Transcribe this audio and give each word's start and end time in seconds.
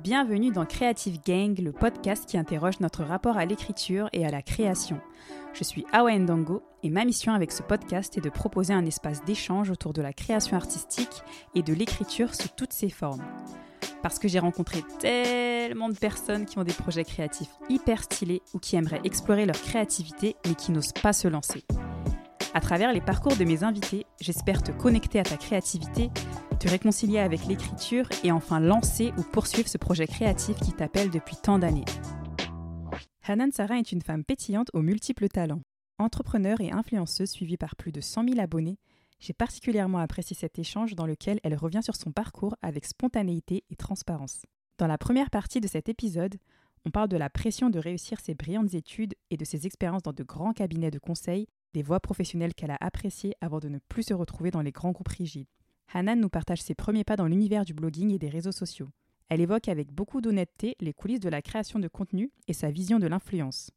Bienvenue 0.00 0.50
dans 0.50 0.64
Creative 0.64 1.20
Gang, 1.24 1.56
le 1.58 1.70
podcast 1.70 2.24
qui 2.26 2.38
interroge 2.38 2.80
notre 2.80 3.04
rapport 3.04 3.36
à 3.36 3.44
l'écriture 3.44 4.08
et 4.14 4.24
à 4.26 4.30
la 4.30 4.40
création. 4.40 4.98
Je 5.52 5.64
suis 5.64 5.84
Awa 5.92 6.18
Ndango 6.18 6.62
et 6.82 6.88
ma 6.88 7.04
mission 7.04 7.34
avec 7.34 7.52
ce 7.52 7.62
podcast 7.62 8.16
est 8.16 8.22
de 8.22 8.30
proposer 8.30 8.72
un 8.72 8.86
espace 8.86 9.22
d'échange 9.24 9.70
autour 9.70 9.92
de 9.92 10.00
la 10.00 10.14
création 10.14 10.56
artistique 10.56 11.22
et 11.54 11.62
de 11.62 11.74
l'écriture 11.74 12.34
sous 12.34 12.48
toutes 12.56 12.72
ses 12.72 12.88
formes. 12.88 13.22
Parce 14.02 14.18
que 14.18 14.28
j'ai 14.28 14.38
rencontré 14.38 14.82
tellement 14.98 15.90
de 15.90 15.96
personnes 15.96 16.46
qui 16.46 16.58
ont 16.58 16.64
des 16.64 16.72
projets 16.72 17.04
créatifs 17.04 17.50
hyper 17.68 18.02
stylés 18.02 18.42
ou 18.54 18.58
qui 18.58 18.76
aimeraient 18.76 19.02
explorer 19.04 19.44
leur 19.44 19.60
créativité 19.60 20.36
mais 20.46 20.54
qui 20.54 20.72
n'osent 20.72 20.94
pas 20.94 21.12
se 21.12 21.28
lancer. 21.28 21.64
À 22.54 22.60
travers 22.60 22.92
les 22.92 23.00
parcours 23.00 23.36
de 23.36 23.44
mes 23.44 23.62
invités, 23.62 24.04
j'espère 24.20 24.62
te 24.62 24.72
connecter 24.72 25.18
à 25.18 25.22
ta 25.22 25.36
créativité, 25.36 26.10
te 26.62 26.68
réconcilier 26.68 27.18
avec 27.18 27.46
l'écriture 27.46 28.08
et 28.22 28.30
enfin 28.30 28.60
lancer 28.60 29.12
ou 29.18 29.22
poursuivre 29.22 29.68
ce 29.68 29.78
projet 29.78 30.06
créatif 30.06 30.56
qui 30.60 30.72
t'appelle 30.72 31.10
depuis 31.10 31.34
tant 31.34 31.58
d'années. 31.58 31.84
Hanan 33.26 33.50
Sarah 33.50 33.78
est 33.78 33.90
une 33.90 34.00
femme 34.00 34.22
pétillante 34.22 34.68
aux 34.72 34.82
multiples 34.82 35.26
talents. 35.26 35.62
Entrepreneur 35.98 36.60
et 36.60 36.70
influenceuse 36.70 37.30
suivie 37.30 37.56
par 37.56 37.74
plus 37.74 37.90
de 37.90 38.00
100 38.00 38.28
000 38.28 38.40
abonnés, 38.40 38.78
j'ai 39.18 39.32
particulièrement 39.32 39.98
apprécié 39.98 40.36
cet 40.36 40.56
échange 40.60 40.94
dans 40.94 41.04
lequel 41.04 41.40
elle 41.42 41.56
revient 41.56 41.82
sur 41.82 41.96
son 41.96 42.12
parcours 42.12 42.54
avec 42.62 42.84
spontanéité 42.84 43.64
et 43.68 43.74
transparence. 43.74 44.46
Dans 44.78 44.86
la 44.86 44.98
première 44.98 45.30
partie 45.30 45.60
de 45.60 45.66
cet 45.66 45.88
épisode, 45.88 46.36
on 46.86 46.90
parle 46.90 47.08
de 47.08 47.16
la 47.16 47.28
pression 47.28 47.70
de 47.70 47.80
réussir 47.80 48.20
ses 48.20 48.34
brillantes 48.34 48.74
études 48.74 49.14
et 49.30 49.36
de 49.36 49.44
ses 49.44 49.66
expériences 49.66 50.02
dans 50.02 50.12
de 50.12 50.22
grands 50.22 50.52
cabinets 50.52 50.92
de 50.92 51.00
conseil 51.00 51.48
des 51.74 51.82
voies 51.82 51.98
professionnelles 51.98 52.54
qu'elle 52.54 52.70
a 52.70 52.78
appréciées 52.80 53.34
avant 53.40 53.58
de 53.58 53.68
ne 53.68 53.80
plus 53.88 54.04
se 54.04 54.14
retrouver 54.14 54.52
dans 54.52 54.62
les 54.62 54.70
grands 54.70 54.92
groupes 54.92 55.08
rigides. 55.08 55.48
Hanan 55.94 56.18
nous 56.18 56.30
partage 56.30 56.62
ses 56.62 56.74
premiers 56.74 57.04
pas 57.04 57.16
dans 57.16 57.26
l'univers 57.26 57.64
du 57.64 57.74
blogging 57.74 58.12
et 58.12 58.18
des 58.18 58.30
réseaux 58.30 58.52
sociaux. 58.52 58.88
Elle 59.28 59.40
évoque 59.42 59.68
avec 59.68 59.92
beaucoup 59.92 60.20
d'honnêteté 60.20 60.74
les 60.80 60.92
coulisses 60.92 61.20
de 61.20 61.28
la 61.28 61.42
création 61.42 61.78
de 61.78 61.88
contenu 61.88 62.30
et 62.48 62.54
sa 62.54 62.70
vision 62.70 62.98
de 62.98 63.06
l'influence. 63.06 63.70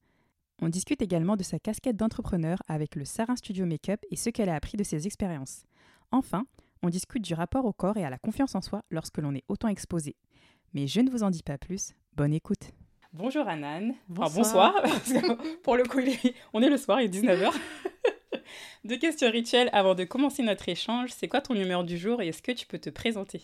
On 0.62 0.70
discute 0.70 1.02
également 1.02 1.36
de 1.36 1.44
sa 1.44 1.59
casquette 1.59 1.98
d'entrepreneur 1.98 2.59
avec 2.67 2.95
le 2.95 3.04
Sarin 3.04 3.36
Studio 3.36 3.66
Makeup 3.66 4.00
et 4.09 4.16
ce 4.16 4.30
qu'elle 4.30 4.50
a 4.50 4.56
appris 4.56 4.78
de 4.78 4.84
ses 4.84 5.06
expériences. 5.06 5.64
Enfin, 6.12 6.45
on 6.81 6.89
discute 6.89 7.23
du 7.23 7.34
rapport 7.34 7.66
au 7.66 7.73
corps 7.73 7.98
et 7.98 8.06
à 8.06 8.09
la 8.09 8.17
confiance 8.17 8.56
en 8.56 8.61
soi 8.61 8.84
lorsque 8.89 9.17
l'on 9.17 9.34
est 9.34 9.44
autant 9.50 9.67
exposé. 9.67 10.16
Mais 10.73 10.88
je 10.88 11.02
ne 11.02 11.09
vous 11.09 11.23
en 11.23 11.30
dis 11.30 11.44
pas 11.44 11.58
plus, 11.58 11.94
bonne 12.16 12.34
écoute. 12.34 12.72
Bonjour 13.11 13.48
Anan. 13.48 13.94
Bonsoir. 14.08 14.73
bonsoir. 14.84 15.38
pour 15.64 15.76
le 15.76 15.84
coup, 15.84 16.00
on 16.54 16.61
est 16.61 16.70
le 16.70 16.78
soir, 16.78 17.02
il 17.02 17.06
est 17.06 17.22
19h. 17.22 17.52
Deux 18.84 18.98
questions 18.98 19.30
rituelles 19.32 19.70
avant 19.74 19.96
de 19.96 20.04
commencer 20.04 20.44
notre 20.44 20.70
échange. 20.70 21.10
C'est 21.12 21.28
quoi 21.28 21.42
ton 21.42 21.54
numéro 21.54 21.84
du 21.84 21.98
jour 21.98 22.22
et 22.22 22.30
est-ce 22.30 22.42
que 22.42 22.52
tu 22.52 22.66
peux 22.66 22.80
te 22.80 22.90
présenter? 22.90 23.42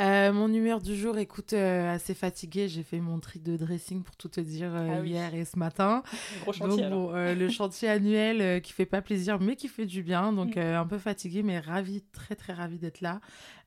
Euh, 0.00 0.32
mon 0.32 0.52
humeur 0.52 0.80
du 0.80 0.94
jour, 0.94 1.16
écoute, 1.18 1.52
euh, 1.52 1.94
assez 1.94 2.14
fatiguée. 2.14 2.68
J'ai 2.68 2.82
fait 2.82 3.00
mon 3.00 3.18
tri 3.18 3.38
de 3.38 3.56
dressing 3.56 4.02
pour 4.02 4.16
tout 4.16 4.28
te 4.28 4.40
dire 4.40 4.74
euh, 4.74 4.98
ah 5.00 5.06
hier 5.06 5.34
et 5.34 5.44
ce 5.44 5.58
matin. 5.58 6.02
Gros 6.42 6.52
chantier. 6.52 6.88
Donc, 6.88 7.12
le 7.14 7.48
chantier 7.48 7.88
annuel 7.88 8.60
qui 8.62 8.72
fait 8.72 8.86
pas 8.86 9.00
plaisir, 9.00 9.40
mais 9.40 9.56
qui 9.56 9.68
fait 9.68 9.86
du 9.86 10.02
bien. 10.02 10.32
Donc, 10.32 10.56
mm. 10.56 10.60
un 10.60 10.86
peu 10.86 10.98
fatiguée, 10.98 11.42
mais 11.42 11.58
ravie, 11.58 12.02
très 12.12 12.34
très 12.34 12.52
ravie 12.52 12.78
d'être 12.78 13.00
là. 13.00 13.20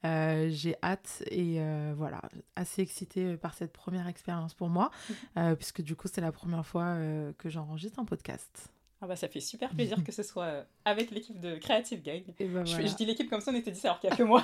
J'ai 0.03 0.75
hâte 0.83 1.23
et 1.31 1.59
voilà, 1.95 2.21
assez 2.55 2.81
excitée 2.81 3.37
par 3.37 3.53
cette 3.53 3.73
première 3.73 4.07
expérience 4.07 4.53
pour 4.53 4.69
moi, 4.69 4.91
mm. 5.35 5.55
puisque 5.55 5.81
du 5.81 5.95
coup, 5.95 6.07
c'est 6.11 6.21
la 6.21 6.31
première 6.31 6.65
fois 6.65 6.95
que 7.37 7.49
j'enregistre 7.49 7.99
un 7.99 8.05
podcast. 8.05 8.69
Ah 9.01 9.07
bah 9.07 9.15
ça 9.15 9.27
fait 9.29 9.39
super 9.39 9.69
plaisir 9.69 10.03
que 10.03 10.11
ce 10.11 10.23
soit 10.23 10.65
avec 10.83 11.11
l'équipe 11.11 11.39
de 11.39 11.55
Creative 11.55 12.01
Gang. 12.01 12.23
Ben 12.39 12.65
je, 12.65 12.85
je, 12.85 12.95
dis 12.95 13.05
l'équipe 13.05 13.29
comme 13.29 13.39
ça, 13.39 13.51
on 13.51 13.55
était 13.55 13.71
dit 13.71 13.79
alors 13.83 13.99
qu'il 13.99 14.09
n'y 14.09 14.13
a 14.13 14.17
que 14.17 14.23
moi. 14.23 14.43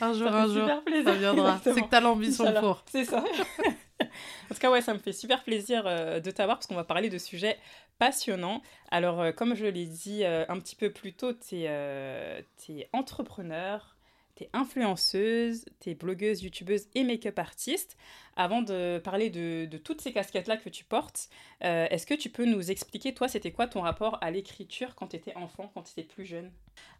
Un 0.00 0.12
jour, 0.12 0.28
un 0.28 0.46
jour, 0.46 0.68
ça 1.04 1.14
viendra. 1.14 1.60
C'est 1.62 1.74
que 1.74 1.88
t'as 1.88 2.00
l'ambition 2.00 2.52
pour. 2.60 2.82
C'est 2.90 3.04
ça. 3.04 3.18
en 3.20 4.54
tout 4.54 4.60
cas, 4.60 4.70
ouais, 4.70 4.80
ça 4.80 4.94
me 4.94 4.98
fait 4.98 5.12
super 5.12 5.42
plaisir 5.42 5.82
euh, 5.86 6.20
de 6.20 6.30
t'avoir 6.30 6.58
parce 6.58 6.66
qu'on 6.66 6.74
va 6.74 6.84
parler 6.84 7.08
de 7.08 7.18
sujets 7.18 7.58
passionnants. 7.98 8.62
Alors, 8.90 9.20
euh, 9.20 9.32
comme 9.32 9.54
je 9.54 9.66
l'ai 9.66 9.86
dit 9.86 10.24
euh, 10.24 10.44
un 10.48 10.58
petit 10.58 10.76
peu 10.76 10.90
plus 10.90 11.14
tôt, 11.14 11.32
t'es 11.32 11.62
es 11.62 12.88
entrepreneur, 12.92 13.96
t'es 14.38 14.48
influenceuse, 14.52 15.64
t'es 15.80 15.94
blogueuse, 15.94 16.42
youtubeuse 16.44 16.86
et 16.94 17.02
make-up 17.02 17.38
artiste. 17.38 17.96
Avant 18.36 18.62
de 18.62 18.98
parler 19.02 19.30
de, 19.30 19.76
toutes 19.78 20.00
ces 20.00 20.12
casquettes-là 20.12 20.56
que 20.56 20.68
tu 20.68 20.84
portes, 20.84 21.28
est-ce 21.60 22.06
que 22.06 22.14
tu 22.14 22.30
peux 22.30 22.44
nous 22.44 22.70
expliquer, 22.70 23.12
toi, 23.12 23.26
c'était 23.26 23.50
quoi 23.50 23.66
ton 23.66 23.80
rapport 23.80 24.16
à 24.20 24.30
l'écriture 24.30 24.94
quand 24.94 25.08
t'étais 25.08 25.34
enfant, 25.34 25.72
quand 25.74 25.82
t'étais 25.82 26.04
plus 26.04 26.24
jeune? 26.24 26.52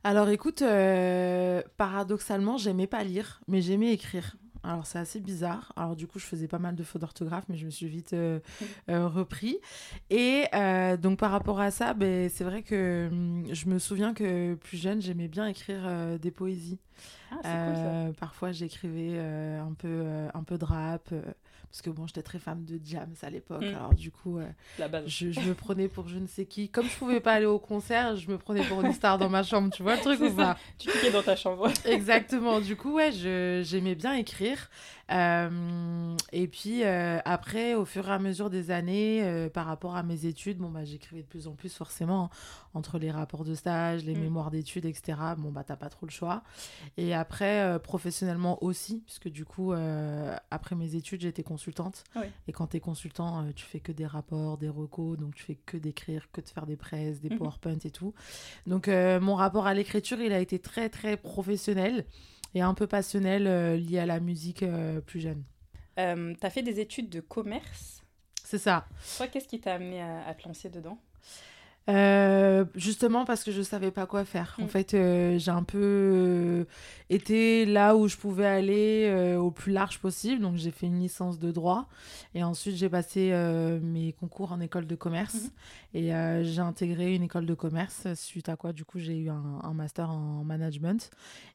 Alors 0.04 0.28
écoute, 0.30 0.62
euh, 0.62 1.62
paradoxalement, 1.76 2.56
j'aimais 2.56 2.86
pas 2.86 3.02
lire, 3.04 3.40
mais 3.48 3.60
j'aimais 3.60 3.92
écrire. 3.92 4.36
Alors 4.68 4.84
c'est 4.84 4.98
assez 4.98 5.18
bizarre. 5.18 5.72
Alors 5.76 5.96
du 5.96 6.06
coup, 6.06 6.18
je 6.18 6.26
faisais 6.26 6.46
pas 6.46 6.58
mal 6.58 6.76
de 6.76 6.84
fautes 6.84 7.00
d'orthographe, 7.00 7.44
mais 7.48 7.56
je 7.56 7.64
me 7.64 7.70
suis 7.70 7.88
vite 7.88 8.12
euh, 8.12 8.38
euh, 8.90 9.08
repris. 9.08 9.56
Et 10.10 10.44
donc 11.00 11.18
par 11.18 11.30
rapport 11.30 11.58
à 11.58 11.70
ça, 11.70 11.94
ben, 11.94 12.28
c'est 12.28 12.44
vrai 12.44 12.62
que 12.62 13.08
hum, 13.10 13.46
je 13.50 13.66
me 13.66 13.78
souviens 13.78 14.12
que 14.12 14.54
plus 14.56 14.76
jeune, 14.76 15.00
j'aimais 15.00 15.28
bien 15.28 15.46
écrire 15.46 16.18
des 16.20 16.30
poésies. 16.30 16.78
Ah, 17.44 18.10
parfois, 18.20 18.52
j'écrivais 18.52 19.18
un 19.18 19.72
peu 19.72 20.04
un 20.34 20.42
peu 20.42 20.58
de 20.58 20.64
rap 20.66 21.14
parce 21.70 21.82
que 21.82 21.90
bon, 21.90 22.06
j'étais 22.06 22.22
très 22.22 22.38
fan 22.38 22.64
de 22.64 22.80
Jams 22.82 23.14
à 23.22 23.30
l'époque. 23.30 23.62
Mm. 23.62 23.74
Alors 23.74 23.94
du 23.94 24.10
coup, 24.10 24.38
euh, 24.38 24.46
Je, 25.06 25.26
me 25.40 25.52
prenais 25.54 25.88
pour 25.88 26.08
je 26.08 26.18
ne 26.18 26.26
sais 26.26 26.46
qui. 26.46 26.68
Comme 26.68 26.86
je 26.86 26.96
pouvais 26.96 27.20
pas 27.20 27.32
aller 27.32 27.46
au 27.46 27.58
concert, 27.58 28.16
je 28.16 28.30
me 28.30 28.38
prenais 28.38 28.64
pour 28.64 28.82
une 28.82 28.92
star 28.92 29.18
dans 29.18 29.28
ma 29.28 29.42
chambre. 29.42 29.70
Tu 29.72 29.82
vois 29.82 29.96
le 29.96 30.00
truc 30.02 30.20
ou 30.20 30.32
pas 30.32 30.56
Tu 30.78 30.88
cliquais 30.88 31.10
dans 31.10 31.22
ta 31.22 31.36
chambre. 31.36 31.70
Exactement. 31.84 32.60
Du 32.60 32.76
coup, 32.76 32.94
ouais, 32.94 33.12
j'aimais 33.12 33.94
bien 33.94 34.14
écrire. 34.14 34.70
Euh, 35.10 36.16
et 36.32 36.48
puis 36.48 36.84
euh, 36.84 37.18
après, 37.24 37.74
au 37.74 37.84
fur 37.84 38.08
et 38.08 38.12
à 38.12 38.18
mesure 38.18 38.50
des 38.50 38.70
années, 38.70 39.22
euh, 39.24 39.48
par 39.48 39.66
rapport 39.66 39.96
à 39.96 40.02
mes 40.02 40.26
études, 40.26 40.58
bon 40.58 40.68
bah 40.68 40.84
j'écrivais 40.84 41.22
de 41.22 41.26
plus 41.26 41.46
en 41.46 41.52
plus 41.52 41.74
forcément 41.74 42.24
hein, 42.24 42.30
entre 42.74 42.98
les 42.98 43.10
rapports 43.10 43.44
de 43.44 43.54
stage, 43.54 44.04
les 44.04 44.14
mm. 44.14 44.20
mémoires 44.20 44.50
d'études, 44.50 44.84
etc. 44.84 45.18
Bon 45.38 45.50
bah 45.50 45.64
t'as 45.64 45.76
pas 45.76 45.88
trop 45.88 46.06
le 46.06 46.10
choix. 46.10 46.42
Et 46.96 47.14
après, 47.14 47.78
professionnellement 47.80 48.62
aussi, 48.62 49.02
puisque 49.06 49.28
du 49.28 49.44
coup, 49.44 49.72
après 50.50 50.76
mes 50.76 50.94
études, 50.94 51.22
j'étais 51.22 51.42
consultante. 51.42 52.04
Et 52.46 52.52
quand 52.52 52.68
t'es 52.68 52.80
consultant, 52.80 53.46
tu 53.54 53.64
fais 53.64 53.80
que 53.80 53.92
des 53.92 54.06
rapports, 54.06 54.58
des 54.58 54.68
recos, 54.68 55.18
donc 55.18 55.34
tu 55.34 55.42
fais 55.42 55.54
que 55.54 55.76
d'écrire, 55.76 56.28
que 56.32 56.40
de 56.40 56.48
faire 56.48 56.66
des 56.66 56.76
presses, 56.76 57.20
des 57.20 57.30
mm-hmm. 57.30 57.38
PowerPoint 57.38 57.78
et 57.84 57.90
tout. 57.90 58.14
Donc 58.66 58.88
mon 58.88 59.34
rapport 59.34 59.66
à 59.66 59.74
l'écriture, 59.74 60.20
il 60.20 60.32
a 60.32 60.40
été 60.40 60.58
très 60.58 60.88
très 60.88 61.16
professionnel 61.16 62.04
et 62.54 62.60
un 62.60 62.74
peu 62.74 62.86
passionnel 62.86 63.46
euh, 63.46 63.76
lié 63.76 63.98
à 63.98 64.06
la 64.06 64.20
musique 64.20 64.62
euh, 64.62 65.00
plus 65.00 65.20
jeune. 65.20 65.42
Euh, 65.98 66.34
tu 66.38 66.46
as 66.46 66.50
fait 66.50 66.62
des 66.62 66.80
études 66.80 67.08
de 67.10 67.20
commerce? 67.20 68.02
C'est 68.44 68.58
ça. 68.58 68.86
Toi, 69.16 69.26
qu'est-ce 69.26 69.48
qui 69.48 69.60
t'a 69.60 69.74
amené 69.74 70.00
à, 70.00 70.32
te 70.34 70.46
lancer 70.46 70.70
dedans? 70.70 70.98
Justement 72.74 73.24
parce 73.24 73.44
que 73.44 73.50
je 73.50 73.62
savais 73.62 73.90
pas 73.90 74.06
quoi 74.06 74.24
faire. 74.24 74.56
En 74.60 74.64
mm. 74.64 74.68
fait, 74.68 74.90
j'ai 75.38 75.50
un 75.50 75.62
peu 75.62 76.66
été 77.10 77.66
là 77.66 77.96
où 77.96 78.08
je 78.08 78.16
pouvais 78.16 78.46
aller 78.46 79.34
au 79.38 79.50
plus 79.50 79.72
large 79.72 79.98
possible. 79.98 80.40
Donc, 80.40 80.56
j'ai 80.56 80.70
fait 80.70 80.86
une 80.86 81.00
licence 81.00 81.38
de 81.38 81.50
droit 81.50 81.88
et 82.34 82.42
ensuite 82.42 82.76
j'ai 82.76 82.88
passé 82.88 83.32
mes 83.82 84.12
concours 84.12 84.52
en 84.52 84.60
école 84.60 84.86
de 84.86 84.94
commerce 84.94 85.50
mm-hmm. 85.94 86.42
et 86.42 86.44
j'ai 86.44 86.60
intégré 86.60 87.14
une 87.14 87.24
école 87.24 87.44
de 87.44 87.54
commerce. 87.54 88.06
Suite 88.14 88.48
à 88.48 88.56
quoi, 88.56 88.72
du 88.72 88.84
coup, 88.84 88.98
j'ai 88.98 89.16
eu 89.16 89.30
un, 89.30 89.60
un, 89.62 89.74
master 89.74 90.10
en 90.10 90.44
management 90.44 91.10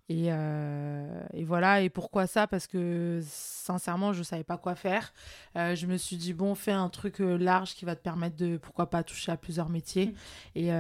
et, 0.10 0.28
euh, 0.30 1.24
et, 1.32 1.46
voilà, 1.46 1.82
et 1.82 1.90
pourquoi 1.90 2.28
ça? 2.28 2.46
Parce 2.46 2.68
que 2.68 3.22
sincèrement, 3.26 4.12
je 4.12 4.20
ne 4.20 4.24
savais 4.24 4.44
pas 4.44 4.58
quoi 4.58 4.76
faire. 4.76 5.14
Euh, 5.56 5.76
je 5.76 5.88
me 5.88 5.96
suis 5.96 6.18
dit, 6.18 6.34
bon, 6.34 6.56
fais 6.56 6.74
un 6.74 6.90
truc 6.90 7.22
euh, 7.22 7.38
large 7.38 7.74
qui 7.74 7.86
va 7.86 7.96
te 7.96 8.02
permettre 8.02 8.36
de, 8.36 8.58
pourquoi 8.58 8.90
pas, 8.90 9.04
toucher 9.04 9.32
à 9.32 9.38
plusieurs 9.38 9.70
métiers. 9.70 10.08
Mm. 10.08 10.14
Et 10.56 10.72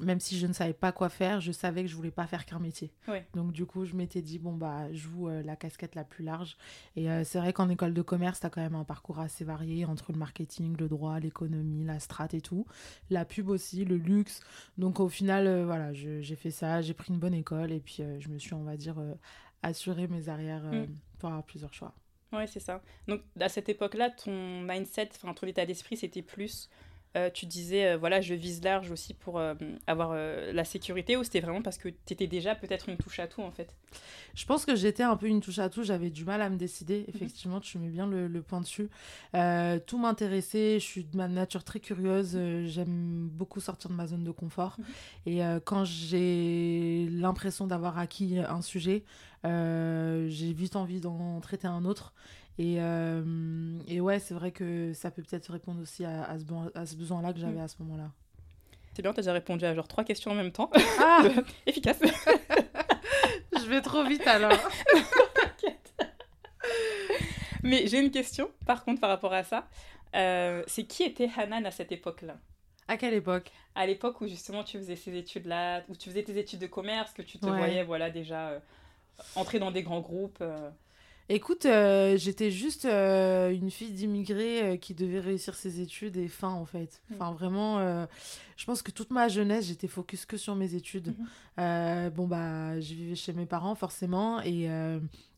même 0.00 0.20
si 0.20 0.38
je 0.38 0.46
ne 0.46 0.52
savais 0.52 0.74
pas 0.74 0.92
quoi 0.92 1.08
faire, 1.08 1.40
je 1.40 1.52
savais 1.52 1.82
que 1.82 1.88
je 1.88 1.96
voulais 1.96 2.10
pas 2.10 2.26
faire 2.26 2.44
qu'un 2.44 2.58
métier. 2.58 2.92
Donc 3.34 3.52
du 3.52 3.64
coup, 3.64 3.86
je 3.86 3.94
m'étais 3.94 4.20
dit, 4.20 4.38
bon, 4.38 4.52
bah, 4.52 4.92
je 4.92 4.98
joue 4.98 5.28
la 5.28 5.56
casquette 5.56 5.94
la 5.94 6.04
plus 6.04 6.24
large. 6.24 6.56
Et 6.96 7.08
c'est 7.24 7.38
vrai 7.38 7.52
qu'en 7.52 7.68
école 7.68 7.94
de 7.94 8.02
commerce, 8.02 8.40
tu 8.40 8.46
as 8.46 8.50
quand 8.50 8.60
même 8.60 8.74
un 8.74 8.84
parcours 8.84 9.20
assez 9.20 9.44
varié 9.44 9.84
entre 9.84 10.12
le 10.12 10.18
marketing, 10.18 10.76
le 10.78 10.88
droit, 10.88 11.18
l'économie, 11.18 11.84
la 11.84 11.98
strat 11.98 12.28
et 12.32 12.40
tout. 12.40 12.66
La 13.10 13.24
pub 13.24 13.48
aussi, 13.48 13.84
le 13.84 13.96
luxe. 13.96 14.40
Donc 14.76 15.00
au 15.00 15.08
final, 15.08 15.64
voilà, 15.64 15.92
j'ai 15.92 16.36
fait 16.36 16.50
ça, 16.50 16.82
j'ai 16.82 16.94
pris 16.94 17.12
une 17.12 17.18
bonne 17.18 17.34
école 17.34 17.72
et 17.72 17.80
puis 17.86 17.98
euh, 18.00 18.20
je 18.20 18.28
me 18.28 18.38
suis, 18.38 18.52
on 18.52 18.64
va 18.64 18.76
dire, 18.76 18.98
euh, 18.98 19.14
assuré 19.62 20.08
mes 20.08 20.28
arrières 20.28 20.66
euh, 20.66 20.86
mm. 20.86 20.96
pour 21.18 21.30
avoir 21.30 21.44
plusieurs 21.44 21.72
choix. 21.72 21.94
Oui, 22.32 22.46
c'est 22.46 22.60
ça. 22.60 22.82
Donc 23.08 23.22
à 23.40 23.48
cette 23.48 23.68
époque-là, 23.68 24.10
ton 24.10 24.60
mindset, 24.60 25.10
enfin 25.14 25.32
ton 25.32 25.46
état 25.46 25.64
d'esprit, 25.64 25.96
c'était 25.96 26.22
plus 26.22 26.68
tu 27.34 27.46
disais, 27.46 27.96
voilà, 27.96 28.20
je 28.20 28.34
vise 28.34 28.62
large 28.62 28.90
aussi 28.90 29.14
pour 29.14 29.40
avoir 29.86 30.14
la 30.14 30.64
sécurité 30.64 31.16
ou 31.16 31.24
c'était 31.24 31.40
vraiment 31.40 31.62
parce 31.62 31.78
que 31.78 31.88
tu 31.88 32.12
étais 32.12 32.26
déjà 32.26 32.54
peut-être 32.54 32.88
une 32.88 32.96
touche 32.96 33.18
à 33.18 33.26
tout 33.26 33.42
en 33.42 33.50
fait? 33.50 33.74
Je 34.34 34.44
pense 34.44 34.66
que 34.66 34.76
j'étais 34.76 35.02
un 35.02 35.16
peu 35.16 35.26
une 35.26 35.40
touche 35.40 35.58
à 35.58 35.70
tout, 35.70 35.82
j'avais 35.82 36.10
du 36.10 36.24
mal 36.24 36.42
à 36.42 36.50
me 36.50 36.56
décider. 36.56 37.00
Mhm. 37.00 37.14
Effectivement, 37.14 37.60
tu 37.60 37.78
mets 37.78 37.88
bien 37.88 38.06
le, 38.06 38.42
point 38.42 38.60
dessus. 38.60 38.88
tout 39.86 39.98
m'intéressait, 39.98 40.78
je 40.78 40.84
suis 40.84 41.04
de 41.04 41.16
ma 41.16 41.28
nature 41.28 41.64
très 41.64 41.80
curieuse, 41.80 42.38
j'aime 42.64 43.28
beaucoup 43.32 43.60
sortir 43.60 43.90
de 43.90 43.94
ma 43.94 44.06
zone 44.06 44.24
de 44.24 44.30
confort. 44.30 44.76
Mhm. 44.78 44.84
Et 45.32 45.40
quand 45.64 45.84
j'ai 45.84 47.08
l'impression 47.10 47.66
d'avoir 47.66 47.98
acquis 47.98 48.38
un 48.38 48.62
sujet, 48.62 49.04
j'ai 50.36 50.52
vite 50.52 50.76
envie 50.76 51.00
d'en 51.00 51.40
traiter 51.40 51.66
un 51.66 51.84
autre. 51.84 52.12
Et, 52.58 52.76
euh, 52.78 53.78
et 53.86 54.00
ouais, 54.00 54.18
c'est 54.18 54.34
vrai 54.34 54.50
que 54.50 54.92
ça 54.94 55.10
peut 55.10 55.22
peut-être 55.22 55.50
répondre 55.52 55.80
aussi 55.82 56.04
à, 56.04 56.22
à 56.24 56.86
ce, 56.86 56.96
besoin-là 56.96 57.32
que 57.32 57.38
j'avais 57.38 57.60
mm. 57.60 57.64
à 57.64 57.68
ce 57.68 57.76
moment-là. 57.82 58.10
C'est 58.94 59.02
bien, 59.02 59.12
t'as 59.12 59.20
déjà 59.20 59.34
répondu 59.34 59.64
à 59.64 59.74
genre 59.74 59.88
trois 59.88 60.04
questions 60.04 60.30
en 60.30 60.34
même 60.34 60.52
temps. 60.52 60.70
Ah 60.98 61.22
Efficace 61.66 61.98
Je 63.58 63.66
vais 63.68 63.82
trop 63.82 64.04
vite 64.04 64.26
alors. 64.26 64.52
Mais 67.62 67.86
j'ai 67.88 67.98
une 67.98 68.10
question, 68.10 68.50
par 68.64 68.84
contre, 68.84 69.00
par 69.00 69.10
rapport 69.10 69.32
à 69.32 69.42
ça. 69.42 69.68
Euh, 70.14 70.62
c'est 70.66 70.84
qui 70.84 71.02
était 71.02 71.28
Hanan 71.36 71.66
à 71.66 71.70
cette 71.70 71.92
époque-là? 71.92 72.38
À 72.88 72.96
quelle 72.96 73.14
époque? 73.14 73.50
À 73.74 73.86
l'époque 73.86 74.20
où 74.20 74.28
justement 74.28 74.62
tu 74.62 74.78
faisais 74.78 74.96
ces 74.96 75.14
études-là, 75.16 75.82
où 75.88 75.96
tu 75.96 76.08
faisais 76.08 76.22
tes 76.22 76.38
études 76.38 76.60
de 76.60 76.66
commerce, 76.66 77.12
que 77.12 77.22
tu 77.22 77.38
te 77.38 77.46
voyais 77.46 77.82
voilà, 77.82 78.10
déjà 78.10 78.50
euh, 78.50 78.60
entrer 79.34 79.58
dans 79.58 79.70
des 79.70 79.82
grands 79.82 80.00
groupes. 80.00 80.42
Écoute, 81.28 81.66
euh, 81.66 82.16
j'étais 82.16 82.52
juste 82.52 82.84
euh, 82.84 83.50
une 83.50 83.72
fille 83.72 83.90
d'immigrés 83.90 84.62
euh, 84.62 84.76
qui 84.76 84.94
devait 84.94 85.18
réussir 85.18 85.56
ses 85.56 85.80
études 85.80 86.16
et 86.16 86.28
fin 86.28 86.50
en 86.50 86.64
fait. 86.64 87.02
Mm. 87.10 87.14
Enfin 87.14 87.32
vraiment, 87.32 88.06
je 88.56 88.64
pense 88.64 88.80
que 88.82 88.92
toute 88.92 89.10
ma 89.10 89.26
jeunesse 89.26 89.66
j'étais 89.66 89.88
focus 89.88 90.24
que 90.24 90.36
sur 90.36 90.54
mes 90.54 90.74
études. 90.74 91.14
Mm-hmm. 91.58 92.10
bon 92.10 92.28
bah, 92.28 92.78
je 92.80 92.94
vivais 92.94 93.16
chez 93.16 93.32
mes 93.32 93.46
parents 93.46 93.74
forcément 93.74 94.40
et 94.42 94.68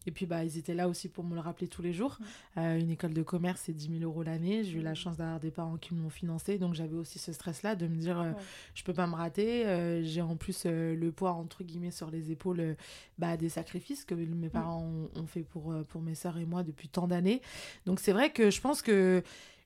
et 0.09 0.11
puis, 0.11 0.25
bah, 0.25 0.43
ils 0.43 0.57
étaient 0.57 0.73
là 0.73 0.89
aussi 0.89 1.11
pour 1.11 1.23
me 1.23 1.35
le 1.35 1.41
rappeler 1.41 1.69
tous 1.69 1.83
les 1.83 1.93
jours. 1.93 2.17
Euh, 2.57 2.79
une 2.79 2.89
école 2.89 3.13
de 3.13 3.23
commerce, 3.23 3.65
c'est 3.67 3.75
10 3.75 3.99
000 3.99 4.11
euros 4.11 4.23
l'année. 4.23 4.65
J'ai 4.65 4.79
eu 4.79 4.81
la 4.81 4.95
chance 4.95 5.19
d'avoir 5.19 5.39
des 5.39 5.51
parents 5.51 5.77
qui 5.77 5.95
m'ont 5.95 6.09
financé. 6.09 6.57
Donc, 6.57 6.73
j'avais 6.73 6.97
aussi 6.97 7.19
ce 7.19 7.31
stress-là 7.31 7.75
de 7.75 7.87
me 7.87 7.97
dire, 7.97 8.25
je 8.25 8.29
euh, 8.31 8.33
je 8.75 8.85
peux 8.85 8.95
pas 8.95 9.07
me 9.07 9.15
rater. 9.15 9.67
Euh, 9.67 10.03
j'ai 10.03 10.23
en 10.23 10.37
plus 10.37 10.65
le 10.65 11.11
poids, 11.11 11.33
entre 11.33 11.63
guillemets, 11.63 11.91
sur 11.91 12.11
les 12.11 12.31
épaules 12.31 12.75
bah, 13.19 13.37
des 13.37 13.51
sacrifices 13.51 14.07
que 14.07 14.15
mes 14.15 14.49
parents 14.49 14.91
ont, 15.15 15.27
fait 15.27 15.43
pour, 15.43 15.75
pour 15.91 16.01
mes 16.01 16.15
sœurs 16.15 16.39
et 16.39 16.47
moi 16.47 16.63
depuis 16.63 16.89
tant 16.89 17.07
d'années. 17.07 17.43
Donc, 17.85 18.01
c'est 18.01 18.13
vrai 18.13 18.31
que 18.31 18.51
je 18.51 18.63
pense 18.63 18.81
que 18.81 19.23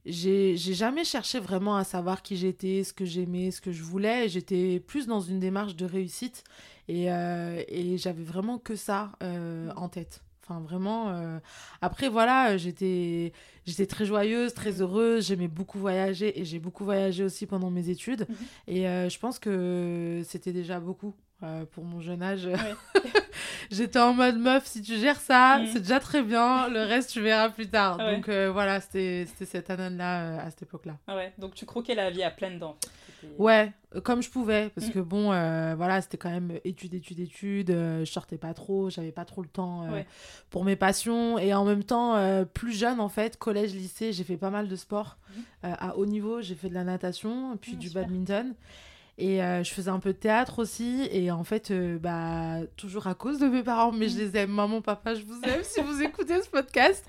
j'ai 0.07 0.57
jamais 0.57 1.05
cherché 1.05 1.39
vraiment 1.39 1.77
à 1.77 1.85
savoir 1.85 2.23
qui 2.23 2.37
j'étais, 2.37 2.83
ce 2.83 2.93
que 2.93 3.05
j'aimais, 3.05 3.53
ce 3.53 3.61
que 3.61 3.71
je 3.71 3.85
voulais. 3.85 4.29
J'étais 4.29 4.81
plus 4.81 5.07
dans 5.07 5.21
une 5.21 5.39
démarche 5.39 5.77
de 5.77 5.85
réussite 5.85 6.43
et, 6.89 7.05
et 7.05 7.97
j'avais 7.97 8.25
vraiment 8.25 8.59
que 8.59 8.75
ça 8.75 9.13
en 9.77 9.89
tête. 9.89 10.21
Enfin, 10.45 10.61
vraiment. 10.61 11.11
Euh, 11.11 11.39
après, 11.81 12.09
voilà, 12.09 12.57
j'étais, 12.57 13.33
j'étais 13.65 13.87
très 13.87 14.05
joyeuse, 14.05 14.55
très 14.55 14.81
heureuse. 14.81 15.29
J'aimais 15.29 15.49
beaucoup 15.49 15.79
voyager 15.79 16.41
et 16.41 16.45
j'ai 16.45 16.59
beaucoup 16.59 16.85
voyagé 16.85 17.23
aussi 17.23 17.47
pendant 17.47 17.71
mes 17.71 17.91
études. 17.91 18.27
Mhm. 18.29 18.37
Et 18.67 18.89
euh, 18.89 19.09
je 19.09 19.19
pense 19.19 19.39
que 19.39 20.23
c'était 20.25 20.53
déjà 20.53 20.81
beaucoup 20.81 21.15
euh, 21.45 21.65
pour 21.67 21.85
mon 21.85 22.01
jeune 22.01 22.23
âge. 22.23 22.49
j'étais 23.71 24.01
en 24.01 24.15
mode 24.15 24.37
meuf, 24.37 24.67
si 24.67 24.83
tu 24.83 24.97
gères 24.97 25.21
ça, 25.21 25.59
mhm. 25.59 25.67
c'est 25.73 25.81
déjà 25.81 26.01
très 26.01 26.23
bien. 26.23 26.69
Le 26.69 26.81
reste, 26.81 27.11
tu 27.11 27.21
verras 27.21 27.51
plus 27.51 27.69
tard. 27.69 27.99
Donc 27.99 28.29
voilà, 28.29 28.81
c'était, 28.81 29.27
c'était 29.27 29.47
cette 29.47 29.71
année-là 29.71 30.43
à 30.43 30.51
cette 30.51 30.63
époque-là. 30.63 30.99
Ah 31.07 31.15
ouais, 31.15 31.33
donc 31.39 31.55
tu 31.55 31.67
croquais 31.67 31.95
la 31.95 32.11
vie 32.11 32.25
à 32.25 32.31
pleines 32.33 32.59
dents. 32.59 32.77
Ouais, 33.39 33.73
euh, 33.95 34.01
comme 34.01 34.23
je 34.23 34.31
pouvais, 34.31 34.71
parce 34.75 34.89
mm. 34.89 34.93
que 34.93 34.99
bon, 34.99 35.33
euh, 35.33 35.75
voilà, 35.77 36.01
c'était 36.01 36.19
quand 36.19 36.31
même 36.31 36.59
études, 36.65 36.95
études, 36.95 37.21
études, 37.21 37.71
euh, 37.71 38.05
je 38.05 38.11
sortais 38.11 38.39
pas 38.39 38.55
trop, 38.55 38.91
j'avais 38.91 39.13
pas 39.13 39.25
trop 39.25 39.43
le 39.43 39.49
temps 39.49 39.87
pour 40.51 40.65
mes 40.65 40.77
passions, 40.77 41.39
et 41.39 41.55
en 41.55 41.65
même 41.65 41.85
temps, 41.85 42.45
plus 42.53 42.73
jeune 42.73 43.01
en 43.01 43.09
fait, 43.09 43.37
collège, 43.37 43.75
lycée, 43.75 44.13
j'ai 44.13 44.25
fait 44.25 44.37
pas 44.37 44.51
mal 44.51 44.69
de 44.69 44.77
sport. 44.77 45.17
Mm. 45.29 45.41
à 45.63 45.97
haut 45.97 46.07
niveau, 46.07 46.43
j'ai 46.43 46.55
fait 46.55 46.69
de 46.69 46.75
la 46.75 46.85
natation, 46.85 47.57
puis 47.57 47.75
mm, 47.75 47.79
du 47.79 47.91
badminton. 47.91 48.55
Et 49.19 49.43
euh, 49.43 49.63
je 49.63 49.71
faisais 49.73 49.91
un 49.91 49.99
peu 49.99 50.15
de 50.15 50.19
théâtre 50.19 50.59
aussi. 50.59 51.07
Et 51.13 51.31
en 51.31 51.45
fait, 51.45 51.71
euh, 51.71 51.99
bah, 51.99 52.67
toujours 52.77 53.07
à 53.07 53.15
cause 53.15 53.39
de 53.39 53.47
mes 53.47 53.63
parents, 53.63 53.93
mais 53.93 54.09
je 54.09 54.19
les 54.19 54.37
aime. 54.39 54.51
Maman, 54.51 54.81
papa, 54.81 55.15
je 55.15 55.23
vous 55.25 55.39
aime 55.45 55.63
si 55.63 55.81
vous 55.83 56.03
écoutez 56.03 56.41
ce 56.43 56.49
podcast. 56.49 57.05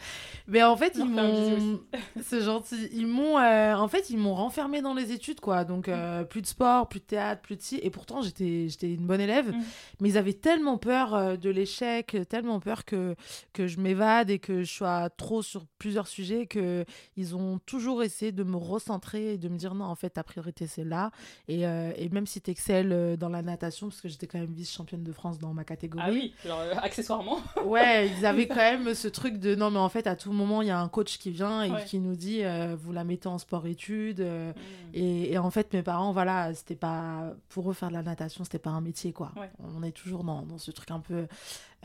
Mais 0.47 0.61
en 0.63 0.75
fait, 0.75 0.93
ils 0.97 1.05
m'ont. 1.05 1.79
C'est 2.21 2.41
gentil. 2.41 2.89
Ils 2.91 3.07
m'ont. 3.07 3.39
Euh, 3.39 3.75
en 3.75 3.87
fait, 3.87 4.09
ils 4.09 4.17
m'ont 4.17 4.35
renfermé 4.35 4.81
dans 4.81 4.93
les 4.93 5.13
études, 5.13 5.39
quoi. 5.39 5.63
Donc, 5.63 5.89
plus 6.29 6.41
de 6.41 6.47
sport, 6.47 6.89
plus 6.89 6.99
de 6.99 7.05
théâtre, 7.05 7.41
plus 7.41 7.55
de 7.55 7.61
ci. 7.61 7.79
Et 7.81 7.89
pourtant, 7.89 8.21
j'étais 8.21 8.67
une 8.81 9.07
bonne 9.07 9.21
élève. 9.21 9.49
Mm. 9.51 9.63
Mais 10.01 10.09
ils 10.09 10.17
avaient 10.17 10.33
tellement 10.33 10.77
peur 10.77 11.37
de 11.37 11.49
l'échec, 11.49 12.17
tellement 12.27 12.59
peur 12.59 12.83
que, 12.83 13.15
que 13.53 13.67
je 13.67 13.79
m'évade 13.79 14.29
et 14.29 14.39
que 14.39 14.63
je 14.63 14.71
sois 14.71 15.09
trop 15.09 15.41
sur 15.41 15.65
plusieurs 15.79 16.07
sujets 16.07 16.47
qu'ils 16.47 17.35
ont 17.35 17.59
toujours 17.65 18.03
essayé 18.03 18.33
de 18.33 18.43
me 18.43 18.57
recentrer 18.57 19.33
et 19.33 19.37
de 19.37 19.47
me 19.47 19.57
dire 19.57 19.73
non, 19.73 19.85
en 19.85 19.95
fait, 19.95 20.11
ta 20.11 20.23
priorité, 20.23 20.67
c'est 20.67 20.83
là. 20.83 21.11
Et 21.47 21.65
et 21.97 22.09
même 22.09 22.27
si 22.27 22.41
tu 22.41 22.51
excelles 22.51 22.91
euh, 22.91 23.17
dans 23.17 23.29
la 23.29 23.41
natation, 23.41 23.87
parce 23.87 24.01
que 24.01 24.09
j'étais 24.09 24.27
quand 24.27 24.39
même 24.39 24.53
vice-championne 24.53 25.03
de 25.03 25.11
France 25.11 25.39
dans 25.39 25.53
ma 25.53 25.63
catégorie. 25.63 26.03
Ah 26.05 26.11
oui, 26.11 26.33
alors, 26.45 26.59
euh, 26.59 26.73
accessoirement. 26.81 27.39
ouais, 27.65 28.09
ils 28.09 28.25
avaient 28.25 28.47
quand 28.47 28.55
même 28.55 28.93
ce 28.93 29.07
truc 29.07 29.37
de 29.39 29.55
non, 29.55 29.71
mais 29.71 29.79
en 29.79 29.89
fait, 29.89 30.07
à 30.07 30.15
tout 30.15 30.31
moment, 30.31 30.61
il 30.61 30.67
y 30.67 30.71
a 30.71 30.79
un 30.79 30.89
coach 30.89 31.17
qui 31.17 31.31
vient 31.31 31.63
et 31.63 31.85
qui 31.85 31.99
nous 31.99 32.15
dit 32.15 32.43
euh, 32.43 32.75
vous 32.79 32.91
la 32.91 33.03
mettez 33.03 33.27
en 33.27 33.37
sport-études. 33.37 34.21
Mm. 34.21 34.53
et, 34.93 35.37
en 35.37 35.51
fait, 35.51 35.73
mes 35.73 35.83
parents, 35.83 36.11
voilà, 36.11 36.53
c'était 36.53 36.75
pas. 36.75 37.33
Pour 37.49 37.69
eux, 37.69 37.73
faire 37.73 37.89
de 37.89 37.93
la 37.93 38.03
natation, 38.03 38.43
c'était 38.43 38.59
pas 38.59 38.71
un 38.71 38.81
métier, 38.81 39.13
quoi. 39.13 39.31
On 39.75 39.83
est 39.83 39.91
toujours 39.91 40.23
dans, 40.23 40.41
dans 40.41 40.57
ce 40.57 40.71
truc 40.71 40.91
un 40.91 40.99
peu 40.99 41.27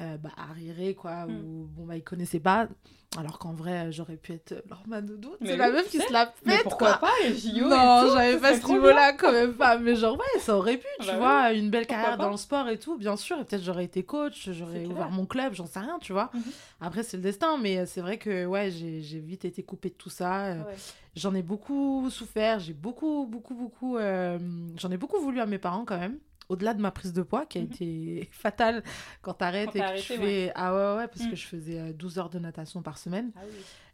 euh, 0.01 0.17
bah, 0.17 0.31
quoi, 0.97 1.27
mm. 1.27 1.45
ou 1.45 1.69
bon, 1.71 1.87
bah, 1.87 1.97
ils 1.97 2.05
connaissaient 2.05 2.41
pas. 2.41 2.69
Alors 3.17 3.39
qu'en 3.39 3.55
vrai, 3.55 3.91
j'aurais 3.91 4.17
pu 4.17 4.33
être 4.35 4.63
leur 4.69 4.87
manodo. 4.87 5.35
C'est 5.43 5.57
la 5.57 5.71
meuf 5.71 5.89
qui 5.89 5.99
se 5.99 6.13
la 6.13 6.27
pète, 6.27 6.37
mais 6.45 6.59
pourquoi 6.63 6.99
pas, 6.99 7.11
les 7.23 7.35
JO 7.35 7.67
Non, 7.67 8.13
j'avais 8.13 8.37
pas 8.37 8.61
ce 8.61 8.67
niveau-là, 8.67 9.15
quand 9.15 9.33
même 9.33 9.55
pas. 9.55 9.79
Mais 9.79 9.97
genre, 9.97 10.15
ouais, 10.17 10.41
ça 10.41 10.57
aurait 10.57 10.77
pu, 10.77 10.87
tu 11.01 11.07
bah 11.07 11.17
vois, 11.17 11.53
une 11.53 11.71
belle 11.71 11.87
carrière 11.87 12.19
dans 12.19 12.31
le 12.31 12.37
sport 12.37 12.69
et 12.69 12.79
tout, 12.79 12.99
bien 12.99 13.17
sûr. 13.17 13.41
Et 13.41 13.45
peut-être 13.45 13.63
j'aurais 13.63 13.85
été 13.85 14.03
coach, 14.03 14.51
j'aurais 14.51 14.85
ouvert 14.85 15.11
mon 15.11 15.25
club, 15.25 15.55
j'en 15.55 15.67
sais 15.67 15.81
rien, 15.81 15.99
tu 16.01 16.13
vois. 16.13 16.31
Mhm. 16.35 16.43
Après, 16.83 17.03
c'est 17.03 17.17
le 17.17 17.23
destin, 17.23 17.57
mais 17.59 17.87
c'est 17.87 18.03
vrai 18.03 18.19
que, 18.19 18.45
ouais, 18.45 18.71
j'ai 18.71 19.21
vite 19.21 19.47
été 19.47 19.63
coupée 19.63 19.89
de 19.89 19.95
tout 19.95 20.11
ça. 20.11 20.45
Euh, 20.49 20.63
j'en 21.17 21.35
ai 21.35 21.43
beaucoup 21.43 22.11
souffert, 22.11 22.61
j'ai 22.61 22.75
beaucoup, 22.75 23.27
beaucoup, 23.27 23.55
beaucoup. 23.55 23.97
Euh, 23.97 24.39
j'en 24.77 24.91
ai 24.91 24.99
beaucoup 24.99 25.19
voulu 25.19 25.41
à 25.41 25.47
mes 25.47 25.59
parents 25.59 25.87
quand 25.87 25.99
même 25.99 26.19
au-delà 26.49 26.75
de 26.75 26.81
ma 26.81 26.91
prise 26.91 27.13
de 27.13 27.23
poids 27.23 27.47
qui 27.47 27.59
a 27.59 27.61
mhm. 27.61 27.67
été 27.73 28.29
fatale 28.33 28.83
quand 29.23 29.35
t'arrêtes 29.35 29.75
et 29.77 29.81
que 29.81 30.01
tu 30.01 30.15
fais. 30.15 30.53
Ah 30.55 30.75
ouais, 30.75 31.01
ouais, 31.01 31.09
parce 31.09 31.27
que 31.27 31.33
mm. 31.33 31.37
je 31.37 31.47
faisais 31.47 31.93
12 31.93 32.17
euh, 32.17 32.21
heures 32.21 32.31
de 32.31 32.39
natation 32.39 32.83
par 32.83 32.99
semaine. 32.99 33.33
Ah 33.37 33.41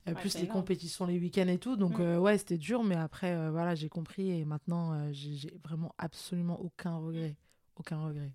euh, 0.09 0.15
plus 0.15 0.39
les 0.39 0.47
compétitions 0.47 1.07
les 1.07 1.19
week-ends 1.19 1.49
et 1.49 1.59
tout. 1.59 1.77
Donc, 1.77 1.99
mm. 1.99 2.03
euh, 2.03 2.19
ouais, 2.19 2.37
c'était 2.39 2.59
dur, 2.59 2.85
mais 2.85 2.97
après, 2.97 3.51
voilà, 3.51 3.75
j'ai 3.75 3.89
compris 3.89 4.31
et 4.31 4.45
maintenant, 4.45 5.13
j'ai 5.13 5.55
vraiment 5.65 5.95
absolument 5.99 6.61
aucun 6.61 6.97
regret. 6.97 7.37
Aucun 7.77 7.99
regret. 7.99 8.31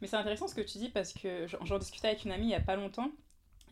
Mais 0.00 0.06
c'est 0.06 0.16
intéressant 0.16 0.46
ce 0.46 0.54
que 0.54 0.60
tu 0.60 0.78
dis 0.78 0.90
parce 0.90 1.12
que 1.12 1.46
j'en 1.64 1.78
discutais 1.78 2.08
avec 2.08 2.24
une 2.24 2.30
amie 2.30 2.46
il 2.46 2.50
y 2.50 2.54
a 2.54 2.60
pas 2.60 2.76
longtemps. 2.76 3.10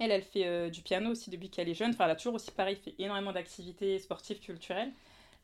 Elle, 0.00 0.10
elle 0.10 0.22
fait 0.22 0.70
du 0.70 0.82
piano 0.82 1.10
aussi 1.10 1.30
depuis 1.30 1.48
qu'elle 1.48 1.68
est 1.68 1.74
jeune. 1.74 1.90
Enfin, 1.90 2.06
elle 2.06 2.10
a 2.10 2.16
toujours 2.16 2.34
aussi 2.34 2.50
pareil, 2.50 2.76
fait 2.76 2.94
énormément 2.98 3.32
d'activités 3.32 3.98
sportives, 4.00 4.40
culturelles. 4.40 4.92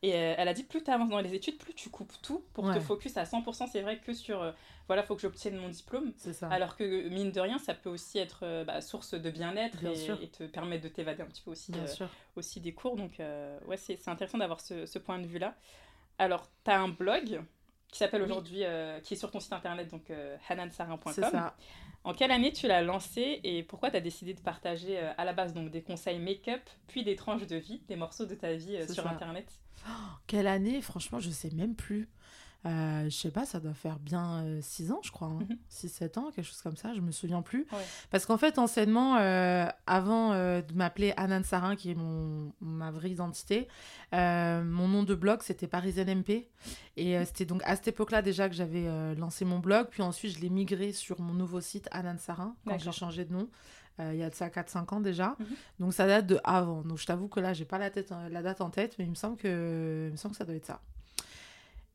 Et 0.03 0.13
euh, 0.15 0.35
elle 0.37 0.49
a 0.49 0.53
dit, 0.53 0.63
plus 0.63 0.83
tu 0.83 0.91
avances 0.91 1.09
dans 1.09 1.21
les 1.21 1.33
études, 1.33 1.57
plus 1.57 1.73
tu 1.73 1.89
coupes 1.89 2.11
tout 2.21 2.43
pour 2.53 2.71
te 2.71 2.79
focus 2.81 3.15
à 3.15 3.23
100%. 3.23 3.69
C'est 3.71 3.81
vrai 3.81 3.99
que 3.99 4.13
sur, 4.13 4.43
euh, 4.43 4.51
voilà, 4.87 5.01
il 5.01 5.05
faut 5.05 5.15
que 5.15 5.21
j'obtienne 5.21 5.55
mon 5.55 5.69
diplôme. 5.69 6.11
Ça. 6.17 6.47
Alors 6.49 6.75
que, 6.75 7.07
mine 7.07 7.31
de 7.31 7.39
rien, 7.39 7.57
ça 7.57 7.73
peut 7.73 7.89
aussi 7.89 8.19
être 8.19 8.41
euh, 8.43 8.65
bah, 8.65 8.81
source 8.81 9.13
de 9.13 9.31
bien-être 9.31 9.77
et, 9.85 10.27
te 10.27 10.43
permettre 10.43 10.83
de 10.83 10.89
t'évader 10.89 11.23
un 11.23 11.27
petit 11.27 11.41
peu 11.41 11.51
aussi, 11.51 11.71
aussi 12.35 12.59
des 12.59 12.73
cours. 12.73 12.97
Donc, 12.97 13.21
ouais, 13.65 13.77
c'est 13.77 14.07
intéressant 14.09 14.37
d'avoir 14.37 14.59
ce, 14.59 14.85
ce, 14.85 14.99
point 14.99 15.19
de 15.19 15.25
vue-là. 15.25 15.55
Alors, 16.17 16.49
tu 16.65 16.71
as 16.71 16.81
un 16.81 16.89
blog 16.89 17.41
qui 17.93 17.99
s'appelle 17.99 18.23
aujourd'hui, 18.23 18.63
qui 19.03 19.13
est 19.13 19.17
sur 19.17 19.31
ton 19.31 19.39
site 19.39 19.53
internet, 19.53 19.89
donc 19.89 20.11
hanansarin.com. 20.49 21.51
En 22.03 22.13
quelle 22.13 22.31
année 22.31 22.51
tu 22.51 22.67
l'as 22.67 22.81
lancé 22.81 23.39
et 23.45 23.63
pourquoi 23.63 23.89
tu 23.89 23.95
as 23.95 24.01
décidé 24.01 24.33
de 24.33 24.41
partager 24.41 24.97
à 24.97 25.23
la 25.23 25.31
base 25.31 25.53
donc 25.53 25.71
des 25.71 25.81
conseils 25.81 26.19
make-up, 26.19 26.61
puis 26.87 27.03
des 27.03 27.15
tranches 27.15 27.47
de 27.47 27.55
vie, 27.55 27.81
des 27.87 27.95
morceaux 27.95 28.25
de 28.25 28.35
ta 28.35 28.53
vie 28.53 28.77
sur 28.91 29.07
internet? 29.07 29.47
Quelle 30.27 30.47
année! 30.47 30.81
Franchement, 30.81 31.19
je 31.19 31.29
sais 31.29 31.51
même 31.51 31.75
plus. 31.75 32.09
Euh, 32.65 33.03
je 33.05 33.15
sais 33.15 33.31
pas, 33.31 33.45
ça 33.45 33.59
doit 33.59 33.73
faire 33.73 33.99
bien 33.99 34.45
6 34.61 34.89
euh, 34.89 34.93
ans, 34.93 34.99
je 35.03 35.11
crois. 35.11 35.31
6-7 35.69 36.03
hein. 36.03 36.09
mhm. 36.15 36.23
ans, 36.23 36.31
quelque 36.31 36.45
chose 36.45 36.61
comme 36.61 36.77
ça, 36.77 36.93
je 36.93 37.01
me 37.01 37.11
souviens 37.11 37.41
plus. 37.41 37.67
Parce 38.09 38.25
qu'en 38.25 38.37
fait, 38.37 38.57
anciennement, 38.57 39.17
euh, 39.17 39.67
avant 39.85 40.31
de 40.33 40.73
m'appeler 40.73 41.13
Anan 41.17 41.43
Sarin, 41.43 41.75
qui 41.75 41.91
est 41.91 41.95
mon, 41.95 42.53
ma 42.61 42.91
vraie 42.91 43.11
identité, 43.11 43.67
mon 44.11 44.87
nom 44.87 45.03
de 45.03 45.15
blog, 45.15 45.41
c'était 45.41 45.67
Parisienne 45.67 46.19
MP. 46.19 46.47
Et 46.95 47.23
c'était 47.25 47.45
donc 47.45 47.61
à 47.65 47.75
cette 47.75 47.89
époque-là 47.89 48.21
déjà 48.21 48.47
que 48.47 48.55
j'avais 48.55 49.15
lancé 49.15 49.45
mon 49.45 49.59
blog. 49.59 49.87
Puis 49.89 50.01
ensuite, 50.01 50.37
je 50.37 50.41
l'ai 50.41 50.49
migré 50.49 50.93
sur 50.93 51.19
mon 51.19 51.33
nouveau 51.33 51.59
site 51.59 51.87
Anan 51.91 52.17
Sarin, 52.17 52.55
quand 52.65 52.77
j'ai 52.79 52.91
changé 52.91 53.25
de 53.25 53.33
nom. 53.33 53.49
il 53.99 54.15
y 54.15 54.23
a 54.23 54.29
de 54.29 54.35
ça 54.35 54.47
4-5 54.47 54.95
ans 54.95 54.99
déjà. 55.01 55.35
Mhm. 55.39 55.47
Donc 55.79 55.93
ça 55.93 56.07
date 56.07 56.27
de 56.27 56.39
avant. 56.45 56.81
Donc 56.83 56.97
je 56.97 57.05
t'avoue 57.05 57.27
que 57.27 57.41
là, 57.41 57.53
j'ai 57.53 57.65
pas 57.65 57.77
la, 57.77 57.89
tête, 57.89 58.13
la 58.31 58.41
date 58.41 58.61
en 58.61 58.69
tête, 58.69 58.95
mais 58.97 59.05
il 59.05 59.09
me 59.09 59.15
semble 59.15 59.35
que, 59.35 60.05
il 60.07 60.11
me 60.13 60.17
semble 60.17 60.31
que 60.31 60.37
ça 60.37 60.45
doit 60.45 60.55
être 60.55 60.65
ça. 60.65 60.79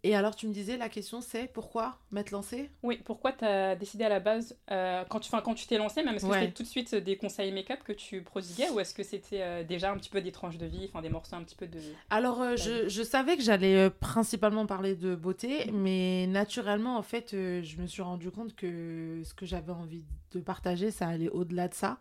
Et 0.05 0.15
alors, 0.15 0.37
tu 0.37 0.47
me 0.47 0.53
disais, 0.53 0.77
la 0.77 0.89
question 0.89 1.21
c'est 1.21 1.53
pourquoi 1.53 1.99
m'être 2.13 2.31
lancée? 2.31 2.71
Oui, 2.85 3.01
pourquoi 3.05 3.33
tu 3.33 3.45
as 3.45 3.75
décidé 3.75 4.05
à 4.05 4.09
la 4.09 4.21
base, 4.21 4.57
euh, 4.71 5.05
quand 5.09 5.19
tu 5.19 5.31
quand 5.31 5.55
tu 5.55 5.67
t'es 5.67 5.77
lancée, 5.77 6.05
même 6.05 6.15
est-ce 6.15 6.27
que 6.27 6.33
c'était 6.33 6.53
tout 6.53 6.63
de 6.63 6.69
suite 6.69 6.95
des 6.95 7.17
conseils 7.17 7.51
make-up 7.51 7.81
que 7.85 7.93
tu 7.93 8.23
prodiguais 8.23 8.71
ou 8.71 8.79
est-ce 8.79 8.95
que 8.95 9.03
c'était 9.03 9.43
euh, 9.43 9.65
déjà 9.65 9.91
un 9.91 9.97
petit 9.97 10.11
peu 10.11 10.21
des 10.21 10.31
tranches 10.31 10.57
de 10.57 10.67
vie, 10.67 10.89
enfin 10.89 11.03
des 11.03 11.09
morceaux 11.09 11.35
un 11.35 11.43
petit 11.43 11.57
peu 11.57 11.67
de. 11.67 11.81
Alors, 12.11 12.41
euh, 12.41 12.57
je, 12.57 12.89
je, 12.89 13.03
savais 13.03 13.37
que 13.37 13.43
j'allais 13.43 13.91
principalement 13.91 14.67
parler 14.67 14.95
de 14.95 15.17
beauté, 15.17 15.71
mais 15.73 16.27
naturellement, 16.29 16.97
en 16.97 17.03
fait, 17.03 17.31
je 17.33 17.77
me 17.81 17.87
suis 17.87 18.03
rendu 18.03 18.31
compte 18.31 18.55
que 18.55 19.23
ce 19.25 19.35
que 19.35 19.47
j'avais 19.47 19.73
envie 19.73 20.05
de 20.33 20.41
partager, 20.41 20.93
ça 20.93 21.09
allait 21.09 21.31
au-delà 21.31 21.67
de 21.67 21.75
ça. 21.75 21.99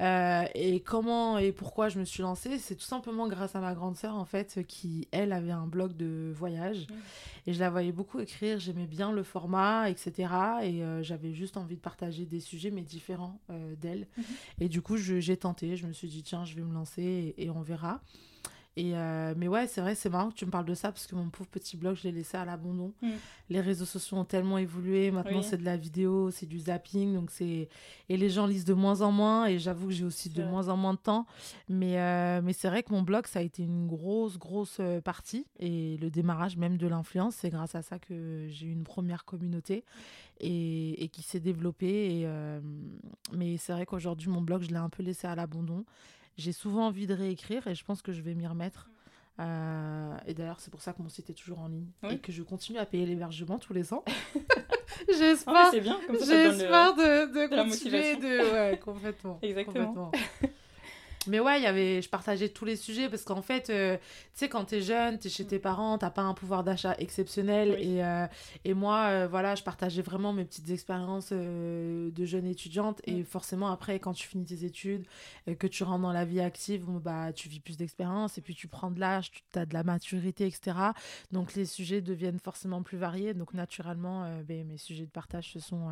Euh, 0.00 0.44
et 0.54 0.80
comment 0.80 1.36
et 1.38 1.52
pourquoi 1.52 1.88
je 1.88 1.98
me 1.98 2.04
suis 2.04 2.22
lancée, 2.22 2.58
c'est 2.58 2.74
tout 2.74 2.84
simplement 2.84 3.28
grâce 3.28 3.54
à 3.54 3.60
ma 3.60 3.74
grande 3.74 3.96
sœur, 3.96 4.16
en 4.16 4.24
fait, 4.24 4.60
qui, 4.66 5.08
elle, 5.12 5.32
avait 5.32 5.50
un 5.50 5.66
blog 5.66 5.96
de 5.96 6.32
voyage. 6.34 6.86
Mmh. 6.88 6.94
Et 7.46 7.52
je 7.52 7.60
la 7.60 7.70
voyais 7.70 7.92
beaucoup 7.92 8.18
écrire, 8.18 8.58
j'aimais 8.58 8.86
bien 8.86 9.12
le 9.12 9.22
format, 9.22 9.90
etc. 9.90 10.32
Et 10.62 10.82
euh, 10.82 11.02
j'avais 11.02 11.32
juste 11.32 11.56
envie 11.56 11.76
de 11.76 11.80
partager 11.80 12.24
des 12.24 12.40
sujets, 12.40 12.70
mais 12.70 12.82
différents 12.82 13.40
euh, 13.50 13.74
d'elle. 13.76 14.06
Mmh. 14.16 14.22
Et 14.60 14.68
du 14.68 14.80
coup, 14.80 14.96
j'ai 14.96 15.36
tenté, 15.36 15.76
je 15.76 15.86
me 15.86 15.92
suis 15.92 16.08
dit, 16.08 16.22
tiens, 16.22 16.44
je 16.44 16.54
vais 16.54 16.62
me 16.62 16.72
lancer 16.72 17.34
et 17.36 17.50
on 17.50 17.60
verra. 17.60 18.00
Et 18.76 18.92
euh, 18.94 19.34
mais 19.36 19.48
ouais, 19.48 19.66
c'est 19.66 19.80
vrai, 19.80 19.94
c'est 19.96 20.08
marrant 20.08 20.30
que 20.30 20.36
tu 20.36 20.46
me 20.46 20.50
parles 20.50 20.64
de 20.64 20.74
ça 20.74 20.92
parce 20.92 21.06
que 21.06 21.16
mon 21.16 21.28
pauvre 21.28 21.50
petit 21.50 21.76
blog, 21.76 21.96
je 21.96 22.04
l'ai 22.04 22.12
laissé 22.12 22.36
à 22.36 22.44
l'abandon. 22.44 22.92
Mm. 23.02 23.08
Les 23.50 23.60
réseaux 23.60 23.84
sociaux 23.84 24.16
ont 24.16 24.24
tellement 24.24 24.58
évolué. 24.58 25.10
Maintenant, 25.10 25.42
c'est 25.42 25.56
de 25.56 25.64
la 25.64 25.76
vidéo, 25.76 26.30
c'est 26.30 26.46
du 26.46 26.58
zapping. 26.58 27.14
Donc 27.14 27.30
c'est... 27.30 27.68
Et 28.08 28.16
les 28.16 28.30
gens 28.30 28.46
lisent 28.46 28.64
de 28.64 28.74
moins 28.74 29.00
en 29.00 29.10
moins. 29.10 29.46
Et 29.46 29.58
j'avoue 29.58 29.88
que 29.88 29.92
j'ai 29.92 30.04
aussi 30.04 30.30
de 30.30 30.44
moins 30.44 30.68
en 30.68 30.76
moins 30.76 30.94
de 30.94 30.98
temps. 30.98 31.26
Mais, 31.68 32.00
euh, 32.00 32.40
mais 32.42 32.52
c'est 32.52 32.68
vrai 32.68 32.84
que 32.84 32.92
mon 32.92 33.02
blog, 33.02 33.26
ça 33.26 33.40
a 33.40 33.42
été 33.42 33.64
une 33.64 33.88
grosse, 33.88 34.38
grosse 34.38 34.76
euh, 34.78 35.00
partie. 35.00 35.46
Et 35.58 35.96
le 36.00 36.08
démarrage 36.08 36.56
même 36.56 36.76
de 36.76 36.86
l'influence, 36.86 37.34
c'est 37.34 37.50
grâce 37.50 37.74
à 37.74 37.82
ça 37.82 37.98
que 37.98 38.46
j'ai 38.48 38.66
eu 38.66 38.72
une 38.72 38.84
première 38.84 39.24
communauté 39.24 39.84
et, 40.38 41.02
et 41.02 41.08
qui 41.08 41.22
s'est 41.22 41.40
développée. 41.40 42.20
Et, 42.20 42.28
mais 43.36 43.56
c'est 43.56 43.72
vrai 43.72 43.84
qu'aujourd'hui, 43.84 44.28
mon 44.28 44.42
blog, 44.42 44.62
je 44.62 44.68
l'ai 44.68 44.76
un 44.76 44.88
peu 44.88 45.02
laissé 45.02 45.26
à 45.26 45.34
l'abandon 45.34 45.84
j'ai 46.40 46.52
souvent 46.52 46.86
envie 46.86 47.06
de 47.06 47.14
réécrire 47.14 47.66
et 47.66 47.74
je 47.74 47.84
pense 47.84 48.02
que 48.02 48.12
je 48.12 48.22
vais 48.22 48.34
m'y 48.34 48.46
remettre. 48.46 48.90
Euh, 49.38 50.16
et 50.26 50.34
d'ailleurs, 50.34 50.60
c'est 50.60 50.70
pour 50.70 50.82
ça 50.82 50.92
que 50.92 51.02
mon 51.02 51.08
site 51.08 51.30
est 51.30 51.34
toujours 51.34 51.60
en 51.60 51.68
ligne 51.68 51.86
et 52.10 52.18
que 52.18 52.32
je 52.32 52.42
continue 52.42 52.78
à 52.78 52.86
payer 52.86 53.06
l'hébergement 53.06 53.58
tous 53.58 53.72
les 53.72 53.92
ans. 53.94 54.04
j'espère 55.08 55.70
bien, 55.70 55.98
j'espère 56.10 56.94
de, 56.94 57.26
de, 57.32 57.48
de 57.48 57.56
continuer 57.56 58.16
de 58.16 58.52
ouais, 58.52 58.78
complètement. 58.78 59.38
Exactement. 59.42 59.94
Complètement. 59.94 60.12
Mais 61.26 61.38
ouais, 61.38 61.60
y 61.60 61.66
avait, 61.66 62.00
je 62.00 62.08
partageais 62.08 62.48
tous 62.48 62.64
les 62.64 62.76
sujets 62.76 63.10
parce 63.10 63.24
qu'en 63.24 63.42
fait, 63.42 63.68
euh, 63.68 63.98
tu 63.98 64.02
sais, 64.32 64.48
quand 64.48 64.64
t'es 64.64 64.80
jeune, 64.80 65.18
t'es 65.18 65.28
chez 65.28 65.46
tes 65.46 65.58
parents, 65.58 65.98
t'as 65.98 66.08
pas 66.08 66.22
un 66.22 66.32
pouvoir 66.32 66.64
d'achat 66.64 66.94
exceptionnel. 66.98 67.76
Et, 67.78 68.02
euh, 68.02 68.26
et 68.64 68.72
moi, 68.72 69.04
euh, 69.08 69.28
voilà, 69.30 69.54
je 69.54 69.62
partageais 69.62 70.00
vraiment 70.00 70.32
mes 70.32 70.46
petites 70.46 70.70
expériences 70.70 71.30
de 71.30 72.24
jeune 72.24 72.46
étudiante. 72.46 73.02
Et 73.04 73.20
mm. 73.20 73.24
forcément, 73.26 73.68
après, 73.68 74.00
quand 74.00 74.14
tu 74.14 74.26
finis 74.28 74.46
tes 74.46 74.64
études, 74.64 75.04
que 75.58 75.66
tu 75.66 75.82
rentres 75.82 76.00
dans 76.00 76.12
la 76.12 76.24
vie 76.24 76.40
active, 76.40 76.86
bah, 76.86 77.34
tu 77.34 77.50
vis 77.50 77.60
plus 77.60 77.76
d'expérience 77.76 78.38
et 78.38 78.40
puis 78.40 78.54
tu 78.54 78.66
prends 78.66 78.90
de 78.90 78.98
l'âge, 78.98 79.30
tu 79.30 79.58
as 79.58 79.66
de 79.66 79.74
la 79.74 79.82
maturité, 79.82 80.46
etc. 80.46 80.74
Donc 81.32 81.54
les 81.54 81.66
sujets 81.66 82.00
deviennent 82.00 82.40
forcément 82.40 82.82
plus 82.82 82.96
variés. 82.96 83.34
Donc 83.34 83.52
naturellement, 83.52 84.26
ben, 84.48 84.66
mes 84.66 84.78
sujets 84.78 85.04
de 85.04 85.10
partage 85.10 85.52
se 85.52 85.60
sont 85.60 85.90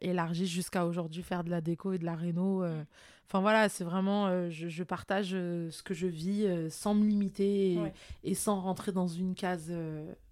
élargis 0.00 0.46
jusqu'à 0.46 0.86
aujourd'hui, 0.86 1.22
faire 1.22 1.44
de 1.44 1.50
la 1.50 1.60
déco 1.60 1.92
et 1.92 1.98
de 1.98 2.04
la 2.04 2.14
réno. 2.14 2.64
Mm. 2.64 2.84
Enfin 3.30 3.42
voilà, 3.42 3.68
c'est 3.68 3.84
vraiment, 3.84 4.26
euh, 4.26 4.50
je, 4.50 4.82
partage 4.82 5.30
euh, 5.34 5.70
ce 5.70 5.84
que 5.84 5.94
je 5.94 6.08
vis 6.08 6.46
euh, 6.46 6.68
sans 6.68 6.94
me 6.94 7.06
limiter 7.06 7.78
et, 8.24 8.34
sans 8.34 8.60
rentrer 8.60 8.90
dans 8.90 9.06
une 9.06 9.36
case 9.36 9.72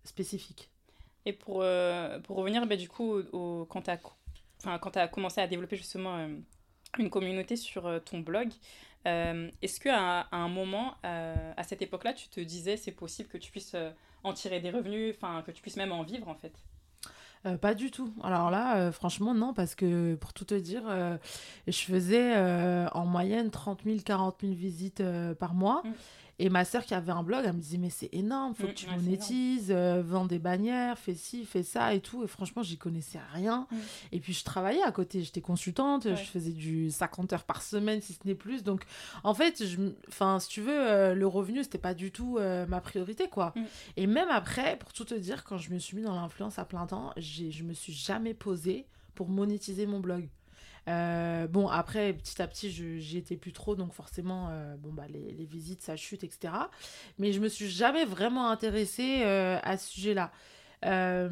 spécifique. 0.03 0.69
Et 1.25 1.33
pour, 1.33 1.65
pour 2.25 2.37
revenir 2.37 2.67
bah, 2.67 2.75
du 2.75 2.89
coup 2.89 3.19
au, 3.33 3.67
quand 3.71 3.83
tu 3.83 3.91
as, 3.91 4.01
as, 4.65 5.09
commencé 5.09 5.41
à 5.41 5.47
développer 5.47 5.77
justement 5.77 6.27
une 6.99 7.09
communauté 7.09 7.55
sur 7.55 8.03
ton 8.05 8.19
blog, 8.19 8.49
est-ce 9.05 9.79
qu'à 9.79 10.23
à 10.23 10.37
un 10.37 10.49
moment, 10.49 10.97
à 11.05 11.63
cette 11.63 11.83
époque-là, 11.83 12.15
tu 12.15 12.29
te 12.29 12.41
disais 12.41 12.77
c'est 12.77 12.91
possible 12.91 13.29
que 13.29 13.39
tu 13.39 13.53
puisses 13.53 13.77
en 14.25 14.33
tirer 14.33 14.59
des 14.59 14.71
revenus, 14.71 15.15
enfin 15.17 15.43
que 15.43 15.53
tu 15.53 15.63
puisses 15.63 15.77
même 15.77 15.93
en 15.93 16.03
vivre 16.03 16.27
en 16.27 16.35
fait? 16.35 16.65
Euh, 17.47 17.57
pas 17.57 17.75
du 17.75 17.90
tout. 17.90 18.12
Alors 18.23 18.50
là, 18.50 18.76
euh, 18.76 18.92
franchement, 18.92 19.35
non, 19.35 19.52
parce 19.54 19.75
que 19.75 20.14
pour 20.16 20.33
tout 20.33 20.45
te 20.45 20.54
dire, 20.54 20.83
euh, 20.88 21.16
je 21.66 21.78
faisais 21.78 22.37
en 22.92 23.07
moyenne 23.07 23.50
30 23.50 23.80
000, 23.85 23.99
40 24.04 24.37
000 24.42 24.54
visites 24.54 25.02
par 25.38 25.54
mois. 25.54 25.83
Mm. 25.85 25.90
Et 26.40 26.50
ma 26.50 26.64
sœur 26.64 26.85
qui 26.85 26.95
avait 26.95 27.12
un 27.12 27.23
blog, 27.23 27.42
elle 27.45 27.52
me 27.52 27.61
disait 27.61 27.78
mais 27.78 27.90
c'est 27.90 28.11
énorme, 28.12 28.54
faut 28.54 28.64
mm, 28.64 28.71
que 28.71 28.75
tu 28.75 28.87
monétises, 28.90 29.71
euh, 29.71 30.02
vends 30.04 30.25
des 30.25 30.38
bannières, 30.38 30.99
fais 30.99 31.14
ci, 31.14 31.45
fais 31.45 31.64
ça 31.64 31.95
et 31.95 32.00
tout. 32.00 32.23
Et 32.23 32.28
franchement, 32.28 32.62
j'y 32.62 32.78
connaissais 32.78 33.18
rien. 33.33 33.66
Mm. 33.71 33.76
Et 34.12 34.21
puis 34.21 34.33
je 34.33 34.45
travaillais 34.45 34.83
à 34.83 34.92
côté, 34.92 35.23
j'étais 35.23 35.40
consultante, 35.40 36.09
je 36.09 36.23
faisais 36.23 36.52
du 36.52 36.90
50 36.90 37.33
heures 37.33 37.45
par 37.45 37.62
semaine 37.62 38.00
si 38.00 38.12
ce 38.12 38.21
n'est 38.25 38.37
plus. 38.37 38.62
Donc 38.62 38.85
en 39.25 39.35
fait, 39.35 39.66
je, 39.66 39.78
enfin 40.09 40.38
si 40.38 40.49
tu 40.49 40.61
veux, 40.61 40.78
euh, 40.78 41.14
le 41.14 41.26
revenu 41.26 41.64
c'était 41.64 41.78
pas 41.78 41.95
du 41.95 42.12
tout 42.12 42.38
euh, 42.38 42.66
ma 42.66 42.80
priorité 42.80 43.28
quoi. 43.28 43.52
Mm. 43.57 43.62
Et 43.97 44.07
même 44.07 44.28
après, 44.30 44.78
pour 44.78 44.92
tout 44.92 45.04
te 45.04 45.14
dire, 45.14 45.42
quand 45.45 45.59
je 45.59 45.73
me 45.73 45.78
suis 45.78 45.97
mis 45.97 46.02
dans 46.02 46.14
l'influence 46.14 46.59
à 46.59 46.64
plein 46.64 46.87
temps, 46.87 47.12
je 47.16 47.64
me 47.64 47.73
suis 47.73 47.92
jamais 47.92 48.35
posée 48.35 48.87
pour 49.16 49.28
monétiser 49.28 49.87
mon 49.87 49.99
blog. 49.99 50.28
Euh, 50.89 51.47
bon, 51.47 51.69
après, 51.69 52.13
petit 52.13 52.41
à 52.41 52.47
petit, 52.47 52.71
j'y 52.71 53.19
étais 53.19 53.37
plus 53.37 53.53
trop, 53.53 53.75
donc 53.75 53.93
forcément, 53.93 54.49
euh, 54.51 54.77
bon, 54.77 54.93
bah, 54.93 55.05
les, 55.09 55.45
visites, 55.45 55.83
ça 55.83 55.97
chute, 55.97 56.25
etc. 56.25 56.53
Mais 57.19 57.33
je 57.33 57.41
me 57.41 57.49
suis 57.49 57.69
jamais 57.69 58.05
vraiment 58.05 58.51
intéressée 58.51 59.23
euh, 59.25 59.59
à 59.63 59.77
ce 59.77 59.89
sujet-là. 59.91 60.31
Euh, 60.85 61.29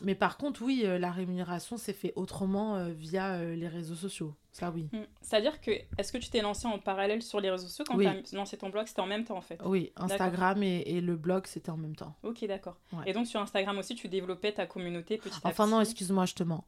mais 0.00 0.14
par 0.14 0.38
contre, 0.38 0.62
oui, 0.62 0.82
euh, 0.84 0.98
la 0.98 1.10
rémunération 1.10 1.76
s'est 1.76 1.92
fait 1.92 2.12
autrement 2.16 2.76
euh, 2.76 2.88
via 2.88 3.42
les 3.42 3.68
réseaux 3.68 3.94
sociaux. 3.94 4.34
Ça, 4.50 4.70
oui. 4.70 4.88
Mm. 4.92 5.00
C'est-à-dire 5.20 5.60
que, 5.60 5.70
est-ce 5.98 6.12
que 6.12 6.18
tu 6.18 6.28
t'es 6.28 6.42
lancé 6.42 6.66
en 6.66 6.78
parallèle 6.78 7.22
sur 7.22 7.40
les 7.40 7.50
réseaux 7.50 7.68
sociaux 7.68 7.84
quand 7.86 7.98
tu 7.98 8.06
as 8.06 8.36
lancé 8.36 8.56
ton 8.56 8.68
blog 8.68 8.86
C'était 8.86 9.00
en 9.00 9.06
même 9.06 9.24
temps, 9.24 9.36
en 9.36 9.42
fait? 9.42 9.60
Oui, 9.64 9.92
Instagram 9.96 10.62
et, 10.62 11.00
le 11.00 11.16
blog, 11.16 11.46
c'était 11.46 11.70
en 11.70 11.76
même 11.76 11.96
temps. 11.96 12.14
Ok, 12.22 12.44
d'accord. 12.46 12.78
Et 13.06 13.12
donc, 13.12 13.26
sur 13.26 13.40
Instagram 13.40 13.78
aussi, 13.78 13.94
tu 13.94 14.08
développais 14.08 14.52
ta 14.52 14.66
communauté 14.66 15.18
petit 15.18 15.28
à 15.28 15.30
petit? 15.30 15.40
Enfin, 15.44 15.66
non, 15.66 15.80
excuse-moi, 15.80 16.26
je 16.26 16.34
te 16.34 16.42
mens. 16.42 16.64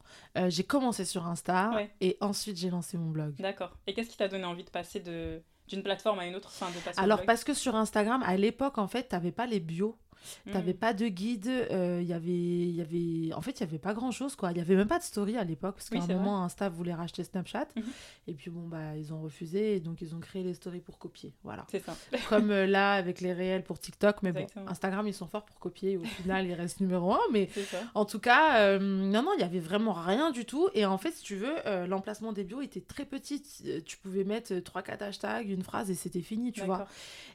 j'ai 0.47 0.63
commencé 0.63 1.05
sur 1.05 1.25
Insta 1.25 1.71
et 2.01 2.17
ensuite, 2.21 2.57
j'ai 2.57 2.69
lancé 2.69 2.97
mon 2.97 3.09
blog. 3.09 3.35
D'accord. 3.39 3.77
Et 3.87 3.93
qu'est-ce 3.93 4.09
qui 4.09 4.17
t'a 4.17 4.27
donné 4.27 4.45
envie 4.45 4.63
de 4.63 4.69
passer 4.69 4.99
de 4.99 5.41
d'une 5.67 5.83
plateforme 5.83 6.19
à 6.19 6.27
une 6.27 6.35
autre, 6.35 6.49
enfin 6.49 6.69
de 6.71 6.79
passer 6.79 6.99
Alors 6.99 7.25
parce 7.25 7.43
que 7.43 7.53
sur 7.53 7.75
Instagram, 7.75 8.21
à 8.25 8.37
l'époque, 8.37 8.77
en 8.77 8.87
fait, 8.87 9.09
tu 9.09 9.15
n'avais 9.15 9.31
pas 9.31 9.47
les 9.47 9.59
bios 9.59 9.97
T'avais 10.51 10.73
mm. 10.73 10.77
pas 10.77 10.93
de 10.93 11.07
guide, 11.07 11.45
il 11.45 11.75
euh, 11.75 12.01
y 12.01 12.13
avait, 12.13 12.31
y 12.31 12.81
avait, 12.81 13.33
en 13.33 13.41
fait, 13.41 13.59
il 13.59 13.61
y 13.61 13.63
avait 13.63 13.79
pas 13.79 13.93
grand 13.93 14.11
chose 14.11 14.35
quoi. 14.35 14.51
Il 14.51 14.57
y 14.57 14.61
avait 14.61 14.75
même 14.75 14.87
pas 14.87 14.99
de 14.99 15.03
story 15.03 15.37
à 15.37 15.43
l'époque 15.43 15.75
parce 15.75 15.89
qu'à 15.89 16.01
un 16.01 16.17
moment, 16.17 16.43
Insta 16.43 16.69
voulait 16.69 16.93
racheter 16.93 17.23
Snapchat 17.23 17.67
mhm. 17.75 17.83
et 18.27 18.33
puis 18.33 18.49
bon 18.49 18.67
bah 18.67 18.95
ils 18.97 19.13
ont 19.13 19.21
refusé 19.21 19.75
et 19.75 19.79
donc 19.79 20.01
ils 20.01 20.15
ont 20.15 20.19
créé 20.19 20.43
les 20.43 20.53
stories 20.53 20.79
pour 20.79 20.97
copier, 20.97 21.33
voilà. 21.43 21.65
C'est 21.69 21.83
ça. 21.83 21.95
Comme 22.29 22.51
euh, 22.51 22.65
là 22.65 22.93
avec 22.93 23.21
les 23.21 23.33
réels 23.33 23.63
pour 23.63 23.79
TikTok, 23.79 24.23
mais 24.23 24.31
bon, 24.31 24.47
Instagram 24.67 25.07
ils 25.07 25.13
sont 25.13 25.27
forts 25.27 25.45
pour 25.45 25.59
copier. 25.59 25.97
Au 25.97 26.03
final, 26.03 26.47
ils 26.47 26.53
restent 26.53 26.79
numéro 26.79 27.13
un, 27.13 27.19
mais 27.31 27.49
en 27.93 28.05
tout 28.05 28.19
cas, 28.19 28.59
euh, 28.59 28.79
non 28.79 29.23
non, 29.23 29.31
il 29.37 29.41
y 29.41 29.43
avait 29.45 29.59
vraiment 29.59 29.93
rien 29.93 30.31
du 30.31 30.45
tout 30.45 30.69
et 30.73 30.85
en 30.85 30.97
fait, 30.97 31.11
si 31.11 31.23
tu 31.23 31.35
veux, 31.35 31.55
l'emplacement 31.87 32.33
des 32.33 32.43
bios 32.43 32.61
était 32.61 32.81
très 32.81 33.05
petit. 33.05 33.43
Tu 33.85 33.97
pouvais 33.97 34.23
mettre 34.23 34.55
trois 34.59 34.81
quatre 34.81 35.01
hashtags, 35.01 35.49
une 35.49 35.63
phrase 35.63 35.89
et 35.89 35.95
c'était 35.95 36.21
fini, 36.21 36.51
tu 36.51 36.61
vois. 36.61 36.87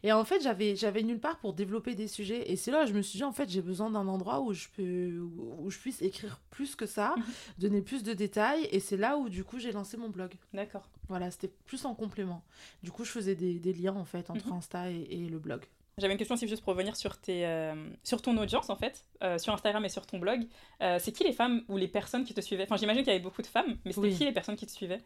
Et 0.02 0.12
en 0.12 0.25
fait, 0.25 0.40
j'avais 0.42 0.76
j'avais 0.76 1.02
nulle 1.02 1.20
part 1.20 1.38
pour 1.38 1.52
développer 1.52 1.94
des 1.94 2.09
sujets 2.09 2.50
et 2.50 2.56
c'est 2.56 2.70
là 2.70 2.79
je 2.87 2.92
me 2.92 3.02
suis 3.02 3.18
dit, 3.18 3.25
en 3.25 3.32
fait, 3.32 3.49
j'ai 3.49 3.62
besoin 3.62 3.90
d'un 3.90 4.06
endroit 4.08 4.40
où 4.40 4.52
je, 4.52 4.68
peux, 4.76 5.18
où 5.58 5.70
je 5.70 5.78
puisse 5.78 6.02
écrire 6.02 6.40
plus 6.50 6.76
que 6.76 6.87
ça, 6.87 7.14
mhm. 7.16 7.25
donner 7.58 7.82
plus 7.82 8.02
de 8.02 8.12
détails. 8.12 8.68
Et 8.70 8.80
c'est 8.80 8.96
là 8.96 9.16
où, 9.16 9.28
du 9.28 9.44
coup, 9.44 9.58
j'ai 9.58 9.72
lancé 9.72 9.96
mon 9.96 10.08
blog. 10.08 10.32
D'accord. 10.52 10.88
Voilà, 11.08 11.30
c'était 11.30 11.52
plus 11.66 11.84
en 11.84 11.94
complément. 11.94 12.42
Du 12.82 12.90
coup, 12.90 13.04
je 13.04 13.10
faisais 13.10 13.34
des, 13.34 13.58
des 13.58 13.72
liens, 13.72 13.96
en 13.96 14.04
fait, 14.04 14.30
entre 14.30 14.49
mhm. 14.49 14.54
Insta 14.54 14.90
et, 14.90 15.28
le 15.30 15.38
blog. 15.38 15.64
J'avais 15.99 16.14
une 16.14 16.18
question 16.18 16.34
aussi 16.34 16.49
juste 16.49 16.62
pour 16.62 16.72
revenir 16.72 16.96
sur, 16.96 17.18
tes, 17.18 17.46
euh, 17.46 17.75
sur 18.04 18.22
ton 18.22 18.37
audience 18.38 18.70
en 18.70 18.76
fait, 18.76 19.04
euh, 19.22 19.37
sur 19.37 19.52
Instagram 19.52 19.84
et 19.84 19.90
sur 19.90 20.06
ton 20.06 20.18
blog. 20.18 20.46
Euh, 20.80 20.99
c'est 20.99 21.12
qui 21.12 21.25
les 21.25 21.32
femmes 21.34 21.62
ou 21.68 21.76
les 21.76 21.88
personnes 21.88 22.25
qui 22.25 22.32
te 22.32 22.40
suivaient? 22.40 22.62
Enfin, 22.62 22.78
j'imagine 22.78 23.02
qu'il 23.02 23.12
y 23.12 23.16
avait 23.16 23.22
beaucoup 23.22 23.42
de 23.42 23.46
femmes, 23.46 23.76
mais 23.84 23.92
c'était 23.92 24.10
qui 24.10 24.25
les 24.25 24.32
personnes 24.32 24.56
qui 24.56 24.64
te 24.64 24.72
suivaient? 24.72 25.02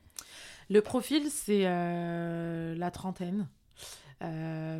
Le 0.70 0.80
profil, 0.82 1.30
c'est 1.30 1.64
la 1.64 2.90
trentaine, 2.92 3.48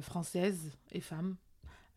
française 0.03 0.71
et 0.93 1.01
femme. 1.01 1.37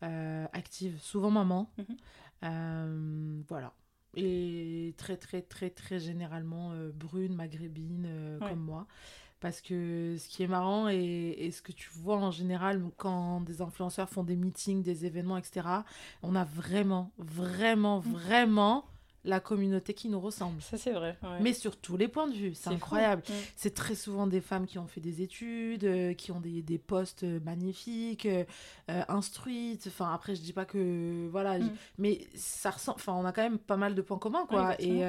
Euh, 0.02 0.46
active, 0.52 0.98
souvent 1.00 1.30
maman. 1.30 1.70
Mhm. 1.78 1.96
Euh, 2.44 3.42
voilà. 3.48 3.72
Et 4.14 4.94
très, 4.96 5.16
très, 5.16 5.42
très, 5.42 5.70
très 5.70 5.98
généralement 5.98 6.72
euh, 6.72 6.90
brune, 6.92 7.34
maghrébine, 7.34 8.38
comme 8.40 8.60
moi. 8.60 8.86
Parce 9.40 9.60
que 9.60 10.16
ce 10.18 10.28
qui 10.28 10.42
est 10.42 10.48
marrant 10.48 10.88
et, 10.88 11.50
ce 11.52 11.62
que 11.62 11.70
tu 11.70 11.88
vois 11.90 12.16
en 12.16 12.32
général 12.32 12.82
quand 12.96 13.40
des 13.40 13.60
influenceurs 13.60 14.08
font 14.08 14.24
des 14.24 14.34
meetings, 14.34 14.82
des 14.82 15.06
événements, 15.06 15.36
etc., 15.36 15.66
on 16.22 16.34
a 16.34 16.44
vraiment, 16.44 17.12
vraiment, 17.18 18.00
mhm. 18.00 18.12
vraiment 18.12 18.84
la 19.24 19.40
communauté 19.40 19.94
qui 19.94 20.08
nous 20.08 20.20
ressemble. 20.20 20.62
Ça, 20.62 20.78
c'est 20.78 20.92
vrai. 20.92 21.18
Mais 21.40 21.52
sur 21.52 21.76
tous 21.76 21.96
les 21.96 22.08
points 22.08 22.28
de 22.28 22.34
vue. 22.34 22.54
C'est 22.54 22.70
incroyable. 22.70 23.22
Mm. 23.28 23.32
C'est 23.56 23.74
très 23.74 23.94
souvent 23.94 24.26
des 24.26 24.40
femmes 24.40 24.66
qui 24.66 24.78
ont 24.78 24.86
fait 24.86 25.00
des 25.00 25.22
études, 25.22 25.84
euh, 25.84 26.14
qui 26.14 26.30
ont 26.30 26.40
des, 26.40 26.62
des 26.62 26.78
postes 26.78 27.24
magnifiques, 27.44 28.26
euh, 28.26 28.44
instruites. 29.08 29.84
Enfin, 29.88 30.12
après, 30.12 30.34
je 30.34 30.40
dis 30.40 30.52
pas 30.52 30.64
que. 30.64 31.28
Voilà. 31.30 31.58
Mm. 31.58 31.70
Mais 31.98 32.20
ça 32.34 32.70
ressemble. 32.70 32.96
Enfin, 32.96 33.12
on 33.14 33.24
a 33.24 33.32
quand 33.32 33.42
même 33.42 33.58
pas 33.58 33.76
mal 33.76 33.94
de 33.94 34.02
points 34.02 34.18
communs, 34.18 34.46
quoi. 34.46 34.74
et 34.80 35.02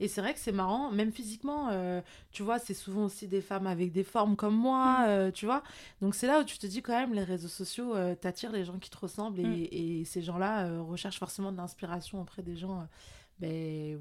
et 0.00 0.08
c'est 0.08 0.20
vrai 0.20 0.34
que 0.34 0.40
c'est 0.40 0.52
marrant, 0.52 0.90
même 0.90 1.12
physiquement. 1.12 1.70
tu 2.32 2.42
vois, 2.42 2.58
c'est 2.58 2.74
souvent 2.74 3.04
aussi 3.04 3.26
des 3.28 3.40
femmes 3.40 3.66
avec 3.66 3.92
des 3.92 4.04
formes 4.04 4.36
comme 4.36 4.54
moi, 4.54 5.28
mm. 5.28 5.32
tu 5.32 5.46
vois. 5.46 5.62
Donc, 6.02 6.14
c'est 6.14 6.26
là 6.26 6.40
où 6.40 6.44
tu 6.44 6.58
te 6.58 6.66
dis 6.66 6.82
quand 6.82 6.92
même, 6.92 7.14
les 7.14 7.24
réseaux 7.24 7.48
sociaux 7.48 7.94
t'attirent 8.20 8.52
les 8.52 8.64
gens 8.64 8.78
qui 8.78 8.90
te 8.90 8.98
ressemblent 8.98 9.40
et, 9.40 10.00
et 10.00 10.04
ces 10.04 10.22
gens-là 10.22 10.80
recherchent 10.82 11.18
forcément 11.18 11.50
de 11.50 11.56
l'inspiration 11.56 12.20
auprès 12.20 12.42
des 12.42 12.56
gens 12.56 12.86
ben, 13.38 13.98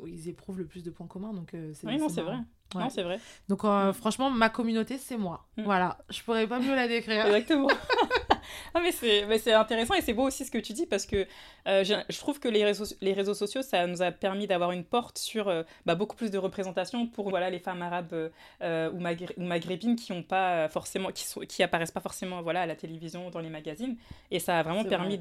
où, 0.00 0.06
ils 0.06 0.28
éprouvent 0.28 0.58
le 0.58 0.66
plus 0.66 0.82
de 0.82 0.90
points 0.90 1.06
communs. 1.06 1.32
Donc, 1.32 1.54
euh, 1.54 1.72
c'est 1.74 1.86
oui, 1.86 1.98
non, 1.98 2.08
c'est 2.08 2.22
vrai. 2.22 2.38
Non, 2.74 2.90
c'est 2.90 3.02
vrai. 3.02 3.18
Donc, 3.48 3.64
euh, 3.64 3.92
franchement, 3.92 4.30
ma 4.30 4.48
communauté, 4.48 4.98
c'est 4.98 5.16
moi. 5.16 5.46
Mm. 5.56 5.62
Voilà, 5.64 5.98
je 6.10 6.22
pourrais 6.22 6.46
pas 6.46 6.58
mieux 6.58 6.74
la 6.74 6.88
décrire. 6.88 7.26
Exactement. 7.26 7.68
ah, 8.74 8.80
mais 8.80 8.92
c'est 8.92 9.52
intéressant 9.52 9.94
et 9.94 10.00
c'est 10.00 10.12
beau 10.12 10.26
aussi 10.26 10.44
ce 10.44 10.50
que 10.50 10.58
tu 10.58 10.72
dis 10.72 10.86
parce 10.86 11.06
que 11.06 11.26
euh, 11.66 11.84
je 11.84 12.18
trouve 12.18 12.40
que 12.40 12.48
les 12.48 12.64
réseaux, 12.64 12.86
les 13.00 13.12
réseaux 13.12 13.34
sociaux, 13.34 13.62
ça 13.62 13.86
nous 13.86 14.02
a 14.02 14.10
permis 14.10 14.46
d'avoir 14.46 14.72
une 14.72 14.84
porte 14.84 15.18
sur 15.18 15.48
euh, 15.48 15.62
bah, 15.86 15.94
beaucoup 15.94 16.16
plus 16.16 16.30
de 16.30 16.38
représentation 16.38 17.06
pour 17.06 17.30
voilà, 17.30 17.50
les 17.50 17.58
femmes 17.58 17.82
arabes 17.82 18.30
euh, 18.62 18.90
ou, 18.90 18.96
ou, 18.96 19.44
maghrébines 19.44 19.96
qui 19.96 20.12
ont 20.12 20.22
pas 20.22 20.68
forcément, 20.68 21.12
qui, 21.12 21.24
sont, 21.24 21.40
qui 21.40 21.62
apparaissent 21.62 21.90
pas 21.90 22.00
forcément 22.00 22.42
voilà, 22.42 22.62
à 22.62 22.66
la 22.66 22.76
télévision, 22.76 23.30
dans 23.30 23.40
les 23.40 23.50
magazines. 23.50 23.96
Et 24.30 24.38
ça 24.38 24.58
a 24.58 24.62
vraiment 24.62 24.84
permis 24.84 25.18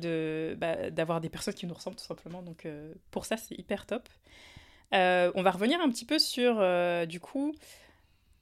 bah, 0.58 0.90
d'avoir 0.90 1.22
des 1.22 1.30
personnes 1.30 1.54
qui 1.54 1.68
nous 1.68 1.74
ressemblent 1.74 1.98
tout 1.98 2.06
simplement. 2.06 2.42
Donc 2.42 2.68
pour 3.12 3.26
ça, 3.26 3.38
c'est 3.38 3.58
hyper 3.58 3.86
top. 3.86 4.08
on 4.92 5.42
va 5.42 5.52
revenir 5.52 5.82
un 5.82 5.90
petit 5.90 6.06
peu 6.06 6.20
sur, 6.20 6.56
du 7.08 7.20
coup, 7.20 7.54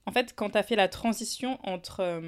en 0.06 0.12
fait, 0.12 0.34
quand 0.34 0.50
tu 0.50 0.58
as 0.58 0.62
fait 0.62 0.76
la 0.76 0.88
transition 0.88 1.58
entre 1.64 2.20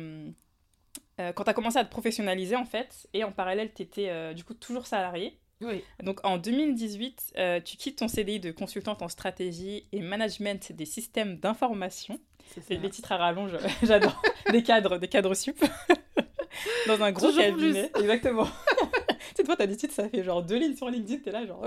euh, 1.20 1.32
quand 1.32 1.44
tu 1.44 1.50
as 1.50 1.54
commencé 1.54 1.78
à 1.78 1.84
te 1.84 1.90
professionnaliser, 1.90 2.56
en 2.56 2.64
fait, 2.64 3.08
et 3.12 3.24
en 3.24 3.32
parallèle, 3.32 3.72
tu 3.74 3.82
étais 3.82 4.08
euh, 4.08 4.34
du 4.34 4.44
coup 4.44 4.54
toujours 4.54 4.86
salarié. 4.86 5.38
Oui. 5.60 5.82
Donc 6.02 6.24
en 6.24 6.38
2018, 6.38 7.34
euh, 7.36 7.60
tu 7.60 7.76
quittes 7.76 7.98
ton 7.98 8.06
CDI 8.06 8.38
de 8.38 8.52
consultante 8.52 9.02
en 9.02 9.08
stratégie 9.08 9.88
et 9.90 10.00
management 10.00 10.72
des 10.72 10.84
systèmes 10.84 11.36
d'information. 11.38 12.20
C'est 12.62 12.76
les 12.76 12.90
titres 12.90 13.10
à 13.12 13.16
rallonge, 13.16 13.56
j'adore. 13.82 14.22
des 14.52 14.62
cadres, 14.62 14.98
des 14.98 15.08
cadres 15.08 15.34
sup. 15.34 15.58
Dans 16.86 17.02
un 17.02 17.12
gros 17.12 17.32
cabinet. 17.32 17.90
Exactement. 17.98 18.44
tu 19.08 19.16
sais, 19.36 19.44
toi, 19.44 19.56
t'as 19.56 19.66
des 19.66 19.76
titres, 19.76 19.94
ça 19.94 20.08
fait 20.08 20.22
genre 20.22 20.42
deux 20.42 20.58
lignes 20.58 20.76
sur 20.76 20.88
LinkedIn, 20.88 21.22
t'es 21.22 21.30
là, 21.30 21.44
genre. 21.44 21.66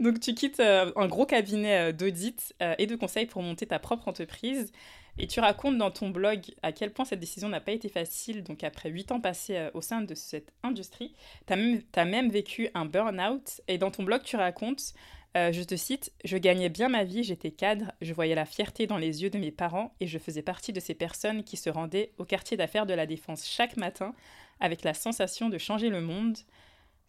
Donc 0.00 0.20
tu 0.20 0.34
quittes 0.34 0.60
un 0.60 1.06
gros 1.06 1.26
cabinet 1.26 1.92
d'audit 1.92 2.54
et 2.78 2.86
de 2.86 2.96
conseil 2.96 3.26
pour 3.26 3.42
monter 3.42 3.66
ta 3.66 3.78
propre 3.78 4.08
entreprise. 4.08 4.72
Et 5.18 5.26
tu 5.26 5.40
racontes 5.40 5.76
dans 5.76 5.90
ton 5.90 6.10
blog 6.10 6.40
à 6.62 6.72
quel 6.72 6.92
point 6.92 7.04
cette 7.04 7.20
décision 7.20 7.48
n'a 7.48 7.60
pas 7.60 7.72
été 7.72 7.88
facile. 7.88 8.42
Donc 8.42 8.64
après 8.64 8.88
8 8.88 9.12
ans 9.12 9.20
passés 9.20 9.56
euh, 9.56 9.70
au 9.74 9.82
sein 9.82 10.00
de 10.00 10.14
cette 10.14 10.52
industrie, 10.62 11.14
tu 11.46 11.52
as 11.52 11.56
même, 11.56 11.82
même 11.96 12.30
vécu 12.30 12.70
un 12.74 12.86
burn-out. 12.86 13.60
Et 13.68 13.78
dans 13.78 13.90
ton 13.90 14.04
blog, 14.04 14.22
tu 14.22 14.36
racontes, 14.36 14.94
euh, 15.36 15.52
je 15.52 15.62
te 15.62 15.76
cite, 15.76 16.12
Je 16.24 16.36
gagnais 16.36 16.70
bien 16.70 16.88
ma 16.88 17.04
vie, 17.04 17.24
j'étais 17.24 17.50
cadre, 17.50 17.92
je 18.00 18.14
voyais 18.14 18.34
la 18.34 18.46
fierté 18.46 18.86
dans 18.86 18.98
les 18.98 19.22
yeux 19.22 19.30
de 19.30 19.38
mes 19.38 19.50
parents 19.50 19.94
et 20.00 20.06
je 20.06 20.18
faisais 20.18 20.42
partie 20.42 20.72
de 20.72 20.80
ces 20.80 20.94
personnes 20.94 21.44
qui 21.44 21.56
se 21.56 21.70
rendaient 21.70 22.12
au 22.18 22.24
quartier 22.24 22.56
d'affaires 22.56 22.86
de 22.86 22.94
la 22.94 23.06
Défense 23.06 23.46
chaque 23.46 23.76
matin 23.76 24.14
avec 24.60 24.82
la 24.82 24.94
sensation 24.94 25.48
de 25.48 25.58
changer 25.58 25.90
le 25.90 26.00
monde. 26.00 26.38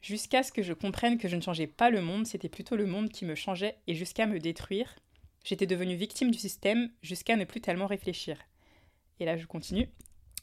Jusqu'à 0.02 0.44
ce 0.44 0.52
que 0.52 0.62
je 0.62 0.74
comprenne 0.74 1.18
que 1.18 1.30
je 1.30 1.38
ne 1.38 1.42
changeais 1.42 1.68
pas 1.68 1.90
le 1.90 2.02
monde, 2.02 2.28
c'était 2.28 2.50
plutôt 2.50 2.76
le 2.76 2.86
monde 2.86 3.10
qui 3.10 3.24
me 3.24 3.36
changeait 3.36 3.78
et 3.88 3.96
jusqu'à 3.96 4.26
me 4.26 4.40
détruire. 4.40 4.96
J'étais 5.44 5.68
devenue 5.68 5.96
victime 5.96 6.32
du 6.32 6.40
système 6.40 6.90
jusqu'à 7.02 7.36
ne 7.36 7.46
plus 7.46 7.62
tellement 7.62 7.88
réfléchir. 7.88 8.38
Et 9.20 9.26
là, 9.26 9.38
je 9.38 9.46
continue. 9.46 9.90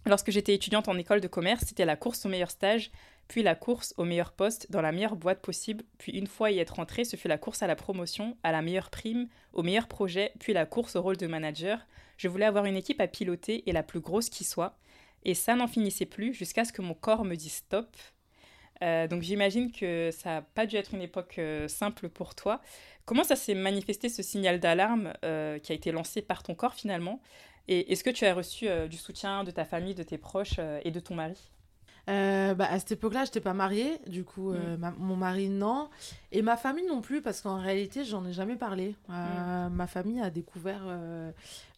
Lorsque 0.06 0.30
j'étais 0.30 0.54
étudiante 0.54 0.88
en 0.88 0.98
école 0.98 1.20
de 1.20 1.28
commerce, 1.28 1.64
c'était 1.66 1.84
la 1.84 1.96
course 1.96 2.24
au 2.24 2.28
meilleur 2.28 2.50
stage, 2.50 2.90
puis 3.28 3.42
la 3.42 3.54
course 3.54 3.94
au 3.96 4.04
meilleur 4.04 4.32
poste 4.32 4.70
dans 4.70 4.80
la 4.80 4.92
meilleure 4.92 5.16
boîte 5.16 5.42
possible, 5.42 5.84
puis 5.98 6.12
une 6.12 6.26
fois 6.26 6.50
y 6.50 6.58
être 6.58 6.76
rentrée, 6.76 7.04
ce 7.04 7.16
fut 7.16 7.28
la 7.28 7.38
course 7.38 7.62
à 7.62 7.66
la 7.66 7.76
promotion, 7.76 8.36
à 8.42 8.50
la 8.50 8.62
meilleure 8.62 8.90
prime, 8.90 9.28
au 9.52 9.62
meilleur 9.62 9.88
projet, 9.88 10.32
puis 10.40 10.52
la 10.52 10.66
course 10.66 10.96
au 10.96 11.02
rôle 11.02 11.16
de 11.16 11.26
manager. 11.26 11.86
Je 12.16 12.28
voulais 12.28 12.46
avoir 12.46 12.64
une 12.64 12.76
équipe 12.76 13.00
à 13.00 13.06
piloter 13.06 13.68
et 13.68 13.72
la 13.72 13.82
plus 13.82 14.00
grosse 14.00 14.30
qui 14.30 14.44
soit. 14.44 14.78
Et 15.22 15.34
ça 15.34 15.54
n'en 15.54 15.68
finissait 15.68 16.06
plus 16.06 16.34
jusqu'à 16.34 16.64
ce 16.64 16.72
que 16.72 16.82
mon 16.82 16.94
corps 16.94 17.24
me 17.24 17.36
dise 17.36 17.52
stop. 17.52 17.94
Euh, 18.82 19.06
donc 19.06 19.22
j'imagine 19.22 19.70
que 19.72 20.10
ça 20.12 20.30
n'a 20.30 20.42
pas 20.42 20.66
dû 20.66 20.76
être 20.76 20.94
une 20.94 21.02
époque 21.02 21.36
euh, 21.38 21.68
simple 21.68 22.08
pour 22.08 22.34
toi. 22.34 22.60
Comment 23.04 23.24
ça 23.24 23.36
s'est 23.36 23.54
manifesté 23.54 24.08
ce 24.08 24.22
signal 24.22 24.60
d'alarme 24.60 25.12
euh, 25.24 25.58
qui 25.58 25.72
a 25.72 25.74
été 25.74 25.92
lancé 25.92 26.22
par 26.22 26.42
ton 26.42 26.54
corps 26.54 26.74
finalement? 26.74 27.20
Et 27.68 27.92
est-ce 27.92 28.04
que 28.04 28.10
tu 28.10 28.24
as 28.24 28.34
reçu 28.34 28.66
du 28.88 28.96
soutien 28.96 29.44
de 29.44 29.50
ta 29.50 29.64
famille, 29.64 29.94
de 29.94 30.02
tes 30.02 30.18
proches 30.18 30.58
et 30.82 30.90
de 30.90 30.98
ton 30.98 31.14
mari? 31.14 31.36
Bah, 32.06 32.66
à 32.68 32.78
cette 32.78 32.92
époque-là, 32.92 33.24
je 33.24 33.30
n'étais 33.30 33.40
pas 33.40 33.54
mariée, 33.54 33.98
du 34.06 34.24
coup, 34.24 34.52
mm. 34.52 34.94
mon 34.98 35.16
mari 35.16 35.48
non, 35.48 35.88
et 36.32 36.42
ma 36.42 36.56
famille 36.56 36.86
non 36.86 37.00
plus, 37.00 37.22
parce 37.22 37.40
qu'en 37.40 37.58
réalité, 37.58 38.04
j'en 38.04 38.24
ai 38.24 38.32
jamais 38.32 38.56
parlé. 38.56 38.96
Mm. 39.08 39.68
Ma 39.72 39.86
famille 39.86 40.20
a 40.20 40.30
découvert 40.30 40.82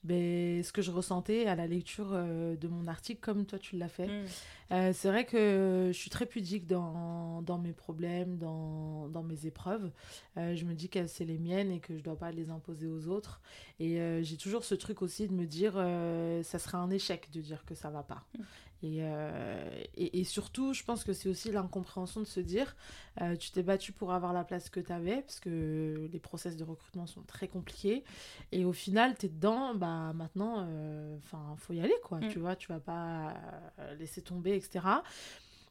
ben, 0.04 0.62
ce 0.64 0.72
que 0.72 0.82
je 0.82 0.90
ressentais 0.90 1.46
à 1.46 1.54
la 1.54 1.66
lecture 1.66 2.12
de 2.12 2.68
mon 2.68 2.86
article, 2.86 3.20
comme 3.20 3.46
toi 3.46 3.58
tu 3.58 3.76
l'as 3.76 3.88
fait. 3.88 4.06
Mm. 4.06 4.26
Euh, 4.72 4.92
c'est 4.94 5.08
vrai 5.08 5.24
que 5.24 5.90
je 5.92 5.98
suis 5.98 6.08
très 6.08 6.24
pudique 6.24 6.66
dans, 6.66 7.42
dans 7.42 7.58
mes 7.58 7.72
problèmes, 7.72 8.38
dans, 8.38 9.08
dans 9.08 9.22
mes 9.22 9.46
épreuves. 9.46 9.90
Euh, 10.38 10.54
je 10.56 10.64
me 10.64 10.72
dis 10.74 10.88
que 10.88 11.06
c'est 11.06 11.26
les 11.26 11.38
miennes 11.38 11.70
et 11.70 11.78
que 11.78 11.92
je 11.92 11.98
ne 11.98 12.04
dois 12.04 12.16
pas 12.16 12.32
les 12.32 12.50
imposer 12.50 12.88
aux 12.88 13.08
autres. 13.08 13.40
Et 13.80 14.00
euh, 14.00 14.22
j'ai 14.22 14.36
toujours 14.36 14.64
ce 14.64 14.74
truc 14.74 15.02
aussi 15.02 15.28
de 15.28 15.34
me 15.34 15.44
dire, 15.44 15.74
ça 16.44 16.58
serait 16.58 16.78
un 16.78 16.90
échec 16.90 17.30
de 17.32 17.40
dire 17.40 17.64
que 17.64 17.74
ça 17.74 17.90
va 17.90 18.02
pas. 18.02 18.24
Euh, 18.84 19.82
et, 19.96 20.20
et, 20.20 20.24
surtout, 20.24 20.72
je 20.72 20.82
pense 20.82 21.04
que 21.04 21.12
c'est 21.12 21.28
aussi 21.28 21.50
l'incompréhension 21.50 22.20
de 22.20 22.26
se 22.26 22.40
dire, 22.40 22.76
euh, 23.20 23.36
tu 23.36 23.50
t'es 23.50 23.62
battu 23.62 23.92
pour 23.92 24.12
avoir 24.12 24.32
la 24.32 24.44
place 24.44 24.70
que 24.70 24.80
tu 24.80 24.92
avais, 24.92 25.22
parce 25.22 25.40
que 25.40 26.08
les 26.12 26.18
process 26.18 26.56
de 26.56 26.64
recrutement 26.64 27.06
sont 27.06 27.22
très 27.22 27.48
compliqués. 27.48 28.04
Et 28.50 28.64
au 28.64 28.72
final, 28.72 29.16
tu 29.16 29.26
es 29.26 29.28
dedans, 29.28 29.74
bah 29.74 30.12
maintenant, 30.14 30.66
euh, 30.68 31.16
enfin, 31.18 31.54
faut 31.58 31.72
y 31.72 31.80
aller, 31.80 31.94
quoi. 32.02 32.18
Mm. 32.18 32.28
Tu 32.28 32.38
vois, 32.38 32.56
tu 32.56 32.68
vas 32.68 32.80
pas 32.80 33.34
laisser 33.98 34.22
tomber, 34.22 34.56
etc. 34.56 34.80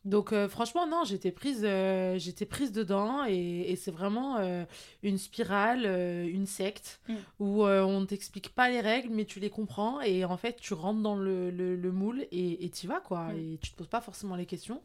Donc 0.04 0.34
euh, 0.34 0.50
franchement 0.50 0.88
non, 0.88 1.04
j'étais 1.06 1.32
prise, 1.32 1.62
euh, 1.64 2.18
j'étais 2.18 2.46
prise 2.46 2.72
dedans 2.72 3.24
et, 3.26 3.76
c'est 3.76 3.92
vraiment 3.92 4.38
euh, 4.38 4.66
une 5.04 5.20
spirale, 5.20 5.86
une 6.28 6.48
secte 6.48 7.00
mm. 7.08 7.16
où 7.40 7.66
on 7.66 8.06
t'explique 8.06 8.50
pas 8.50 8.70
les 8.70 8.82
règles 8.82 9.10
mais 9.12 9.26
tu 9.26 9.40
les 9.40 9.52
comprends 9.52 10.02
et 10.02 10.26
en 10.26 10.38
fait 10.38 10.58
tu 10.60 10.74
rentres 10.74 11.02
dans 11.02 11.16
le, 11.16 11.52
le, 11.52 11.92
moule 11.92 12.26
et 12.32 12.72
tu 12.74 12.88
vas 12.88 13.00
quoi 13.00 13.26
mm. 13.26 13.38
et 13.38 13.58
tu 13.62 13.72
te 13.72 13.78
poses 13.78 13.88
pas 13.88 14.02
forcément 14.02 14.36
les 14.36 14.48
questions. 14.48 14.82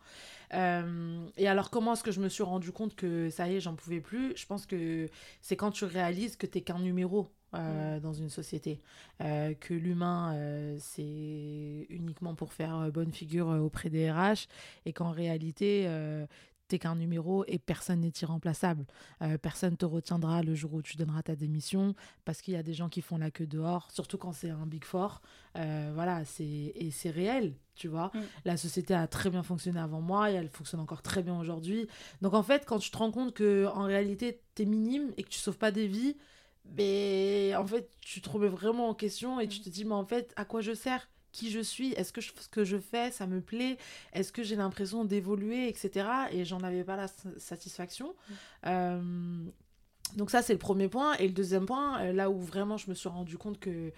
et 0.53 1.49
alors 1.49 1.71
comment 1.71 1.95
est-ce 1.95 2.03
que 2.03 2.13
je 2.13 2.21
me 2.21 2.29
suis 2.29 2.43
rendu 2.43 2.71
compte 2.71 2.95
que 2.95 3.31
ça 3.31 3.49
y 3.49 3.57
est 3.57 3.61
j'en 3.61 3.75
pouvais 3.75 4.01
plus? 4.01 4.37
Je 4.37 4.45
pense 4.45 4.67
que 4.67 5.09
c'est 5.41 5.57
quand 5.57 5.71
tu 5.71 5.87
réalises 5.87 6.37
que 6.37 6.47
t'es 6.47 6.61
qu'un 6.61 6.79
numéro 6.79 7.29
euh, 7.57 7.97
mm. 7.97 8.01
dans 8.01 8.13
une 8.13 8.29
société. 8.29 8.81
Euh, 9.23 9.55
que 9.55 9.75
l'humain, 9.75 10.35
euh, 10.35 10.77
c'est 10.79 11.87
uniquement 11.91 12.35
pour 12.35 12.53
faire 12.53 12.91
bonne 12.93 13.13
figure 13.13 13.49
auprès 13.49 13.91
des 13.91 14.11
RH 14.11 14.47
et 14.85 14.93
qu'en 14.93 15.11
réalité, 15.11 15.89
t'es 16.69 16.79
qu'un 16.79 16.97
numéro 16.97 17.45
et 17.47 17.59
personne 17.59 18.01
n'est 18.01 18.13
irremplaçable. 18.21 18.87
personne 19.41 19.77
te 19.77 19.85
retiendra 19.85 20.43
le 20.43 20.55
jour 20.55 20.75
où 20.75 20.83
tu 20.83 20.97
donneras 20.97 21.23
ta 21.23 21.37
démission 21.37 21.95
parce 22.25 22.43
qu'il 22.43 22.55
y 22.55 22.57
a 22.57 22.63
des 22.63 22.75
gens 22.75 22.89
qui 22.89 23.03
font 23.03 23.19
la 23.19 23.31
queue 23.31 23.47
dehors, 23.47 23.91
surtout 23.93 24.19
quand 24.19 24.33
c'est 24.33 24.51
un 24.51 24.67
Big 24.67 24.85
Four. 24.85 25.21
voilà, 25.55 26.25
c'est 26.25 26.45
et 26.45 26.91
c'est 26.91 27.11
réel, 27.11 27.55
tu 27.77 27.89
vois. 27.89 28.11
Mm. 28.15 28.21
La 28.45 28.57
société 28.57 28.95
a 28.95 29.07
très 29.07 29.31
bien 29.31 29.43
fonctionné 29.43 29.79
avant 29.79 30.01
moi 30.01 30.31
et 30.31 30.35
elle 30.35 30.49
fonctionne 30.49 30.81
encore 30.81 31.03
très 31.03 31.23
bien 31.23 31.39
aujourd'hui. 31.39 31.87
Donc 32.21 32.35
en 32.35 32.43
fait, 32.43 32.65
quand 32.67 32.79
tu 32.79 32.91
te 32.91 32.99
rends 32.99 33.13
compte 33.13 33.35
que 33.35 33.67
en 33.67 33.85
réalité, 33.85 34.43
t'es 34.55 34.65
minime 34.65 35.13
et 35.17 35.23
que 35.23 35.29
tu 35.29 35.39
sauves 35.39 35.59
pas 35.59 35.71
des 35.71 35.87
vies, 35.87 36.17
mais 36.77 37.55
en 37.57 37.67
fait, 37.67 37.91
tu 38.01 38.21
te 38.21 38.29
remets 38.29 38.49
vraiment 38.49 38.89
en 38.89 38.95
question 38.95 39.41
et 39.41 39.49
tu 39.49 39.61
te 39.61 39.69
dis, 39.69 39.85
mais 39.85 39.95
en 39.95 40.05
fait, 40.05 40.33
à 40.37 40.45
quoi 40.45 40.61
je 40.61 40.75
sers? 40.75 41.09
Qui 41.33 41.51
je 41.51 41.61
suis? 41.61 41.93
Est-ce 41.93 42.13
que 42.13 42.23
ce 42.23 42.49
que 42.51 42.65
je 42.65 42.79
fais, 42.79 43.11
ça 43.11 43.27
me 43.27 43.43
plaît? 43.43 43.77
Est-ce 44.15 44.33
que 44.33 44.43
j'ai 44.43 44.57
l'impression 44.57 45.05
d'évoluer, 45.05 45.69
etc. 45.69 46.09
Et 46.33 46.47
j'en 46.47 46.61
avais 46.61 46.83
pas 46.83 46.97
la 46.97 47.09
satisfaction. 47.37 48.15
Mm. 48.29 48.35
Euh, 48.67 49.51
donc 50.15 50.31
ça, 50.31 50.41
c'est 50.41 50.53
le 50.53 50.59
premier 50.59 50.89
point. 50.89 51.15
Et 51.15 51.27
le 51.27 51.35
deuxième 51.35 51.67
point, 51.67 52.01
euh, 52.01 52.13
là 52.13 52.31
où 52.31 52.41
vraiment 52.41 52.77
je 52.77 52.89
me 52.89 52.95
suis 52.95 53.09
rendu 53.09 53.37
compte 53.37 53.59
que 53.59 53.93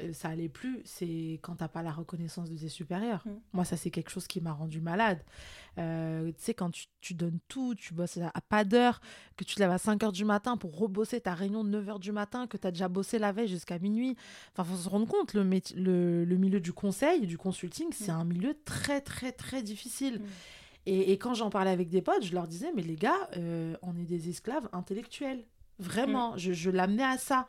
euh, 0.00 0.12
ça 0.12 0.28
allait 0.28 0.48
plus, 0.48 0.82
c'est 0.84 1.38
quand 1.42 1.56
t'as 1.56 1.68
pas 1.68 1.82
la 1.82 1.92
reconnaissance 1.92 2.50
de 2.50 2.56
tes 2.56 2.68
supérieurs. 2.68 3.22
Mm. 3.26 3.30
Moi, 3.52 3.64
ça, 3.64 3.76
c'est 3.76 3.90
quelque 3.90 4.10
chose 4.10 4.26
qui 4.26 4.40
m'a 4.40 4.52
rendu 4.52 4.80
malade. 4.80 5.22
Euh, 5.78 6.28
tu 6.28 6.34
sais, 6.38 6.54
quand 6.54 6.70
tu, 7.00 7.14
donnes 7.14 7.38
tout, 7.48 7.74
tu 7.74 7.94
bosses 7.94 8.18
à, 8.18 8.40
pas 8.48 8.64
d'heure, 8.64 9.00
que 9.36 9.44
tu 9.44 9.54
te 9.54 9.60
lèves 9.60 9.70
à 9.70 9.78
5 9.78 10.02
heures 10.02 10.12
du 10.12 10.24
matin 10.24 10.56
pour 10.56 10.76
rebosser 10.76 11.20
ta 11.20 11.34
réunion 11.34 11.62
de 11.62 11.70
9 11.70 11.88
heures 11.88 11.98
du 12.00 12.12
matin, 12.12 12.46
que 12.46 12.56
tu 12.56 12.66
as 12.66 12.70
déjà 12.72 12.88
bossé 12.88 13.18
la 13.18 13.32
veille 13.32 13.48
jusqu'à 13.48 13.78
minuit. 13.78 14.16
Enfin, 14.52 14.64
faut 14.64 14.76
se 14.76 14.88
rendre 14.88 15.06
compte, 15.06 15.34
le, 15.34 15.42
le, 15.76 16.24
le 16.24 16.36
milieu 16.36 16.60
du 16.60 16.72
conseil, 16.72 17.26
du 17.26 17.38
consulting, 17.38 17.88
c'est 17.92 18.12
mm. 18.12 18.20
un 18.20 18.24
milieu 18.24 18.56
très, 18.64 19.00
très, 19.00 19.32
très 19.32 19.62
difficile. 19.62 20.20
Mm. 20.20 20.24
Et, 20.86 21.12
et 21.12 21.18
quand 21.18 21.34
j'en 21.34 21.50
parlais 21.50 21.70
avec 21.70 21.88
des 21.88 22.02
potes, 22.02 22.24
je 22.24 22.34
leur 22.34 22.46
disais, 22.46 22.72
mais 22.74 22.82
les 22.82 22.96
gars, 22.96 23.28
euh, 23.36 23.76
on 23.82 23.96
est 23.96 24.04
des 24.04 24.28
esclaves 24.28 24.68
intellectuels. 24.72 25.44
Vraiment, 25.78 26.36
je, 26.36 26.52
je 26.52 26.70
l'amenais 26.70 27.04
à 27.04 27.18
ça. 27.18 27.46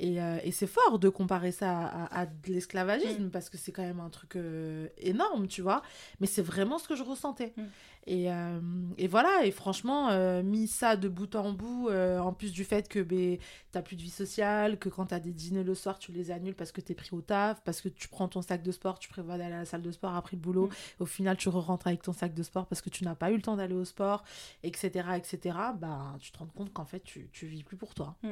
Et, 0.00 0.22
euh, 0.22 0.38
et 0.44 0.52
c'est 0.52 0.66
fort 0.66 0.98
de 0.98 1.08
comparer 1.08 1.52
ça 1.52 1.78
à, 1.78 2.20
à 2.20 2.26
de 2.26 2.32
l'esclavagisme 2.52 3.30
parce 3.30 3.50
que 3.50 3.56
c'est 3.56 3.72
quand 3.72 3.82
même 3.82 4.00
un 4.00 4.10
truc 4.10 4.36
euh, 4.36 4.88
énorme, 4.98 5.48
tu 5.48 5.62
vois. 5.62 5.82
Mais 6.20 6.26
c'est 6.26 6.42
vraiment 6.42 6.78
ce 6.78 6.88
que 6.88 6.96
je 6.96 7.02
ressentais. 7.02 7.52
Mm. 7.56 7.62
Et, 8.10 8.32
euh, 8.32 8.58
et 8.96 9.06
voilà, 9.06 9.44
et 9.44 9.50
franchement, 9.50 10.08
euh, 10.08 10.42
mis 10.42 10.66
ça 10.66 10.96
de 10.96 11.10
bout 11.10 11.36
en 11.36 11.52
bout, 11.52 11.90
euh, 11.90 12.18
en 12.18 12.32
plus 12.32 12.52
du 12.52 12.64
fait 12.64 12.88
que 12.88 13.00
ben, 13.00 13.36
t'as 13.70 13.82
plus 13.82 13.96
de 13.96 14.00
vie 14.00 14.08
sociale, 14.08 14.78
que 14.78 14.88
quand 14.88 15.04
t'as 15.04 15.20
des 15.20 15.34
dîners 15.34 15.62
le 15.62 15.74
soir, 15.74 15.98
tu 15.98 16.10
les 16.10 16.30
annules 16.30 16.54
parce 16.54 16.72
que 16.72 16.80
t'es 16.80 16.94
pris 16.94 17.10
au 17.12 17.20
taf, 17.20 17.62
parce 17.64 17.82
que 17.82 17.90
tu 17.90 18.08
prends 18.08 18.26
ton 18.26 18.40
sac 18.40 18.62
de 18.62 18.72
sport, 18.72 18.98
tu 18.98 19.10
prévois 19.10 19.36
d'aller 19.36 19.54
à 19.54 19.58
la 19.58 19.64
salle 19.66 19.82
de 19.82 19.92
sport 19.92 20.14
après 20.14 20.38
le 20.38 20.40
boulot. 20.40 20.68
Mm. 20.68 21.02
Au 21.02 21.06
final, 21.06 21.36
tu 21.36 21.50
rentres 21.50 21.86
avec 21.86 22.00
ton 22.00 22.14
sac 22.14 22.32
de 22.32 22.42
sport 22.42 22.64
parce 22.64 22.80
que 22.80 22.88
tu 22.88 23.04
n'as 23.04 23.14
pas 23.14 23.30
eu 23.30 23.36
le 23.36 23.42
temps 23.42 23.56
d'aller 23.56 23.74
au 23.74 23.84
sport, 23.84 24.24
etc., 24.62 25.10
etc. 25.18 25.58
Bah, 25.78 26.16
tu 26.18 26.32
te 26.32 26.38
rends 26.38 26.46
compte 26.46 26.72
qu'en 26.72 26.86
fait, 26.86 27.00
tu, 27.00 27.28
tu 27.30 27.46
vis 27.46 27.62
plus 27.62 27.76
pour 27.76 27.94
toi. 27.94 28.16
Mm. 28.22 28.30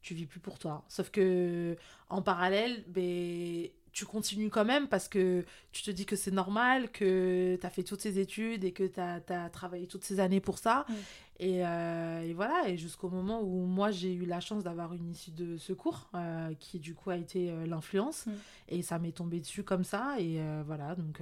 Tu 0.00 0.14
vis 0.14 0.24
plus 0.24 0.40
pour 0.40 0.58
toi. 0.58 0.86
Sauf 0.88 1.10
que 1.10 1.76
en 2.08 2.22
parallèle, 2.22 2.82
ben, 2.88 3.68
tu 3.92 4.04
continues 4.04 4.50
quand 4.50 4.64
même 4.64 4.88
parce 4.88 5.08
que 5.08 5.44
tu 5.72 5.82
te 5.82 5.90
dis 5.90 6.06
que 6.06 6.16
c'est 6.16 6.30
normal, 6.30 6.90
que 6.90 7.56
tu 7.60 7.66
as 7.66 7.70
fait 7.70 7.82
toutes 7.82 8.00
ces 8.00 8.18
études 8.18 8.64
et 8.64 8.72
que 8.72 8.84
tu 8.84 9.00
as, 9.00 9.50
travaillé 9.50 9.86
toutes 9.86 10.04
ces 10.04 10.20
années 10.20 10.40
pour 10.40 10.58
ça. 10.58 10.86
Mm. 10.88 10.94
Et, 11.40 11.66
euh, 11.66 12.22
et 12.22 12.32
voilà, 12.34 12.68
et 12.68 12.76
jusqu'au 12.76 13.08
moment 13.08 13.40
où 13.42 13.64
moi 13.64 13.90
j'ai 13.90 14.12
eu 14.12 14.26
la 14.26 14.40
chance 14.40 14.64
d'avoir 14.64 14.92
une 14.94 15.10
issue 15.10 15.30
de 15.30 15.56
secours, 15.56 16.10
euh, 16.14 16.52
qui 16.58 16.80
du 16.80 16.94
coup 16.94 17.10
a 17.10 17.16
été 17.16 17.50
euh, 17.50 17.66
l'influence. 17.66 18.26
Mm. 18.26 18.32
Et 18.68 18.82
ça 18.82 18.98
m'est 18.98 19.12
tombé 19.12 19.38
dessus 19.40 19.62
comme 19.62 19.84
ça. 19.84 20.16
Et 20.18 20.40
voilà, 20.66 20.94
donc 20.94 21.20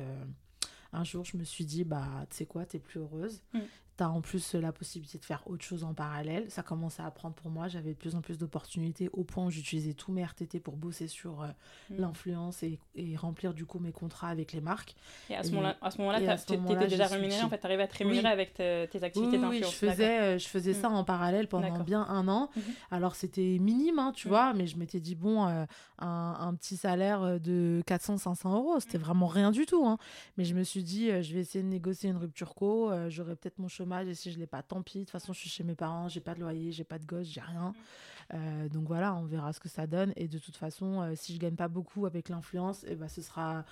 un 0.92 1.04
jour 1.04 1.24
je 1.24 1.36
me 1.36 1.44
suis 1.44 1.64
dit, 1.64 1.84
bah 1.84 2.26
tu 2.30 2.36
sais 2.36 2.46
quoi, 2.46 2.64
t'es 2.64 2.78
plus 2.78 3.00
heureuse. 3.00 3.42
Mm. 3.52 3.60
T'as 3.96 4.08
en 4.08 4.20
plus 4.20 4.54
la 4.54 4.72
possibilité 4.72 5.16
de 5.18 5.24
faire 5.24 5.42
autre 5.46 5.64
chose 5.64 5.82
en 5.82 5.94
parallèle. 5.94 6.50
Ça 6.50 6.62
commençait 6.62 7.02
à 7.02 7.10
prendre 7.10 7.34
pour 7.34 7.50
moi. 7.50 7.66
J'avais 7.68 7.94
de 7.94 7.98
plus 7.98 8.14
en 8.14 8.20
plus 8.20 8.36
d'opportunités 8.36 9.08
au 9.14 9.24
point 9.24 9.46
où 9.46 9.50
j'utilisais 9.50 9.94
tous 9.94 10.12
mes 10.12 10.22
RTT 10.22 10.60
pour 10.60 10.76
bosser 10.76 11.08
sur 11.08 11.42
euh, 11.42 11.46
Mm. 11.88 12.00
l'influence 12.00 12.62
et, 12.62 12.78
et 12.94 13.16
remplir 13.16 13.54
du 13.54 13.64
coup 13.64 13.78
mes 13.78 13.92
contrats 13.92 14.28
avec 14.28 14.52
les 14.52 14.60
marques. 14.60 14.96
Et 15.30 15.36
à 15.36 15.42
ce 15.44 15.50
moment-là, 15.52 15.76
t'étais 16.36 16.56
moment-là, 16.58 16.86
déjà 16.88 17.04
j'y 17.04 17.08
suis 17.08 17.14
rémunéré, 17.14 17.36
chill. 17.38 17.46
en 17.46 17.48
fait, 17.48 17.58
t'arrivais 17.58 17.82
à 17.84 17.88
te 17.88 17.96
rémunérer 17.98 18.26
Oui. 18.26 18.32
avec 18.32 18.54
tes, 18.54 18.82
activités 19.04 19.38
oui, 19.38 19.44
oui, 19.48 19.58
je 19.60 19.64
faisais, 19.66 20.20
euh, 20.20 20.38
je 20.38 20.46
faisais 20.48 20.72
Mm. 20.72 20.74
ça 20.74 20.90
en 20.90 21.04
parallèle 21.04 21.48
pendant 21.48 21.78
bien 21.84 22.02
un 22.08 22.28
an. 22.28 22.50
Mhm. 22.56 22.62
Alors 22.90 23.14
c'était 23.14 23.58
minime, 23.60 23.98
hein, 23.98 24.12
tu 24.14 24.26
Mm. 24.26 24.30
vois, 24.30 24.52
mais 24.52 24.66
je 24.66 24.76
m'étais 24.76 25.00
dit, 25.00 25.14
bon, 25.14 25.46
euh, 25.46 25.64
un, 26.00 26.36
un 26.40 26.54
petit 26.54 26.76
salaire 26.76 27.40
de 27.40 27.82
400-500 27.86 28.52
euros, 28.54 28.78
c'était 28.80 28.98
vraiment 28.98 29.26
rien 29.28 29.50
du 29.52 29.64
tout. 29.64 29.86
hein. 29.86 29.96
Mais 30.36 30.44
je 30.44 30.54
me 30.54 30.64
suis 30.64 30.82
dit, 30.82 31.10
euh, 31.10 31.22
je 31.22 31.32
vais 31.34 31.40
essayer 31.40 31.62
de 31.64 31.68
négocier 31.68 32.10
une 32.10 32.16
rupture 32.18 32.54
co, 32.54 32.90
euh, 32.90 33.08
j'aurai 33.08 33.36
peut-être 33.36 33.58
mon 33.58 33.68
chômage 33.86 34.08
et 34.08 34.14
si 34.14 34.32
je 34.32 34.38
l'ai 34.38 34.46
pas, 34.46 34.62
tant 34.62 34.82
pis. 34.82 34.98
De 34.98 35.04
toute 35.04 35.10
façon, 35.10 35.32
je 35.32 35.38
suis 35.40 35.50
chez 35.50 35.64
mes 35.64 35.74
parents, 35.74 36.08
j'ai 36.08 36.20
pas 36.20 36.34
de 36.34 36.40
loyer, 36.40 36.72
j'ai 36.72 36.84
pas 36.84 36.98
de 36.98 37.04
gosse, 37.04 37.28
j'ai 37.28 37.40
rien. 37.40 37.72
Euh, 38.34 38.68
donc 38.68 38.88
voilà, 38.88 39.14
on 39.14 39.24
verra 39.24 39.52
ce 39.52 39.60
que 39.60 39.68
ça 39.68 39.86
donne. 39.86 40.12
Et 40.16 40.26
de 40.26 40.38
toute 40.38 40.56
façon, 40.56 41.02
euh, 41.02 41.12
si 41.14 41.34
je 41.34 41.38
gagne 41.38 41.54
pas 41.54 41.68
beaucoup 41.68 42.06
avec 42.06 42.28
l'influence, 42.28 42.84
eh 42.88 42.96
ben, 42.96 43.08
ce 43.08 43.22
sera 43.22 43.64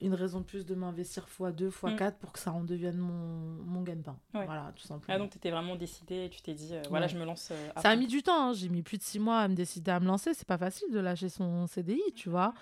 une 0.00 0.14
raison 0.14 0.40
de 0.40 0.44
plus 0.44 0.64
de 0.66 0.74
m'investir 0.74 1.26
x2, 1.38 1.70
x4 1.70 2.12
pour 2.18 2.32
que 2.32 2.38
ça 2.38 2.52
en 2.52 2.62
devienne 2.64 2.96
mon, 2.98 3.62
mon 3.64 3.82
gagne-pain. 3.82 4.16
Ouais. 4.34 4.44
Voilà, 4.46 4.72
tout 4.76 4.82
simplement. 4.82 5.14
Ah, 5.14 5.18
donc 5.18 5.30
t'étais 5.30 5.50
vraiment 5.50 5.76
décidée 5.76 6.24
et 6.26 6.30
tu 6.30 6.40
t'es 6.42 6.54
dit, 6.54 6.70
euh, 6.72 6.82
voilà, 6.90 7.06
Ouais. 7.06 7.12
je 7.12 7.18
me 7.18 7.24
lance. 7.24 7.48
euh, 7.50 7.68
Ça 7.80 7.90
a 7.90 7.96
mis 7.96 8.06
du 8.06 8.22
temps, 8.22 8.50
hein. 8.50 8.52
j'ai 8.52 8.68
mis 8.68 8.82
plus 8.82 8.98
de 8.98 9.02
six 9.02 9.18
mois 9.18 9.38
à 9.40 9.48
me 9.48 9.54
décider 9.54 9.90
à 9.90 10.00
me 10.00 10.06
lancer. 10.06 10.34
C'est 10.34 10.46
pas 10.46 10.58
facile 10.58 10.90
de 10.92 10.98
lâcher 11.00 11.28
son 11.28 11.66
CDI, 11.66 12.00
tu 12.14 12.28
vois. 12.30 12.54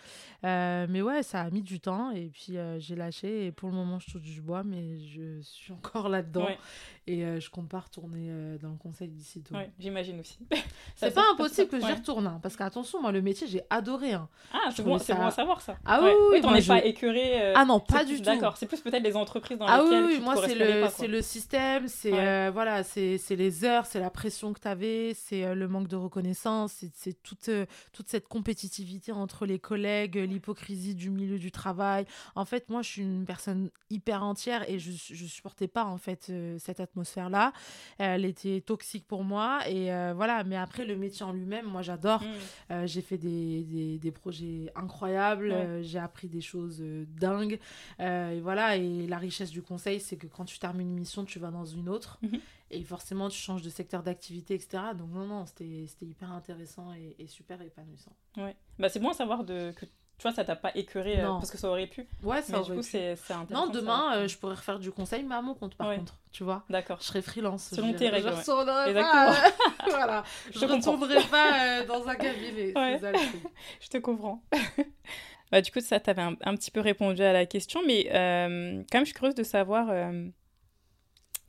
Euh, 0.44 0.86
mais 0.88 1.02
ouais, 1.02 1.22
ça 1.22 1.40
a 1.42 1.50
mis 1.50 1.62
du 1.62 1.80
temps 1.80 2.10
et 2.10 2.26
puis 2.32 2.56
j'ai 2.78 2.94
lâché. 2.96 3.46
Et 3.46 3.52
pour 3.52 3.68
le 3.68 3.74
moment, 3.74 3.98
je 3.98 4.10
touche 4.12 4.22
du 4.22 4.40
bois, 4.42 4.62
mais 4.64 4.98
je 4.98 5.40
suis 5.42 5.72
encore 5.72 6.08
là-dedans 6.08 6.46
Ouais, 6.46 6.58
et 7.06 7.40
je 7.40 7.50
compte 7.50 7.68
pas 7.68 7.80
retourner 7.80 8.56
dans 8.60 8.70
le 8.70 8.76
conseil 8.78 9.08
d'ici 9.08 9.42
tout. 9.42 9.54
ouais, 9.54 9.70
j'imagine 9.78 10.20
aussi. 10.20 10.38
C'est 10.96 11.14
pas 11.14 11.24
impossible 11.32 11.68
que 11.68 11.80
j'y 11.80 11.92
retourne, 11.92 12.26
hein, 12.26 12.38
parce 12.42 12.56
qu'attention, 12.56 13.00
moi, 13.02 13.12
le 13.12 13.22
métier, 13.22 13.46
j'ai 13.46 13.62
adoré. 13.70 14.12
hein. 14.14 14.28
Ah, 14.52 14.70
c'est 14.74 14.82
bon, 14.82 14.98
ça- 14.98 15.14
bon 15.14 15.26
à 15.26 15.30
savoir 15.30 15.60
ça. 15.60 15.76
Ah 15.84 16.02
Ouais. 16.02 16.12
oui, 16.14 16.38
oui, 16.38 16.40
moi, 16.42 16.58
es 16.58 16.60
je- 16.62 16.68
pas 16.68 16.84
euh, 17.34 17.52
Ah 17.56 17.64
non, 17.64 17.80
pas 17.80 18.04
du 18.04 18.16
tout. 18.16 18.22
D'accord, 18.22 18.56
c'est 18.56 18.66
plus 18.66 18.80
peut-être 18.80 19.02
les 19.02 19.16
entreprises 19.16 19.58
dans 19.58 19.66
Ah 19.66 19.82
oui, 19.82 19.90
lesquelles 19.90 20.04
oui, 20.06 20.12
tu 20.14 20.18
te 20.18 20.24
moi 20.24 20.34
c'est 20.46 20.54
le, 20.54 20.88
c'est 20.90 21.06
le 21.08 21.22
système, 21.22 21.88
c'est 21.88 22.12
Ouais. 22.12 22.18
euh, 22.26 22.50
voilà, 22.52 22.82
c'est 22.82 23.18
c'est 23.18 23.36
les 23.36 23.64
heures, 23.64 23.86
c'est 23.86 24.00
la 24.00 24.10
pression 24.10 24.52
que 24.52 24.60
tu 24.60 24.68
avais, 24.68 25.12
c'est 25.14 25.44
euh, 25.44 25.54
le 25.54 25.68
manque 25.68 25.88
de 25.88 25.96
reconnaissance, 25.96 26.84
c'est 26.94 27.22
toute, 27.22 27.50
toute 27.92 28.08
cette 28.08 28.28
compétitivité 28.28 29.12
entre 29.12 29.46
les 29.46 29.58
collègues, 29.58 30.16
l'hypocrisie 30.16 30.94
du 30.94 31.10
milieu 31.10 31.38
du 31.38 31.50
travail. 31.50 32.04
En 32.34 32.44
fait, 32.44 32.70
moi 32.70 32.82
je 32.82 32.88
suis 32.90 33.02
une 33.02 33.24
personne 33.24 33.70
hyper 33.90 34.22
entière 34.22 34.68
et 34.70 34.78
je, 34.78 34.90
je 34.92 35.24
supportais 35.26 35.68
pas 35.68 35.84
en 35.84 35.98
fait 35.98 36.32
cette 36.58 36.80
atmosphère-là. 36.80 37.52
Elle 37.98 38.24
était 38.24 38.60
toxique 38.60 39.06
pour 39.06 39.24
moi 39.24 39.60
et 39.68 39.86
voilà, 40.14 40.44
mais 40.44 40.56
après 40.56 40.84
le 40.84 40.96
métier 40.96 41.24
en 41.24 41.32
lui-même, 41.32 41.66
moi 41.66 41.82
j'adore. 41.82 42.22
Mm. 42.70 42.86
J'ai 42.86 43.00
fait 43.02 43.18
des, 43.18 43.62
des, 43.64 43.98
des 43.98 44.10
projets 44.12 44.70
incroyables, 44.74 45.50
Ouais. 45.52 45.80
j'ai 45.82 45.98
appris 45.98 46.28
des 46.28 46.40
choses 46.40 46.82
dingues. 47.16 47.58
Euh, 48.00 48.30
et 48.30 48.40
voilà, 48.40 48.76
et 48.76 49.06
la 49.06 49.18
richesse 49.18 49.50
du 49.50 49.62
conseil, 49.62 50.00
c'est 50.00 50.16
que 50.16 50.26
quand 50.26 50.44
tu 50.44 50.58
termines 50.58 50.88
une 50.90 50.98
mission, 50.98 51.24
tu 51.24 51.38
vas 51.38 51.50
dans 51.50 51.64
une 51.64 51.88
autre. 51.88 52.18
Mhm. 52.22 52.40
Et 52.70 52.82
forcément, 52.82 53.28
tu 53.28 53.38
changes 53.38 53.62
de 53.62 53.70
secteur 53.70 54.02
d'activité, 54.02 54.54
etc. 54.54 54.82
Donc, 54.98 55.10
non, 55.12 55.26
non, 55.26 55.46
c'était 55.46 55.86
hyper 56.02 56.32
intéressant 56.32 56.92
et, 56.94 57.14
et 57.18 57.26
super 57.28 57.62
épanouissant. 57.62 58.12
Ouais. 58.36 58.56
Bah, 58.78 58.88
c'est 58.88 58.98
bon 58.98 59.10
à 59.10 59.14
savoir 59.14 59.44
de, 59.44 59.70
que 59.72 59.86
tu 60.18 60.22
vois, 60.22 60.32
ça 60.32 60.44
t'a 60.46 60.56
pas 60.56 60.72
écœuré 60.74 61.20
euh, 61.20 61.26
parce 61.34 61.50
que 61.50 61.58
ça 61.58 61.68
aurait 61.68 61.86
pu. 61.86 62.06
Ouais, 62.22 62.40
ça 62.40 62.56
mais 62.56 62.64
du 62.64 62.70
aurait 62.70 62.76
coup, 62.78 62.82
c'est 62.82 63.10
intéressant. 63.12 63.46
Non, 63.50 63.66
de 63.70 63.78
demain, 63.80 64.16
euh, 64.16 64.28
je 64.28 64.38
pourrais 64.38 64.54
refaire 64.54 64.78
du 64.78 64.90
conseil, 64.90 65.22
mais 65.22 65.34
à 65.34 65.42
mon 65.42 65.52
compte, 65.54 65.74
par 65.74 65.88
Ouais. 65.88 65.98
contre, 65.98 66.18
tu 66.32 66.42
vois. 66.42 66.64
D'accord. 66.70 66.96
Je 67.02 67.04
serais 67.04 67.20
freelance. 67.20 67.68
Selon 67.74 67.92
je, 67.92 67.98
tes 67.98 68.08
règles, 68.08 68.26
Je 68.28 68.32
ouais. 68.32 68.40
retournerai 68.40 68.88
Exactement. 68.90 69.32
pas, 69.32 69.84
voilà. 69.90 70.24
Je 70.46 70.52
Je 70.58 70.60
te 70.60 70.64
comprends. 70.72 70.92
retournerai 70.92 71.22
pas 71.28 71.80
euh, 71.82 71.86
dans 71.86 72.08
un 72.08 72.14
cabinet. 72.16 72.72
Ouais. 72.76 72.98
Je 73.80 73.88
te 73.88 73.98
comprends. 73.98 74.42
bah, 75.52 75.60
du 75.60 75.70
coup, 75.70 75.80
ça, 75.80 76.00
tu 76.00 76.10
avais 76.10 76.22
un, 76.22 76.36
un 76.42 76.54
petit 76.56 76.70
peu 76.70 76.80
répondu 76.80 77.22
à 77.22 77.32
la 77.32 77.46
question, 77.46 77.80
mais 77.86 78.08
euh, 78.12 78.82
quand 78.90 78.98
même, 78.98 79.04
je 79.04 79.10
suis 79.10 79.14
curieuse 79.14 79.34
de 79.34 79.44
savoir 79.44 79.88
euh, 79.90 80.26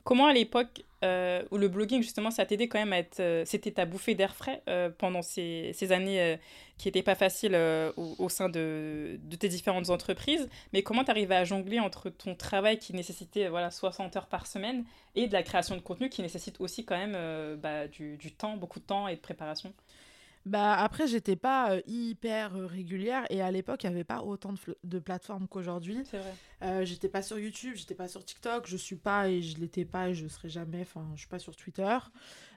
comment 0.04 0.26
à 0.26 0.32
l'époque 0.32 0.84
euh, 1.04 1.42
où 1.50 1.58
le 1.58 1.68
blogging, 1.68 2.02
justement, 2.02 2.30
ça 2.30 2.46
t'aidait 2.46 2.68
quand 2.68 2.78
même 2.78 2.92
à 2.92 2.98
être. 2.98 3.20
C'était 3.44 3.72
ta 3.72 3.86
bouffée 3.86 4.14
d'air 4.14 4.34
frais 4.34 4.62
pendant 4.98 5.22
ces, 5.22 5.70
ces 5.72 5.92
années 5.92 6.38
qui 6.76 6.88
n'étaient 6.88 7.02
pas 7.02 7.14
faciles 7.14 7.56
au, 7.96 8.28
sein 8.28 8.48
de, 8.48 9.18
de 9.22 9.36
tes 9.36 9.48
différentes 9.48 9.90
entreprises, 9.90 10.48
mais 10.72 10.82
comment 10.82 11.04
tu 11.04 11.10
arrivais 11.10 11.36
à 11.36 11.44
jongler 11.44 11.78
entre 11.78 12.10
ton 12.10 12.34
travail 12.34 12.78
qui 12.78 12.94
nécessitait 12.94 13.48
voilà, 13.48 13.70
60 13.70 14.16
heures 14.16 14.26
par 14.26 14.46
semaine 14.48 14.84
et 15.14 15.28
de 15.28 15.32
la 15.32 15.44
création 15.44 15.76
de 15.76 15.80
contenu 15.80 16.08
qui 16.08 16.22
nécessite 16.22 16.60
aussi 16.60 16.84
quand 16.84 16.96
même 16.96 17.56
bah, 17.56 17.86
du, 17.86 18.16
du 18.16 18.32
temps, 18.32 18.56
beaucoup 18.56 18.80
de 18.80 18.84
temps 18.84 19.06
et 19.06 19.14
de 19.14 19.20
préparation? 19.20 19.72
Bah 20.46 20.74
après, 20.74 21.06
j'étais 21.06 21.36
pas 21.36 21.72
euh, 21.72 21.80
hyper 21.86 22.56
euh, 22.56 22.66
régulière 22.66 23.24
et 23.30 23.42
à 23.42 23.50
l'époque, 23.50 23.84
il 23.84 23.90
n'y 23.90 23.94
avait 23.94 24.04
pas 24.04 24.22
autant 24.22 24.52
de, 24.52 24.58
de 24.84 24.98
plateformes 24.98 25.46
qu'aujourd'hui. 25.48 26.02
C'est 26.10 26.18
vrai. 26.18 26.34
Euh, 26.62 26.84
j'étais 26.84 27.08
pas 27.08 27.22
sur 27.22 27.38
YouTube, 27.38 27.74
j'étais 27.76 27.94
pas 27.94 28.08
sur 28.08 28.24
TikTok, 28.24 28.66
je 28.66 28.76
suis 28.76 28.96
pas 28.96 29.28
et 29.28 29.42
je 29.42 29.58
l'étais 29.58 29.84
pas 29.84 30.08
et 30.08 30.14
je 30.14 30.26
serai 30.26 30.48
jamais, 30.48 30.80
enfin, 30.82 31.06
je 31.14 31.20
suis 31.20 31.28
pas 31.28 31.38
sur 31.38 31.54
Twitter. 31.54 31.98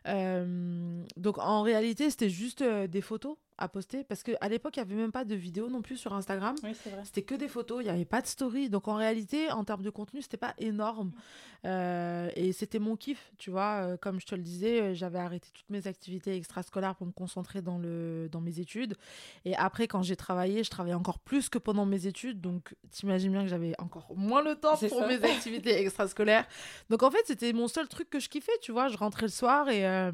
Euh, 0.07 1.03
donc 1.17 1.37
en 1.37 1.61
réalité, 1.61 2.09
c'était 2.09 2.29
juste 2.29 2.61
euh, 2.61 2.87
des 2.87 3.01
photos 3.01 3.37
à 3.57 3.67
poster 3.67 4.03
parce 4.03 4.23
qu'à 4.23 4.49
l'époque, 4.49 4.77
il 4.77 4.79
y 4.79 4.81
avait 4.81 4.95
même 4.95 5.11
pas 5.11 5.23
de 5.23 5.35
vidéos 5.35 5.69
non 5.69 5.83
plus 5.83 5.97
sur 5.97 6.13
Instagram. 6.13 6.55
Oui. 6.63 6.71
C'était 7.03 7.21
que 7.21 7.35
des 7.35 7.47
photos, 7.47 7.81
il 7.81 7.83
n'y 7.83 7.91
avait 7.91 8.05
pas 8.05 8.21
de 8.21 8.27
story. 8.27 8.69
Donc 8.69 8.87
en 8.87 8.95
réalité, 8.95 9.51
en 9.51 9.63
termes 9.63 9.83
de 9.83 9.91
contenu, 9.91 10.21
c'était 10.23 10.37
pas 10.37 10.55
énorme. 10.57 11.11
Euh, 11.65 12.31
et 12.35 12.53
c'était 12.53 12.79
mon 12.79 12.95
kiff, 12.95 13.31
tu 13.37 13.51
vois. 13.51 13.97
Comme 13.97 14.19
je 14.19 14.25
te 14.25 14.33
le 14.33 14.41
disais, 14.41 14.95
j'avais 14.95 15.19
arrêté 15.19 15.49
toutes 15.53 15.69
mes 15.69 15.85
activités 15.85 16.35
extrascolaires 16.35 16.95
pour 16.95 17.05
me 17.05 17.11
concentrer 17.11 17.61
dans, 17.61 17.77
le, 17.77 18.29
dans 18.31 18.41
mes 18.41 18.59
études. 18.59 18.95
Et 19.45 19.55
après, 19.55 19.87
quand 19.87 20.01
j'ai 20.01 20.15
travaillé, 20.15 20.63
je 20.63 20.71
travaillais 20.71 20.95
encore 20.95 21.19
plus 21.19 21.47
que 21.47 21.59
pendant 21.59 21.85
mes 21.85 22.07
études. 22.07 22.41
Donc 22.41 22.73
t'imagines 22.89 23.31
bien 23.31 23.43
que 23.43 23.49
j'avais 23.49 23.79
encore 23.79 24.11
moins 24.15 24.41
le 24.41 24.55
temps 24.55 24.75
pour 24.75 24.89
ça. 25.01 25.07
mes 25.07 25.23
activités 25.23 25.79
extrascolaires. 25.79 26.47
Donc 26.89 27.03
en 27.03 27.11
fait, 27.11 27.21
c'était 27.25 27.53
mon 27.53 27.67
seul 27.67 27.87
truc 27.87 28.09
que 28.09 28.19
je 28.19 28.27
kiffais, 28.27 28.57
tu 28.61 28.71
vois. 28.71 28.87
Je 28.87 28.97
rentrais 28.97 29.27
le 29.27 29.31
soir 29.31 29.69
et, 29.69 29.90
euh, 29.91 30.11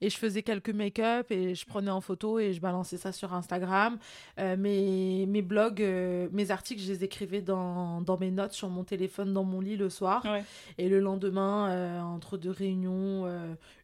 et 0.00 0.08
je 0.08 0.16
faisais 0.16 0.42
quelques 0.42 0.70
make-up 0.70 1.30
et 1.30 1.54
je 1.54 1.66
prenais 1.66 1.90
en 1.90 2.00
photo 2.00 2.38
et 2.38 2.54
je 2.54 2.60
balançais 2.60 2.96
ça 2.96 3.12
sur 3.12 3.34
Instagram. 3.34 3.98
Euh, 4.38 4.56
mes, 4.56 5.26
mes 5.26 5.42
blogs, 5.42 5.82
euh, 5.82 6.28
mes 6.32 6.50
articles, 6.50 6.80
je 6.80 6.88
les 6.88 7.04
écrivais 7.04 7.42
dans, 7.42 8.00
dans 8.00 8.18
mes 8.18 8.30
notes 8.30 8.52
sur 8.52 8.70
mon 8.70 8.82
téléphone, 8.82 9.34
dans 9.34 9.44
mon 9.44 9.60
lit 9.60 9.76
le 9.76 9.90
soir. 9.90 10.24
Ouais. 10.24 10.42
Et 10.78 10.88
le 10.88 11.00
lendemain, 11.00 12.02
entre 12.02 12.38
deux 12.38 12.50
réunions, 12.50 13.26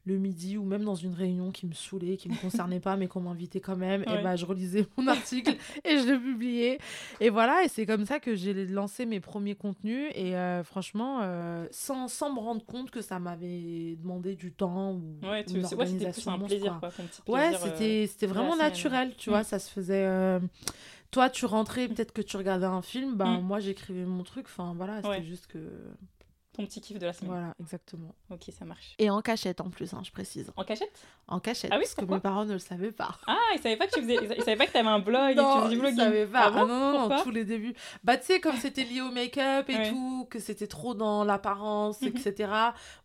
le 0.06 0.16
midi 0.18 0.56
ou 0.56 0.64
même 0.64 0.84
dans 0.84 0.94
une 0.94 1.14
réunion 1.14 1.50
qui 1.50 1.66
me 1.66 1.72
saoulait, 1.72 2.16
qui 2.16 2.28
me 2.28 2.36
concernait 2.40 2.78
pas, 2.80 2.96
mais 2.96 3.08
qu'on 3.08 3.20
m'invitait 3.20 3.58
quand 3.60 3.76
même, 3.76 4.02
Ouais. 4.06 4.20
et 4.20 4.22
ben 4.22 4.36
je 4.36 4.46
relisais 4.46 4.86
mon 4.96 5.06
article 5.08 5.56
et 5.84 5.98
je 5.98 6.12
le 6.12 6.20
publiais. 6.20 6.78
Et 7.20 7.28
voilà, 7.28 7.64
et 7.64 7.68
c'est 7.68 7.86
comme 7.86 8.06
ça 8.06 8.20
que 8.20 8.34
j'ai 8.36 8.66
lancé 8.66 9.04
mes 9.04 9.18
premiers 9.20 9.56
contenus. 9.56 10.10
Et 10.14 10.36
euh, 10.36 10.62
franchement, 10.62 11.18
euh, 11.22 11.66
sans, 11.72 12.06
sans 12.08 12.32
me 12.32 12.38
rendre 12.38 12.64
compte 12.64 12.90
que 12.92 13.02
ça 13.02 13.18
m'avait 13.18 13.96
demandé 13.96 14.36
du 14.36 14.52
temps 14.52 14.92
ou, 14.92 15.18
Ouais, 15.26 15.44
tu... 15.44 15.54
une 15.54 15.64
ouais, 15.64 15.86
c'était 15.86 16.12
plaisir, 16.46 16.78
quoi. 16.78 16.88
Ouais, 17.26 17.48
plaisir, 17.50 17.66
euh, 17.66 17.70
c'était 17.76 18.06
c'était 18.06 18.26
vraiment 18.26 18.56
naturel, 18.56 19.12
tu 19.18 19.28
Mm. 19.30 19.32
vois, 19.32 19.42
ça 19.44 19.58
se 19.58 19.70
faisait... 19.70 20.06
Toi, 21.10 21.30
tu 21.30 21.46
rentrais, 21.46 21.88
peut-être 21.88 22.12
que 22.12 22.20
tu 22.22 22.36
regardais 22.36 22.66
un 22.66 22.82
film, 22.82 23.16
Mm. 23.16 23.40
moi, 23.42 23.58
j'écrivais 23.60 24.04
mon 24.04 24.22
truc, 24.22 24.46
enfin 24.46 24.74
voilà, 24.76 24.96
c'était 24.96 25.08
Ouais. 25.08 25.22
juste 25.22 25.46
que... 25.46 25.58
ton 26.56 26.64
petit 26.66 26.80
kiff 26.80 26.98
de 26.98 27.06
la 27.06 27.12
semaine. 27.12 27.30
Voilà, 27.30 27.54
exactement. 27.60 28.14
Ok, 28.30 28.50
ça 28.50 28.64
marche. 28.64 28.94
Et 28.98 29.10
en 29.10 29.20
cachette 29.20 29.60
en 29.60 29.70
plus, 29.70 29.94
hein, 29.94 30.02
je 30.04 30.10
précise. 30.10 30.52
En 30.56 30.64
cachette? 30.64 31.06
En 31.28 31.40
cachette. 31.40 31.72
Ah 31.72 31.76
oui, 31.78 31.82
parce 31.82 31.94
que 31.96 32.04
mes 32.04 32.20
parents 32.20 32.44
ne 32.44 32.52
le 32.52 32.58
savaient 32.60 32.92
pas. 32.92 33.18
Ah, 33.26 33.36
ils 33.56 33.60
savaient 33.60 33.76
pas 33.76 33.88
que 33.88 33.92
tu 33.94 34.00
faisais. 34.00 34.14
Ils 34.36 34.44
savaient 34.44 34.56
pas 34.56 34.66
que 34.68 34.72
t'avais 34.72 34.88
un 34.88 35.00
blog 35.00 35.34
non, 35.36 35.42
et 35.42 35.46
que 35.46 35.52
tu 35.54 35.58
faisais 35.64 35.74
du 35.74 35.80
blogging. 35.80 35.98
Ils 35.98 36.04
savaient 36.04 36.26
pas. 36.28 36.44
Ah 36.44 36.50
bon 36.52 36.66
non, 36.68 36.92
non, 36.92 37.08
non, 37.08 37.22
tous 37.24 37.32
les 37.32 37.44
débuts. 37.44 37.74
Bah, 38.04 38.16
tu 38.16 38.26
sais, 38.26 38.38
comme 38.40 38.54
c'était 38.56 38.84
lié 38.84 39.00
au 39.00 39.10
make-up 39.10 39.68
et 39.68 39.74
Ouais. 39.74 39.88
tout, 39.90 40.28
que 40.30 40.38
c'était 40.38 40.68
trop 40.68 40.94
dans 40.94 41.24
l'apparence, 41.24 42.02
Mhm. 42.02 42.08
etc. 42.14 42.52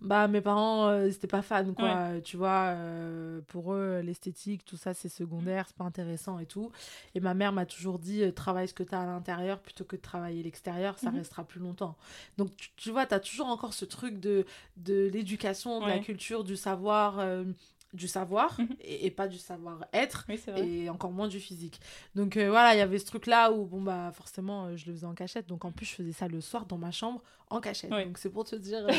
Bah, 0.01 0.27
mes 0.27 0.41
parents, 0.41 0.87
euh, 0.89 1.07
ils 1.07 1.13
étaient 1.15 1.25
pas 1.25 1.41
fans, 1.41 1.73
quoi. 1.73 2.21
Tu 2.23 2.37
vois, 2.37 2.75
euh, 2.75 3.41
pour 3.47 3.73
eux, 3.73 4.01
l'esthétique, 4.03 4.65
tout 4.65 4.77
ça, 4.77 4.93
c'est 4.93 5.09
secondaire, 5.09 5.65
c'est 5.67 5.75
pas 5.77 5.85
intéressant 5.85 6.37
et 6.37 6.45
tout. 6.45 6.71
Et 7.15 7.19
ma 7.21 7.33
mère 7.33 7.51
m'a 7.53 7.65
toujours 7.65 7.97
dit, 7.97 8.21
euh, 8.21 8.31
travaille 8.31 8.67
ce 8.67 8.75
que 8.75 8.83
tu 8.83 8.93
as 8.93 9.01
à 9.01 9.05
l'intérieur 9.07 9.57
plutôt 9.59 9.83
que 9.83 9.95
de 9.95 10.01
travailler 10.01 10.43
l'extérieur, 10.43 10.99
ça 10.99 11.09
Mhm. 11.09 11.17
restera 11.17 11.43
plus 11.43 11.59
longtemps. 11.59 11.97
Donc, 12.37 12.55
tu, 12.55 12.69
tu 12.75 12.91
vois, 12.91 13.07
tu 13.07 13.15
as 13.15 13.19
toujours 13.19 13.47
encore 13.47 13.73
ce 13.73 13.85
truc 13.85 14.19
de, 14.19 14.45
de 14.77 15.09
l'éducation, 15.11 15.79
de 15.81 15.87
la 15.87 15.97
culture, 15.97 16.43
du 16.43 16.55
savoir. 16.55 17.17
euh, 17.17 17.45
du 17.93 18.07
savoir 18.07 18.55
Mhm. 18.59 18.67
et, 18.81 19.05
et 19.07 19.11
pas 19.11 19.27
du 19.27 19.37
savoir-être 19.37 20.25
Oui, 20.29 20.39
et 20.57 20.89
encore 20.89 21.11
moins 21.11 21.27
du 21.27 21.39
physique. 21.39 21.79
Donc 22.15 22.37
euh, 22.37 22.49
voilà, 22.49 22.73
il 22.73 22.77
y 22.77 22.81
avait 22.81 22.99
ce 22.99 23.05
truc 23.05 23.27
là 23.27 23.51
où 23.51 23.65
bon 23.65 23.81
bah 23.81 24.11
forcément 24.13 24.65
euh, 24.65 24.77
je 24.77 24.85
le 24.87 24.93
faisais 24.93 25.05
en 25.05 25.13
cachette. 25.13 25.47
Donc 25.47 25.65
en 25.65 25.71
plus 25.71 25.85
je 25.85 25.95
faisais 25.95 26.13
ça 26.13 26.27
le 26.27 26.39
soir 26.41 26.65
dans 26.65 26.77
ma 26.77 26.91
chambre 26.91 27.21
en 27.49 27.59
cachette. 27.59 27.91
Oui. 27.93 28.05
Donc 28.05 28.17
c'est 28.17 28.29
pour 28.29 28.45
te 28.45 28.55
dire 28.55 28.85
euh, 28.89 28.93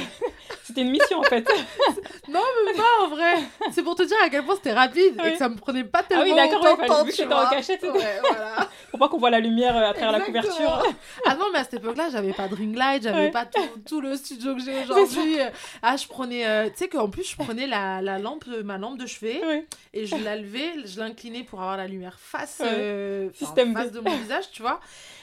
C'était 0.65 0.83
une 0.83 0.91
mission 0.91 1.21
en 1.21 1.23
fait. 1.25 1.49
non 2.29 2.41
même 2.67 2.77
pas 2.77 3.05
en 3.05 3.09
vrai. 3.09 3.35
C'est 3.73 3.83
pour 3.83 3.95
te 3.95 4.03
dire 4.03 4.17
à 4.23 4.29
quel 4.29 4.45
point 4.45 4.57
c'était 4.57 4.73
rapide 4.75 5.15
et 5.19 5.23
Oui. 5.25 5.33
que 5.33 5.39
ça 5.39 5.49
me 5.49 5.57
prenait 5.57 5.85
pas 5.85 6.01
Ah 6.01 6.07
tellement 6.09 6.25
oui, 6.25 6.35
d'accord, 6.35 6.79
ouais, 6.79 6.87
temps, 6.87 7.05
vu 7.05 7.13
que 7.13 7.17
t'étais 7.17 7.33
en 7.35 7.49
cachette, 7.49 7.83
Ouais, 7.83 8.21
voilà. 8.21 8.69
Pour 8.91 8.99
pas 8.99 9.09
qu'on 9.09 9.17
voit 9.19 9.31
la 9.31 9.41
lumière 9.41 9.75
à 9.75 9.95
travers 9.95 10.13
la 10.13 10.21
couverture. 10.21 10.83
Ah 11.27 11.35
non, 11.35 11.47
mais 11.51 11.61
à 11.61 11.65
cette 11.65 11.75
époque-là, 11.81 12.11
j'avais 12.13 12.35
pas 12.35 12.47
de 12.47 12.55
ring 12.55 12.77
light, 12.77 13.03
j'avais 13.03 13.25
Ouais. 13.27 13.31
pas 13.31 13.47
tout, 13.47 13.63
tout 13.87 14.01
le 14.03 14.17
studio 14.17 14.55
que 14.55 14.61
j'ai 14.61 14.83
aujourd'hui. 14.83 15.39
Ah, 15.81 15.97
je 15.97 16.07
prenais, 16.07 16.71
tu 16.73 16.77
sais 16.77 16.89
qu'en 16.91 17.09
plus, 17.09 17.25
je 17.31 17.37
prenais 17.37 17.67
la, 17.67 18.03
la 18.03 18.19
lampe, 18.19 18.45
ma 18.63 18.77
lampe 18.83 18.99
de 18.99 19.07
chevet 19.07 19.41
Oui. 19.49 19.65
et 19.95 20.05
je 20.07 20.17
la 20.17 20.37
levais, 20.37 20.73
je 20.85 21.01
l'inclinais 21.01 21.43
pour 21.45 21.61
avoir 21.63 21.77
la 21.79 21.87
lumière 21.89 22.19
face, 22.21 22.59
Ouais. 22.61 22.69
euh, 22.71 23.31
Système 23.33 23.73
face 23.73 23.91
de 23.93 24.01
mon 24.01 24.15
visage, 24.17 24.51
tu 24.53 24.61
vois. 24.63 24.81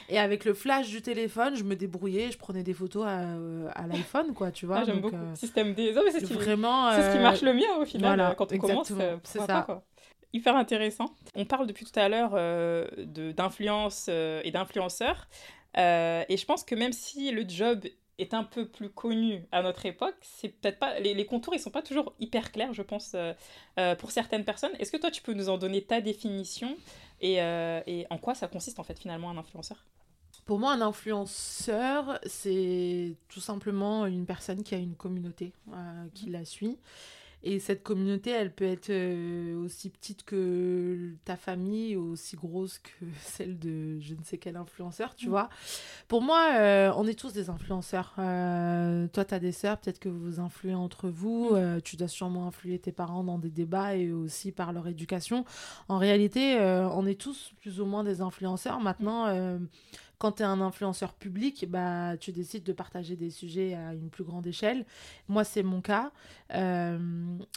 Et 0.08 0.18
avec 0.18 0.44
le 0.44 0.54
flash 0.54 0.88
du 0.88 1.02
téléphone, 1.02 1.54
je 1.54 1.62
me 1.62 1.76
débrouillais, 1.76 2.32
je 2.32 2.38
prenais 2.38 2.64
des 2.64 2.74
photos 2.74 3.04
à, 3.06 3.20
à 3.80 3.86
l'iPhone, 3.86 4.34
quoi, 4.34 4.50
tu 4.50 4.66
vois. 4.66 4.78
Ah, 4.78 4.84
J'aime 4.84 5.00
beaucoup. 5.00 5.14
euh, 5.14 5.34
Système 5.36 5.72
D. 5.74 5.92
Non, 5.92 6.02
mais 6.04 6.10
c'est 6.10 6.18
ce 6.20 6.24
qui- 6.26 6.32
vraiment. 6.34 6.90
ce 6.90 7.12
qui 7.12 7.18
euh, 7.18 7.22
marche 7.22 7.42
le 7.42 7.54
mieux 7.54 7.70
au 7.80 7.84
final 7.84 8.08
voilà, 8.16 8.30
euh, 8.30 8.34
quand 8.34 8.52
on 8.52 8.58
commence. 8.58 8.90
exactement, 8.90 9.14
euh, 9.16 9.20
c'est 9.22 9.38
ça. 9.38 9.46
pas, 9.46 9.62
quoi. 9.62 9.84
Hyper 10.32 10.56
intéressant. 10.56 11.06
On 11.36 11.44
parle 11.44 11.66
depuis 11.66 11.84
tout 11.84 11.98
à 11.98 12.08
l'heure 12.08 12.32
euh, 12.34 12.86
d'influence 13.36 14.06
euh, 14.08 14.40
et 14.44 14.50
d'influenceurs. 14.50 15.28
Euh, 15.76 16.24
et 16.28 16.36
je 16.36 16.44
pense 16.46 16.64
que 16.64 16.74
même 16.74 16.92
si 16.92 17.30
le 17.30 17.44
job 17.48 17.84
est 18.20 18.34
un 18.34 18.44
peu 18.44 18.66
plus 18.66 18.90
connu 18.90 19.44
à 19.52 19.62
notre 19.62 19.86
époque, 19.86 20.16
c'est 20.22 20.48
peut-être 20.48 20.78
pas 20.78 20.98
les, 21.00 21.14
les 21.14 21.26
contours 21.26 21.54
ils 21.54 21.60
sont 21.60 21.70
pas 21.70 21.82
toujours 21.82 22.14
hyper 22.18 22.52
clairs, 22.52 22.72
je 22.72 22.82
pense, 22.82 23.12
euh, 23.14 23.32
euh, 23.78 23.94
pour 23.94 24.10
certaines 24.10 24.44
personnes. 24.44 24.72
Est-ce 24.78 24.92
que 24.92 24.96
toi 24.96 25.10
tu 25.10 25.22
peux 25.22 25.32
nous 25.32 25.48
en 25.48 25.58
donner 25.58 25.82
ta 25.82 26.00
définition 26.00 26.76
et, 27.20 27.42
euh, 27.42 27.80
et 27.86 28.06
en 28.10 28.18
quoi 28.18 28.34
ça 28.34 28.48
consiste 28.48 28.78
en 28.78 28.84
fait 28.84 28.98
finalement 28.98 29.30
un 29.30 29.36
influenceur? 29.36 29.84
Pour 30.46 30.58
moi, 30.58 30.72
un 30.72 30.80
influenceur, 30.80 32.18
c'est 32.24 33.14
tout 33.28 33.40
simplement 33.40 34.06
une 34.06 34.26
personne 34.26 34.64
qui 34.64 34.74
a 34.74 34.78
une 34.78 34.96
communauté 34.96 35.52
qui 36.14 36.28
la 36.28 36.44
suit. 36.44 36.78
Et 37.42 37.58
cette 37.58 37.82
communauté, 37.82 38.30
elle 38.30 38.52
peut 38.54 38.66
être 38.66 38.90
euh, 38.90 39.56
aussi 39.64 39.88
petite 39.88 40.24
que 40.24 41.14
ta 41.24 41.36
famille, 41.36 41.96
aussi 41.96 42.36
grosse 42.36 42.78
que 42.78 43.06
celle 43.22 43.58
de 43.58 43.98
je 44.00 44.14
ne 44.14 44.22
sais 44.22 44.36
quel 44.38 44.56
influenceur, 44.56 45.14
tu 45.14 45.26
Mm. 45.26 45.30
vois. 45.30 45.48
Pour 46.08 46.20
moi, 46.22 46.50
euh, 46.58 46.92
on 46.96 47.06
est 47.06 47.18
tous 47.18 47.32
des 47.32 47.48
influenceurs. 47.48 48.14
Euh, 48.18 49.06
toi, 49.08 49.24
tu 49.24 49.34
as 49.34 49.38
des 49.38 49.52
sœurs, 49.52 49.78
peut-être 49.78 49.98
que 50.00 50.08
vous 50.10 50.20
vous 50.20 50.40
influez 50.40 50.74
entre 50.74 51.08
vous. 51.08 51.50
Mm. 51.52 51.54
Euh, 51.56 51.80
tu 51.80 51.96
dois 51.96 52.08
sûrement 52.08 52.46
influer 52.46 52.78
tes 52.78 52.92
parents 52.92 53.24
dans 53.24 53.38
des 53.38 53.50
débats 53.50 53.96
et 53.96 54.12
aussi 54.12 54.52
par 54.52 54.72
leur 54.72 54.86
éducation. 54.88 55.44
En 55.88 55.98
réalité, 55.98 56.58
on 56.60 57.06
est 57.06 57.18
tous 57.20 57.52
plus 57.60 57.80
ou 57.80 57.86
moins 57.86 58.04
des 58.04 58.20
influenceurs. 58.20 58.80
Maintenant, 58.80 59.26
euh, 59.26 59.58
quand 60.18 60.32
tu 60.32 60.42
es 60.42 60.46
un 60.46 60.60
influenceur 60.60 61.14
public, 61.14 61.64
bah, 61.68 62.16
tu 62.18 62.30
décides 62.32 62.62
de 62.64 62.72
partager 62.74 63.16
des 63.16 63.30
sujets 63.30 63.74
à 63.74 63.94
une 63.94 64.10
plus 64.10 64.24
grande 64.24 64.46
échelle. 64.46 64.84
Moi, 65.28 65.44
c'est 65.44 65.62
mon 65.62 65.80
cas. 65.80 66.12
Euh, 66.54 66.98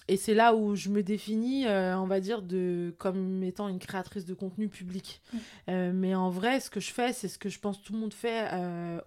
et 0.08 0.18
c'est 0.18 0.34
là 0.34 0.56
où 0.56 0.76
je 0.76 0.90
me 0.90 1.04
définis, 1.04 1.66
euh, 1.68 1.98
on 1.98 2.06
va 2.06 2.20
dire, 2.20 2.42
de, 2.42 2.94
comme 2.98 3.44
étant 3.44 3.68
une 3.68 3.80
créatrice 3.80 4.26
de 4.26 4.34
contenu 4.34 4.68
public. 4.70 5.22
Mm. 5.32 5.38
Euh, 5.70 5.92
mais 5.94 6.16
en 6.16 6.30
vrai, 6.30 6.60
ce 6.60 6.70
que 6.70 6.80
je 6.80 6.92
fais, 6.92 7.14
c'est 7.14 7.28
ce 7.28 7.38
que 7.38 7.50
je 7.50 7.60
pense 7.60 7.82
tout 7.82 7.94
le 7.94 8.00
monde 8.00 8.14
fait 8.14 8.50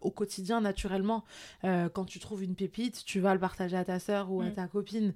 au 0.01 0.11
quotidien, 0.11 0.61
naturellement. 0.61 1.25
Quand 1.62 2.05
tu 2.05 2.18
trouves 2.18 2.42
une 2.42 2.55
pépite, 2.55 3.05
tu 3.05 3.20
vas 3.20 3.35
le 3.35 3.40
partager 3.40 3.77
à 3.77 3.85
ta 3.85 3.99
sœur 3.99 4.31
ou 4.31 4.40
à 4.40 4.46
Mm. 4.46 4.55
ta 4.55 4.66
copine. 4.66 5.12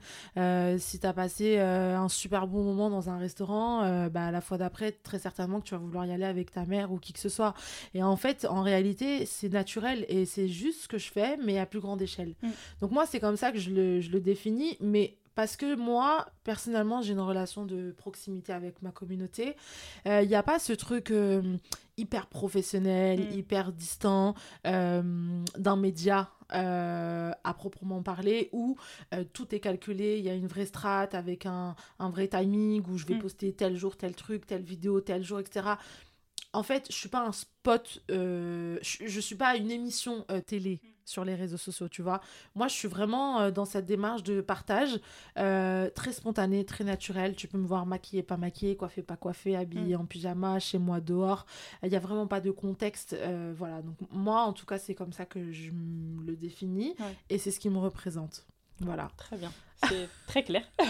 Si 0.79 0.99
tu 0.99 1.07
as 1.07 1.13
passé 1.13 1.59
un 1.59 2.09
super 2.09 2.47
bon 2.47 2.63
moment 2.63 2.91
dans 2.91 3.09
un 3.11 3.19
restaurant, 3.19 4.09
bah, 4.09 4.31
la 4.31 4.41
fois 4.41 4.59
d'après, 4.59 4.93
très 4.93 5.19
certainement 5.19 5.61
que 5.61 5.67
tu 5.67 5.75
vas 5.75 5.81
vouloir 5.81 6.07
y 6.07 6.13
aller 6.13 6.25
avec 6.25 6.53
ta 6.53 6.65
mère 6.65 6.93
ou 6.93 6.99
qui 6.99 7.13
que 7.13 7.19
ce 7.21 7.29
soit. 7.29 7.55
Et 7.95 8.03
en 8.03 8.17
fait, 8.17 8.47
en 8.49 8.63
réalité, 8.63 9.27
c'est 9.27 9.49
naturel 9.53 10.05
et 10.09 10.25
c'est 10.27 10.49
juste 10.49 10.83
ce 10.83 10.89
que 10.89 10.99
je 10.99 11.11
fais, 11.11 11.37
mais 11.39 11.59
à 11.59 11.67
plus 11.67 11.81
grande 11.81 12.01
échelle. 12.03 12.35
Mm. 12.43 12.49
Donc 12.81 12.91
moi, 12.93 13.07
c'est 13.07 13.21
comme 13.21 13.37
ça 13.37 13.53
que 13.53 13.59
je 13.59 13.71
le, 13.71 14.01
je 14.01 14.11
le 14.11 14.21
définis, 14.21 14.60
mais 14.81 15.17
parce 15.35 15.57
que 15.57 15.75
moi, 15.77 16.27
personnellement, 16.45 17.01
j'ai 17.03 17.13
une 17.13 17.21
relation 17.21 17.65
de 17.65 17.93
proximité 17.93 18.53
avec 18.53 18.83
ma 18.83 18.91
communauté. 18.91 19.57
Il 20.05 20.27
n'y 20.29 20.35
a 20.35 20.43
pas 20.43 20.59
ce 20.59 20.73
truc 20.75 21.11
euh, 21.11 21.57
hyper 21.97 22.27
professionnel, 22.27 23.21
Mm. 23.21 23.33
hyper 23.39 23.73
distant 23.73 24.35
euh, 24.67 25.03
d'un 25.57 25.77
média. 25.77 26.31
euh, 26.53 27.31
à 27.45 27.55
proprement 27.55 28.03
parler 28.03 28.49
où 28.53 28.77
euh, 29.15 29.23
tout 29.33 29.55
est 29.55 29.61
calculé, 29.61 30.19
il 30.19 30.25
y 30.25 30.29
a 30.29 30.35
une 30.35 30.49
vraie 30.49 30.67
strate 30.67 31.15
avec 31.15 31.47
un, 31.47 31.77
un 32.01 32.11
vrai 32.11 32.27
timing 32.27 32.83
où 32.91 32.99
je 32.99 33.07
vais 33.07 33.15
Mm. 33.15 33.21
poster 33.21 33.53
tel 33.53 33.77
jour, 33.77 33.97
tel 33.97 34.17
truc, 34.17 34.49
telle 34.49 34.63
vidéo, 34.65 35.01
tel 35.01 35.23
jour, 35.23 35.39
etc. 35.39 35.75
En 36.53 36.65
fait, 36.65 36.87
je 36.91 36.97
suis 36.97 37.09
pas 37.09 37.21
un 37.25 37.31
spot, 37.31 38.03
euh, 38.11 38.77
je, 38.83 39.07
je 39.07 39.21
suis 39.21 39.37
pas 39.37 39.55
une 39.57 39.71
émission 39.71 40.25
euh, 40.33 40.41
télé 40.41 40.81
sur 41.11 41.25
les 41.25 41.35
réseaux 41.35 41.57
sociaux, 41.59 41.89
tu 41.89 42.01
vois. 42.03 42.21
Moi, 42.55 42.69
je 42.69 42.75
suis 42.75 42.89
vraiment 42.89 43.41
euh, 43.41 43.51
dans 43.51 43.65
cette 43.65 43.85
démarche 43.87 44.23
de 44.23 44.41
partage, 44.41 44.99
euh, 45.39 45.91
très 45.91 46.13
spontanée, 46.13 46.65
très 46.65 46.85
naturelle. 46.85 47.35
Tu 47.37 47.49
peux 47.49 47.59
me 47.59 47.67
voir 47.67 47.85
maquillée, 47.85 48.23
pas 48.23 48.37
maquillée, 48.37 48.77
coiffée, 48.77 49.03
pas 49.03 49.17
coiffée, 49.17 49.57
habillée 49.57 49.97
en 49.97 50.07
pyjama, 50.07 50.59
chez 50.61 50.79
moi, 50.79 51.01
dehors. 51.01 51.45
Il 51.83 51.91
n'y 51.91 51.97
a 51.97 52.01
vraiment 52.01 52.27
pas 52.27 52.41
de 52.41 52.51
contexte. 52.51 53.13
euh, 53.15 53.53
voilà. 53.57 53.83
Donc, 53.83 53.97
moi, 54.13 54.43
en 54.43 54.53
tout 54.53 54.67
cas, 54.67 54.79
c'est 54.79 54.95
comme 54.95 55.13
ça 55.13 55.27
que 55.27 55.51
je 55.53 55.71
le 56.27 56.37
définis 56.37 56.95
Ouais. 57.01 57.17
et 57.29 57.39
c'est 57.39 57.51
ce 57.51 57.59
qui 57.61 57.69
me 57.71 57.79
représente. 57.79 58.47
Voilà. 58.81 59.11
Très 59.17 59.37
bien. 59.37 59.53
C'est 59.89 60.09
très 60.27 60.43
clair. 60.43 60.63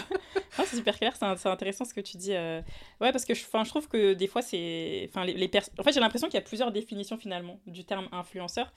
C'est 0.65 0.77
super 0.77 0.99
clair, 0.99 1.15
c'est 1.17 1.49
intéressant 1.49 1.85
ce 1.85 1.95
que 1.95 2.01
tu 2.01 2.17
dis. 2.17 2.35
euh. 2.35 2.61
Ouais, 3.01 3.13
parce 3.13 3.25
que 3.25 3.35
je, 3.35 3.41
je 3.43 3.69
trouve 3.69 3.89
que 3.89 4.13
des 4.13 4.27
fois, 4.27 4.43
c'est. 4.43 5.07
Enfin, 5.09 5.25
les, 5.25 5.33
les 5.33 5.49
pers- 5.49 5.69
En 5.79 5.83
fait, 5.83 5.93
j'ai 5.93 6.01
l'impression 6.01 6.29
qu'il 6.29 6.35
y 6.35 6.43
a 6.43 6.45
plusieurs 6.45 6.71
définitions 6.71 7.17
finalement 7.17 7.59
du 7.67 7.85
terme 7.85 8.09
influenceur. 8.13 8.71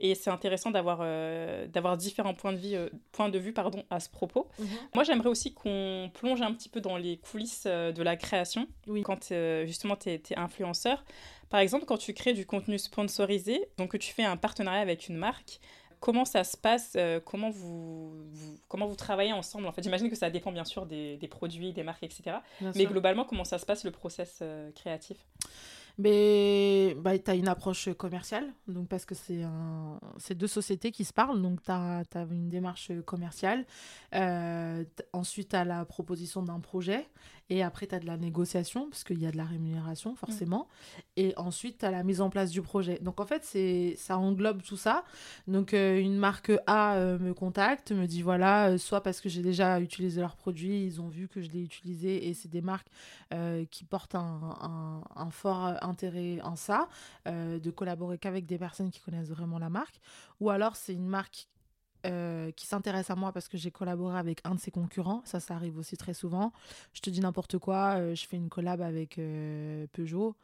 Et 0.00 0.14
c'est 0.14 0.30
intéressant 0.30 0.70
d'avoir 0.70 0.98
euh, 1.02 1.66
d'avoir 1.66 1.96
différents 1.96 2.34
points 2.34 2.52
de, 2.52 2.58
vie, 2.58 2.74
euh, 2.76 2.88
points 3.12 3.28
de 3.30 3.38
vue 3.38 3.52
pardon, 3.52 3.84
à 3.90 4.00
ce 4.00 4.08
propos. 4.10 4.48
Moi, 4.94 5.04
j'aimerais 5.04 5.28
aussi 5.28 5.54
qu'on 5.54 6.10
plonge 6.14 6.42
un 6.42 6.52
petit 6.52 6.68
peu 6.68 6.80
dans 6.80 6.96
les 6.96 7.16
coulisses 7.18 7.64
euh, 7.66 7.90
de 7.92 8.02
la 8.02 8.16
création. 8.16 8.66
Oui. 8.86 9.02
Quand 9.02 9.32
euh, 9.32 9.66
justement 9.66 9.96
tu 9.96 10.10
es, 10.10 10.22
influenceur. 10.36 11.04
Par 11.48 11.60
exemple, 11.60 11.84
quand 11.86 11.98
tu 11.98 12.12
crées 12.14 12.32
du 12.34 12.44
contenu 12.46 12.78
sponsorisé, 12.78 13.68
donc 13.78 13.92
que 13.92 13.96
tu 13.96 14.12
fais 14.12 14.24
un 14.24 14.36
partenariat 14.36 14.80
avec 14.80 15.08
une 15.08 15.16
marque, 15.16 15.60
comment 16.00 16.24
ça 16.24 16.44
se 16.44 16.56
passe 16.56 16.94
euh, 16.96 17.20
comment, 17.24 17.50
vous, 17.50 18.10
vous- 18.32 18.58
comment 18.68 18.86
vous 18.86 18.96
travaillez 18.96 19.32
ensemble 19.32 19.66
En 19.66 19.72
fait, 19.72 19.82
j'imagine 19.82 20.10
que 20.10 20.16
ça 20.16 20.30
dépend 20.30 20.50
bien 20.52 20.64
sûr 20.64 20.86
des, 20.86 21.16
des 21.18 21.28
produits, 21.28 21.72
des 21.72 21.82
marques, 21.82 22.02
etc. 22.02 22.22
Bien 22.60 22.72
Mais 22.74 22.82
sûr. 22.82 22.90
globalement, 22.90 23.24
comment 23.24 23.44
ça 23.44 23.58
se 23.58 23.66
passe 23.66 23.84
le 23.84 23.90
process 23.90 24.38
euh, 24.42 24.70
créatif? 24.72 25.18
Mais 25.98 26.94
bah, 26.98 27.18
tu 27.18 27.30
as 27.30 27.34
une 27.34 27.48
approche 27.48 27.92
commerciale, 27.92 28.46
donc 28.68 28.88
parce 28.88 29.04
que 29.04 29.14
c'est 29.14 29.42
un... 29.42 30.00
deux 30.30 30.46
sociétés 30.46 30.92
qui 30.92 31.04
se 31.04 31.12
parlent, 31.12 31.42
donc 31.42 31.62
tu 31.62 31.70
as, 31.70 32.04
une 32.30 32.48
démarche 32.48 32.90
commerciale. 33.04 33.66
Euh, 34.14 34.82
ensuite, 35.12 35.50
tu 35.50 35.56
as 35.56 35.64
la 35.64 35.84
proposition 35.84 36.42
d'un 36.42 36.60
projet, 36.60 37.06
et 37.50 37.62
après, 37.62 37.86
tu 37.86 37.94
as 37.94 37.98
de 37.98 38.06
la 38.06 38.16
négociation, 38.16 38.88
parce 38.88 39.04
qu'il 39.04 39.20
y 39.20 39.26
a 39.26 39.30
de 39.30 39.36
la 39.36 39.44
rémunération, 39.44 40.14
forcément. 40.14 40.68
Et 41.16 41.34
ensuite, 41.36 41.78
tu 41.78 41.84
as 41.84 41.90
la 41.90 42.02
mise 42.04 42.20
en 42.20 42.30
place 42.30 42.50
du 42.50 42.62
projet. 42.62 42.98
Donc, 43.02 43.20
en 43.20 43.26
fait, 43.26 43.44
c'est 43.44 43.94
ça 43.98 44.16
englobe 44.18 44.62
tout 44.62 44.76
ça. 44.76 45.04
Donc, 45.48 45.74
euh, 45.74 45.98
une 46.00 46.16
marque 46.16 46.52
A 46.66 46.94
euh, 46.94 47.18
me 47.18 47.34
contacte, 47.34 47.90
me 47.92 48.06
dit 48.06 48.22
voilà, 48.22 48.68
euh, 48.70 48.78
soit 48.78 49.02
parce 49.02 49.20
que 49.20 49.28
j'ai 49.28 49.42
déjà 49.42 49.80
utilisé 49.80 50.20
leur 50.20 50.36
produit, 50.36 50.84
ils 50.84 51.00
ont 51.00 51.08
vu 51.08 51.28
que 51.28 51.40
je 51.42 51.50
l'ai 51.50 51.62
utilisé, 51.62 52.28
et 52.28 52.34
c'est 52.34 52.48
des 52.48 52.62
marques 52.62 52.88
qui 53.70 53.84
portent 53.84 54.14
un, 54.14 54.40
un- 54.60 55.02
un 55.16 55.30
fort 55.30 55.74
intérêt 55.82 56.40
en 56.42 56.56
ça, 56.56 56.88
de 57.26 57.70
collaborer 57.70 58.18
qu'avec 58.18 58.46
des 58.46 58.58
personnes 58.58 58.90
qui 58.90 59.00
connaissent 59.00 59.28
vraiment 59.28 59.58
la 59.58 59.68
marque, 59.70 60.00
ou 60.40 60.50
alors 60.50 60.76
c'est 60.76 60.94
une 60.94 61.06
marque 61.08 61.46
euh, 62.06 62.50
qui 62.52 62.66
s'intéresse 62.66 63.10
à 63.10 63.14
moi 63.14 63.30
parce 63.32 63.48
que 63.48 63.58
j'ai 63.58 63.70
collaboré 63.70 64.18
avec 64.18 64.40
un 64.44 64.54
de 64.54 64.60
ses 64.60 64.70
concurrents. 64.70 65.20
Ça, 65.24 65.38
ça 65.38 65.54
arrive 65.54 65.76
aussi 65.76 65.96
très 65.96 66.14
souvent. 66.14 66.52
Je 66.94 67.00
te 67.00 67.10
dis 67.10 67.20
n'importe 67.20 67.58
quoi, 67.58 67.96
euh, 67.98 68.14
je 68.14 68.26
fais 68.26 68.36
une 68.36 68.48
collab 68.48 68.80
avec 68.80 69.18
euh, 69.18 69.86
Peugeot. 69.92 70.34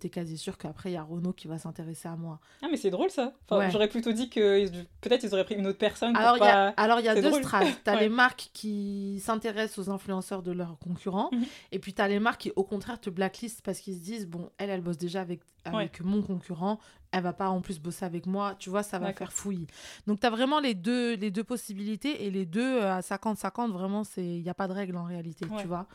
T'es 0.00 0.08
quasi 0.08 0.38
sûr 0.38 0.58
qu'après, 0.58 0.90
il 0.90 0.94
y 0.94 0.96
a 0.96 1.04
Renault 1.04 1.32
qui 1.32 1.46
va 1.46 1.56
s'intéresser 1.56 2.08
à 2.08 2.16
moi. 2.16 2.40
Ah, 2.62 2.66
mais 2.68 2.76
c'est 2.76 2.90
drôle 2.90 3.10
ça. 3.10 3.32
J'aurais 3.70 3.86
plutôt 3.86 4.10
dit 4.10 4.28
que 4.28 4.68
peut-être 5.00 5.22
ils 5.22 5.32
auraient 5.32 5.44
pris 5.44 5.54
une 5.54 5.68
autre 5.68 5.78
personne. 5.78 6.16
Alors, 6.16 6.36
il 6.36 7.04
y 7.04 7.08
a, 7.08 7.14
deux 7.14 7.32
strates. 7.32 7.68
Tu 7.84 7.90
as 7.90 8.00
les 8.00 8.08
marques 8.08 8.50
qui 8.52 9.20
s'intéressent 9.20 9.86
aux 9.86 9.90
influenceurs 9.90 10.42
de 10.42 10.50
leurs 10.50 10.78
concurrents. 10.80 11.30
Mhm. 11.32 11.44
Et 11.70 11.78
puis, 11.78 11.94
tu 11.94 12.02
as 12.02 12.08
les 12.08 12.18
marques 12.18 12.40
qui, 12.40 12.52
au 12.56 12.64
contraire, 12.64 13.00
te 13.00 13.08
blacklistent 13.08 13.62
parce 13.62 13.78
qu'ils 13.78 13.94
se 13.94 14.00
disent 14.00 14.26
bon, 14.26 14.50
elle, 14.58 14.68
elle 14.68 14.80
bosse 14.80 14.98
déjà 14.98 15.20
avec, 15.20 15.42
avec 15.64 16.00
mon 16.00 16.22
concurrent 16.22 16.78
elle 17.12 17.22
va 17.22 17.32
pas 17.32 17.48
en 17.50 17.60
plus 17.60 17.78
bosser 17.78 18.04
avec 18.04 18.26
moi, 18.26 18.56
tu 18.58 18.70
vois, 18.70 18.82
ça 18.82 18.98
va 18.98 19.12
faire 19.12 19.32
fouillis. 19.32 19.66
Donc 20.06 20.20
tu 20.20 20.26
as 20.26 20.30
vraiment 20.30 20.60
les 20.60 20.74
deux, 20.74 21.14
les 21.14 21.30
deux 21.30 21.44
possibilités 21.44 22.24
et 22.24 22.30
les 22.30 22.46
deux 22.46 22.80
euh, 22.80 22.96
à 22.96 23.00
50-50, 23.00 23.70
vraiment, 23.70 24.02
il 24.16 24.42
n'y 24.42 24.48
a 24.48 24.54
pas 24.54 24.66
de 24.66 24.72
règle 24.72 24.96
en 24.96 25.04
réalité, 25.04 25.46
tu 25.58 25.66
vois. 25.66 25.86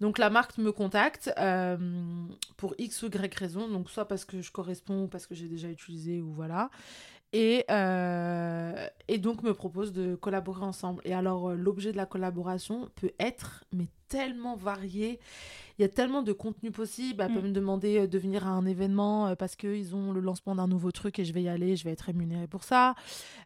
Donc 0.00 0.18
la 0.18 0.30
marque 0.30 0.56
me 0.58 0.72
contacte 0.72 1.30
euh, 1.38 1.76
pour 2.56 2.74
X 2.78 3.02
ou 3.02 3.06
Y 3.06 3.38
raison, 3.38 3.68
donc 3.68 3.90
soit 3.90 4.08
parce 4.08 4.24
que 4.24 4.40
je 4.40 4.50
corresponds 4.50 5.04
ou 5.04 5.08
parce 5.08 5.26
que 5.26 5.34
j'ai 5.34 5.48
déjà 5.48 5.68
utilisé 5.68 6.20
ou 6.22 6.32
voilà. 6.32 6.70
Et, 7.34 7.64
euh, 7.70 8.86
et 9.08 9.16
donc 9.16 9.42
me 9.42 9.54
propose 9.54 9.92
de 9.92 10.16
collaborer 10.16 10.64
ensemble. 10.64 11.00
Et 11.04 11.14
alors 11.14 11.52
l'objet 11.52 11.92
de 11.92 11.96
la 11.96 12.04
collaboration 12.04 12.90
peut 12.94 13.12
être, 13.18 13.64
mais 13.72 13.88
tellement 14.08 14.56
varié 14.56 15.18
il 15.78 15.82
y 15.82 15.84
a 15.84 15.88
tellement 15.88 16.22
de 16.22 16.32
contenu 16.32 16.70
possible. 16.70 17.22
Elle 17.22 17.34
peut 17.34 17.40
mm. 17.40 17.48
me 17.48 17.52
demander 17.52 17.98
euh, 18.00 18.06
de 18.06 18.18
venir 18.18 18.46
à 18.46 18.50
un 18.50 18.66
événement 18.66 19.28
euh, 19.28 19.34
parce 19.34 19.56
qu'ils 19.56 19.94
ont 19.94 20.12
le 20.12 20.20
lancement 20.20 20.54
d'un 20.54 20.68
nouveau 20.68 20.90
truc 20.90 21.18
et 21.18 21.24
je 21.24 21.32
vais 21.32 21.42
y 21.42 21.48
aller, 21.48 21.76
je 21.76 21.84
vais 21.84 21.92
être 21.92 22.02
rémunérée 22.02 22.46
pour 22.46 22.64
ça, 22.64 22.94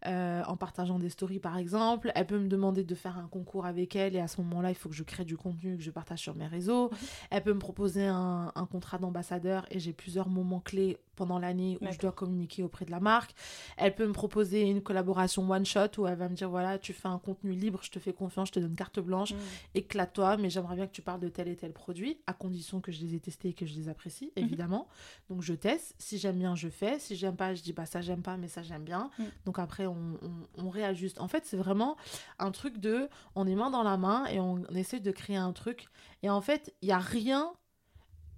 euh, 0.06 0.42
en 0.46 0.56
partageant 0.56 0.98
des 0.98 1.08
stories 1.08 1.38
par 1.40 1.58
exemple. 1.58 2.12
Elle 2.14 2.26
peut 2.26 2.38
me 2.38 2.48
demander 2.48 2.84
de 2.84 2.94
faire 2.94 3.18
un 3.18 3.28
concours 3.28 3.66
avec 3.66 3.96
elle 3.96 4.16
et 4.16 4.20
à 4.20 4.28
ce 4.28 4.40
moment-là, 4.42 4.70
il 4.70 4.74
faut 4.74 4.88
que 4.88 4.94
je 4.94 5.02
crée 5.02 5.24
du 5.24 5.36
contenu 5.36 5.76
que 5.76 5.82
je 5.82 5.90
partage 5.90 6.20
sur 6.20 6.34
mes 6.34 6.46
réseaux. 6.46 6.90
Elle 7.30 7.42
peut 7.42 7.54
me 7.54 7.58
proposer 7.58 8.06
un, 8.06 8.52
un 8.54 8.66
contrat 8.66 8.98
d'ambassadeur 8.98 9.66
et 9.70 9.78
j'ai 9.78 9.92
plusieurs 9.92 10.28
moments 10.28 10.60
clés 10.60 10.98
pendant 11.16 11.38
l'année 11.38 11.78
où 11.80 11.86
je 11.90 11.98
dois 11.98 12.12
communiquer 12.12 12.62
auprès 12.62 12.84
de 12.84 12.90
la 12.90 13.00
marque. 13.00 13.34
Elle 13.76 13.94
peut 13.94 14.06
me 14.06 14.12
proposer 14.12 14.62
une 14.62 14.82
collaboration 14.82 15.50
one 15.50 15.64
shot 15.64 15.98
où 15.98 16.06
elle 16.06 16.16
va 16.16 16.28
me 16.28 16.34
dire 16.34 16.50
voilà, 16.50 16.78
tu 16.78 16.92
fais 16.92 17.08
un 17.08 17.18
contenu 17.18 17.52
libre, 17.52 17.80
je 17.82 17.90
te 17.90 17.98
fais 17.98 18.12
confiance, 18.12 18.48
je 18.48 18.52
te 18.52 18.60
donne 18.60 18.74
carte 18.74 19.00
blanche, 19.00 19.32
mm. 19.32 19.38
éclate-toi, 19.74 20.36
mais 20.36 20.50
j'aimerais 20.50 20.76
bien 20.76 20.86
que 20.86 20.92
tu 20.92 21.02
parles 21.02 21.20
de 21.20 21.28
tel 21.28 21.48
et 21.48 21.56
tel 21.56 21.72
produit 21.72 22.15
à 22.26 22.32
condition 22.32 22.80
que 22.80 22.92
je 22.92 23.00
les 23.00 23.14
ai 23.14 23.20
testés 23.20 23.48
et 23.48 23.52
que 23.52 23.66
je 23.66 23.74
les 23.74 23.88
apprécie, 23.88 24.32
mhm. 24.36 24.44
évidemment. 24.44 24.88
Donc 25.28 25.42
je 25.42 25.54
teste. 25.54 25.94
Si 25.98 26.18
j'aime 26.18 26.38
bien, 26.38 26.54
je 26.54 26.68
fais. 26.68 26.98
Si 26.98 27.16
j'aime 27.16 27.36
pas, 27.36 27.54
je 27.54 27.62
dis 27.62 27.72
bah 27.72 27.86
ça 27.86 28.00
j'aime 28.00 28.22
pas, 28.22 28.36
mais 28.36 28.48
ça 28.48 28.62
j'aime 28.62 28.84
bien. 28.84 29.10
Mm. 29.18 29.24
Donc 29.44 29.58
après 29.58 29.86
on, 29.86 30.18
on, 30.56 30.68
réajuste. 30.68 31.20
En 31.20 31.28
fait, 31.28 31.44
c'est 31.46 31.56
vraiment 31.56 31.96
un 32.38 32.50
truc 32.50 32.78
de 32.78 33.08
on 33.34 33.46
est 33.46 33.54
main 33.54 33.70
dans 33.70 33.82
la 33.82 33.96
main 33.96 34.26
et 34.26 34.40
on, 34.40 34.64
essaie 34.74 35.00
de 35.00 35.10
créer 35.10 35.36
un 35.36 35.52
truc. 35.52 35.88
Et 36.22 36.30
en 36.30 36.40
fait, 36.40 36.74
il 36.82 36.88
y 36.88 36.92
a 36.92 36.98
rien 36.98 37.52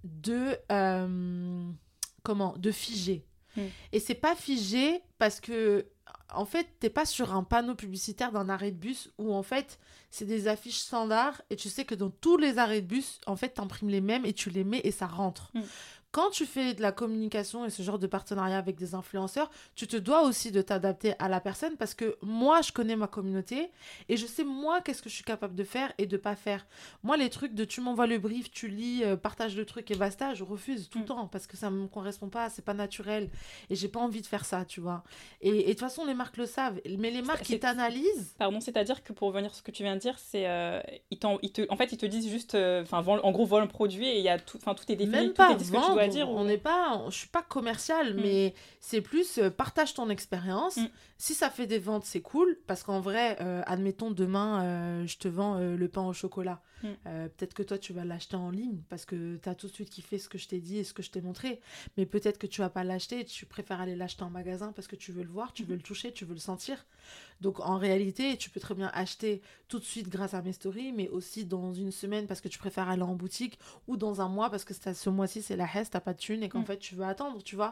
de 0.03 0.57
euh, 0.71 1.71
comment 2.23 2.55
de 2.57 2.71
figé. 2.71 3.25
Mm. 3.55 3.61
Et 3.91 3.99
c'est 3.99 4.15
pas 4.15 4.35
figé 4.35 5.01
parce 5.17 5.39
que 5.39 5.85
en 6.33 6.45
fait, 6.45 6.67
t'es 6.79 6.89
pas 6.89 7.05
sur 7.05 7.33
un 7.33 7.43
panneau 7.43 7.75
publicitaire 7.75 8.31
d'un 8.31 8.49
arrêt 8.49 8.71
de 8.71 8.77
bus 8.77 9.11
où 9.17 9.33
en 9.33 9.43
fait 9.43 9.79
c'est 10.09 10.25
des 10.25 10.47
affiches 10.47 10.79
standards 10.79 11.41
et 11.49 11.55
tu 11.55 11.69
sais 11.69 11.85
que 11.85 11.95
dans 11.95 12.09
tous 12.09 12.37
les 12.37 12.57
arrêts 12.57 12.81
de 12.81 12.87
bus, 12.87 13.19
en 13.27 13.35
fait, 13.35 13.49
t'imprimes 13.49 13.89
les 13.89 14.01
mêmes 14.01 14.25
et 14.25 14.33
tu 14.33 14.49
les 14.49 14.63
mets 14.63 14.81
et 14.83 14.91
ça 14.91 15.07
rentre. 15.07 15.51
Mm 15.53 15.61
quand 16.11 16.31
tu 16.31 16.45
fais 16.45 16.73
de 16.73 16.81
la 16.81 16.91
communication 16.91 17.65
et 17.65 17.69
ce 17.69 17.83
genre 17.83 17.99
de 17.99 18.07
partenariat 18.07 18.57
avec 18.57 18.77
des 18.77 18.95
influenceurs, 18.95 19.51
tu 19.75 19.85
te 19.85 19.95
dois 19.95 20.23
aussi 20.23 20.51
de 20.51 20.61
t'adapter 20.61 21.13
à 21.19 21.29
la 21.29 21.39
personne 21.39 21.77
parce 21.77 21.93
que 21.93 22.17
moi, 22.21 22.61
je 22.61 22.71
connais 22.71 22.95
ma 22.95 23.07
communauté 23.07 23.69
et 24.07 24.17
je 24.17 24.25
sais 24.25 24.43
moi 24.43 24.81
qu'est-ce 24.81 25.03
que 25.03 25.09
je 25.09 25.15
suis 25.15 25.23
capable 25.23 25.55
de 25.55 25.63
faire 25.63 25.93
et 25.97 26.07
de 26.07 26.17
pas 26.17 26.35
faire. 26.35 26.65
Moi, 27.03 27.15
les 27.15 27.29
trucs 27.29 27.53
de 27.53 27.63
tu 27.63 27.81
m'envoies 27.81 28.07
le 28.07 28.17
brief, 28.17 28.49
tu 28.49 28.69
lis, 28.69 29.03
euh, 29.03 29.17
partage 29.17 29.55
le 29.55 29.65
truc 29.65 29.91
et 29.91 29.95
basta, 29.95 30.33
je 30.33 30.43
refuse 30.43 30.89
tout 30.89 30.99
le 30.99 31.03
mm. 31.03 31.07
temps 31.07 31.27
parce 31.27 31.45
que 31.45 31.57
ça 31.57 31.69
me 31.69 31.87
correspond 31.87 32.29
pas, 32.29 32.49
c'est 32.49 32.65
pas 32.65 32.73
naturel 32.73 33.29
et 33.69 33.75
j'ai 33.75 33.87
pas 33.87 33.99
envie 33.99 34.21
de 34.21 34.27
faire 34.27 34.45
ça, 34.45 34.65
tu 34.65 34.81
vois. 34.81 35.03
Et, 35.41 35.51
de 35.51 35.69
toute 35.69 35.79
façon, 35.79 36.05
les 36.05 36.15
marques 36.15 36.37
le 36.37 36.47
savent, 36.47 36.79
mais 36.97 37.11
les 37.11 37.21
marques 37.21 37.43
qui 37.43 37.59
t'analysent. 37.59 38.35
Pardon, 38.39 38.59
c'est-à-dire 38.59 39.03
que 39.03 39.13
pour 39.13 39.27
revenir 39.27 39.51
sur 39.51 39.59
ce 39.59 39.63
que 39.63 39.71
tu 39.71 39.83
viens 39.83 39.95
de 39.95 40.01
dire, 40.01 40.17
c'est 40.17 40.47
euh, 40.47 40.81
ils, 41.11 41.19
ils 41.43 41.51
te, 41.51 41.61
en 41.69 41.75
fait, 41.75 41.91
ils 41.91 41.97
te 41.97 42.05
disent 42.07 42.29
juste, 42.29 42.55
euh, 42.55 42.83
en 42.91 43.31
gros, 43.31 43.45
voilà 43.45 43.59
un 43.65 43.67
produit 43.67 44.07
et 44.07 44.17
il 44.17 44.23
y 44.23 44.29
a 44.29 44.39
tout, 44.39 44.57
enfin, 44.57 44.73
tout 44.73 44.89
est 44.91 44.95
défini, 44.95 45.15
Même 45.15 45.33
pas, 45.33 45.53
dire. 46.07 46.29
On 46.29 46.45
n'est 46.45 46.57
pas, 46.57 47.03
je 47.09 47.15
suis 47.15 47.27
pas 47.27 47.41
commercial, 47.41 48.13
mm. 48.13 48.21
mais 48.21 48.53
c'est 48.79 49.01
plus 49.01 49.37
euh, 49.37 49.49
partage 49.49 49.93
ton 49.93 50.09
expérience. 50.09 50.77
Mm. 50.77 50.87
Si 51.17 51.33
ça 51.33 51.49
fait 51.49 51.67
des 51.67 51.79
ventes, 51.79 52.05
c'est 52.05 52.21
cool 52.21 52.57
parce 52.65 52.83
qu'en 52.83 52.99
vrai, 52.99 53.37
euh, 53.41 53.61
admettons 53.65 54.11
demain, 54.11 54.63
euh, 54.63 55.07
je 55.07 55.17
te 55.17 55.27
vends 55.27 55.59
le 55.59 55.87
pain 55.87 56.05
au 56.05 56.13
chocolat. 56.13 56.61
Mm. 56.81 56.87
peut-être 57.37 57.53
que 57.53 57.63
toi, 57.63 57.77
tu 57.77 57.91
vas 57.91 58.05
l'acheter 58.05 58.37
en 58.37 58.51
ligne 58.51 58.81
parce 58.87 59.05
que 59.05 59.35
tu 59.35 59.49
as 59.49 59.55
tout 59.55 59.67
de 59.67 59.73
suite 59.73 59.89
kiffé 59.89 60.17
ce 60.17 60.29
que 60.29 60.37
je 60.37 60.47
t'ai 60.47 60.61
dit 60.61 60.77
et 60.77 60.85
ce 60.85 60.93
que 60.93 61.03
je 61.03 61.11
t'ai 61.11 61.19
montré. 61.19 61.59
Mais 61.97 62.05
peut-être 62.05 62.37
que 62.37 62.47
tu 62.47 62.61
vas 62.61 62.69
pas 62.69 62.85
l'acheter, 62.85 63.25
tu 63.25 63.45
préfères 63.45 63.81
aller 63.81 63.97
l'acheter 63.97 64.23
en 64.23 64.29
magasin 64.29 64.71
parce 64.71 64.87
que 64.87 64.95
tu 64.95 65.11
veux 65.11 65.23
le 65.23 65.29
voir, 65.29 65.51
tu 65.51 65.65
veux 65.65 65.75
le 65.75 65.81
toucher, 65.81 66.13
tu 66.13 66.23
veux 66.23 66.33
le 66.33 66.39
sentir. 66.39 66.85
Donc 67.41 67.59
en 67.59 67.77
réalité, 67.77 68.37
tu 68.37 68.49
peux 68.49 68.59
très 68.59 68.75
bien 68.75 68.91
acheter 68.93 69.41
tout 69.67 69.79
de 69.79 69.83
suite 69.83 70.09
grâce 70.09 70.33
à 70.33 70.41
mes 70.41 70.53
stories, 70.53 70.91
mais 70.91 71.09
aussi 71.09 71.45
dans 71.45 71.73
une 71.73 71.91
semaine 71.91 72.27
parce 72.27 72.41
que 72.41 72.47
tu 72.47 72.59
préfères 72.59 72.89
aller 72.89 73.01
en 73.01 73.15
boutique 73.15 73.59
ou 73.87 73.97
dans 73.97 74.21
un 74.21 74.27
mois 74.27 74.49
parce 74.49 74.65
que 74.65 74.73
ce 74.73 75.09
mois-ci 75.09 75.41
c'est 75.41 75.55
la 75.55 75.65
tu 75.89 75.93
t'as 75.93 75.99
pas 75.99 76.13
de 76.13 76.19
thune 76.19 76.43
et 76.43 76.49
qu'en 76.49 76.59
mm. 76.59 76.65
fait 76.65 76.77
tu 76.77 76.95
veux 76.95 77.05
attendre, 77.05 77.43
tu 77.43 77.55
vois. 77.55 77.71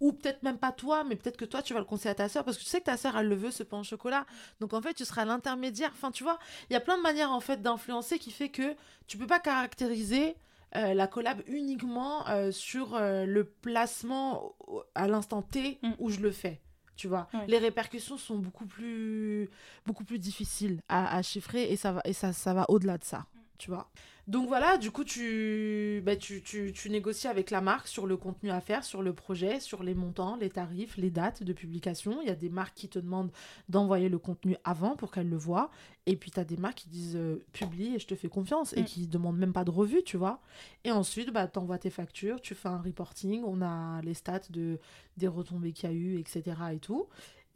Ou 0.00 0.12
peut-être 0.12 0.42
même 0.42 0.58
pas 0.58 0.72
toi, 0.72 1.04
mais 1.04 1.16
peut-être 1.16 1.36
que 1.36 1.44
toi 1.44 1.62
tu 1.62 1.74
vas 1.74 1.80
le 1.80 1.86
conseiller 1.86 2.10
à 2.10 2.14
ta 2.14 2.28
soeur 2.28 2.44
parce 2.44 2.56
que 2.56 2.62
tu 2.62 2.68
sais 2.68 2.80
que 2.80 2.86
ta 2.86 2.96
soeur 2.96 3.16
elle 3.16 3.28
le 3.28 3.34
veut 3.34 3.50
ce 3.50 3.62
pain 3.62 3.78
au 3.78 3.84
chocolat. 3.84 4.26
Donc 4.60 4.72
en 4.72 4.80
fait 4.80 4.94
tu 4.94 5.04
seras 5.04 5.24
l'intermédiaire. 5.24 5.90
Enfin 5.92 6.10
tu 6.10 6.24
vois, 6.24 6.38
il 6.70 6.72
y 6.72 6.76
a 6.76 6.80
plein 6.80 6.96
de 6.96 7.02
manières 7.02 7.30
en 7.30 7.40
fait 7.40 7.62
d'influencer 7.62 8.18
qui 8.18 8.30
fait 8.30 8.48
que 8.48 8.74
tu 9.06 9.18
peux 9.18 9.26
pas 9.26 9.40
caractériser 9.40 10.36
euh, 10.76 10.94
la 10.94 11.06
collab 11.06 11.42
uniquement 11.46 12.28
euh, 12.28 12.50
sur 12.50 12.94
euh, 12.94 13.24
le 13.24 13.44
placement 13.44 14.54
à 14.94 15.08
l'instant 15.08 15.42
T 15.42 15.78
mm. 15.82 15.92
où 15.98 16.10
je 16.10 16.20
le 16.20 16.30
fais 16.30 16.60
tu 16.98 17.06
vois. 17.06 17.28
Les 17.46 17.58
répercussions 17.58 18.18
sont 18.18 18.36
beaucoup 18.38 18.66
plus, 18.66 19.48
beaucoup 19.86 20.04
plus 20.04 20.18
difficiles 20.18 20.82
à, 20.88 21.22
chiffrer 21.22 21.70
et 21.70 21.76
ça 21.76 21.92
va, 21.92 22.00
et 22.04 22.12
ça, 22.12 22.32
ça 22.32 22.52
va 22.52 22.66
au-delà 22.68 22.98
de 22.98 23.04
ça, 23.04 23.26
tu 23.56 23.70
vois. 23.70 23.88
Donc 24.28 24.46
voilà, 24.46 24.76
du 24.76 24.90
coup, 24.90 25.04
tu, 25.04 26.02
bah, 26.04 26.14
tu, 26.14 26.42
tu, 26.42 26.70
tu, 26.74 26.90
négocies 26.90 27.28
avec 27.28 27.50
la 27.50 27.62
marque 27.62 27.88
sur 27.88 28.06
le 28.06 28.18
contenu 28.18 28.50
à 28.50 28.60
faire, 28.60 28.84
sur 28.84 29.00
le 29.00 29.14
projet, 29.14 29.58
sur 29.58 29.82
les 29.82 29.94
montants, 29.94 30.36
les 30.36 30.50
tarifs, 30.50 30.98
les 30.98 31.10
dates 31.10 31.42
de 31.42 31.52
publication. 31.54 32.20
Il 32.20 32.28
y 32.28 32.30
a 32.30 32.34
des 32.34 32.50
marques 32.50 32.74
qui 32.74 32.90
te 32.90 32.98
demandent 32.98 33.32
d'envoyer 33.70 34.10
le 34.10 34.18
contenu 34.18 34.54
avant 34.64 34.96
pour 34.96 35.12
qu'elles 35.12 35.30
le 35.30 35.38
voient. 35.38 35.70
Et 36.04 36.14
puis, 36.14 36.30
tu 36.30 36.38
as 36.38 36.44
des 36.44 36.58
marques 36.58 36.76
qui 36.76 36.90
disent 36.90 37.16
euh, 37.16 37.42
publie 37.52 37.94
et 37.94 37.98
je 37.98 38.06
te 38.06 38.14
fais 38.14 38.28
confiance 38.28 38.74
et 38.74 38.82
mm. 38.82 38.84
qui 38.84 39.06
demandent 39.06 39.38
même 39.38 39.54
pas 39.54 39.64
de 39.64 39.70
revue, 39.70 40.02
tu 40.02 40.18
vois. 40.18 40.42
Et 40.84 40.92
ensuite, 40.92 41.32
bah, 41.32 41.48
tu 41.48 41.58
envoies 41.58 41.78
tes 41.78 41.90
factures, 41.90 42.42
tu 42.42 42.54
fais 42.54 42.68
un 42.68 42.82
reporting, 42.82 43.42
on 43.46 43.62
a 43.62 44.02
les 44.02 44.12
stats 44.12 44.40
de, 44.50 44.78
des 45.16 45.28
retombées 45.28 45.72
qu'il 45.72 45.88
y 45.88 45.92
a 45.92 45.94
eu, 45.94 46.18
etc. 46.18 46.42
et 46.74 46.78
tout. 46.78 47.08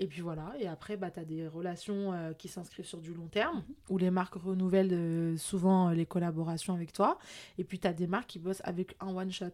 Et 0.02 0.08
puis 0.08 0.20
voilà, 0.20 0.52
et 0.58 0.66
après, 0.66 0.96
bah, 0.96 1.12
tu 1.12 1.20
as 1.20 1.24
des 1.24 1.46
relations 1.46 2.12
euh, 2.12 2.32
qui 2.32 2.48
s'inscrivent 2.48 2.84
sur 2.84 3.00
du 3.00 3.14
long 3.14 3.28
terme, 3.28 3.58
mhm. 3.58 3.74
où 3.88 3.98
les 3.98 4.10
marques 4.10 4.34
renouvellent 4.34 4.92
euh, 4.92 5.36
souvent 5.36 5.90
euh, 5.90 5.94
les 5.94 6.06
collaborations 6.06 6.74
avec 6.74 6.92
toi. 6.92 7.20
Et 7.56 7.62
puis 7.62 7.78
tu 7.78 7.86
as 7.86 7.92
des 7.92 8.08
marques 8.08 8.26
qui 8.26 8.40
bossent 8.40 8.62
avec 8.64 8.96
un 8.98 9.14
one-shot. 9.14 9.52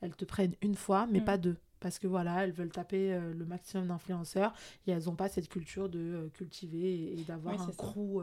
Elles 0.00 0.14
te 0.14 0.24
prennent 0.24 0.54
une 0.62 0.76
fois, 0.76 1.08
mais 1.10 1.18
mhm. 1.18 1.24
pas 1.24 1.36
deux. 1.36 1.56
Parce 1.80 1.98
que 1.98 2.06
voilà, 2.06 2.44
elles 2.44 2.52
veulent 2.52 2.70
taper 2.70 3.16
le 3.36 3.44
maximum 3.44 3.88
d'influenceurs 3.88 4.52
et 4.86 4.92
elles 4.92 5.04
n'ont 5.04 5.14
pas 5.14 5.28
cette 5.28 5.48
culture 5.48 5.88
de 5.88 6.28
cultiver 6.34 7.12
et, 7.12 7.24
d'avoir 7.24 7.60
un 7.60 7.70
crew 7.70 8.20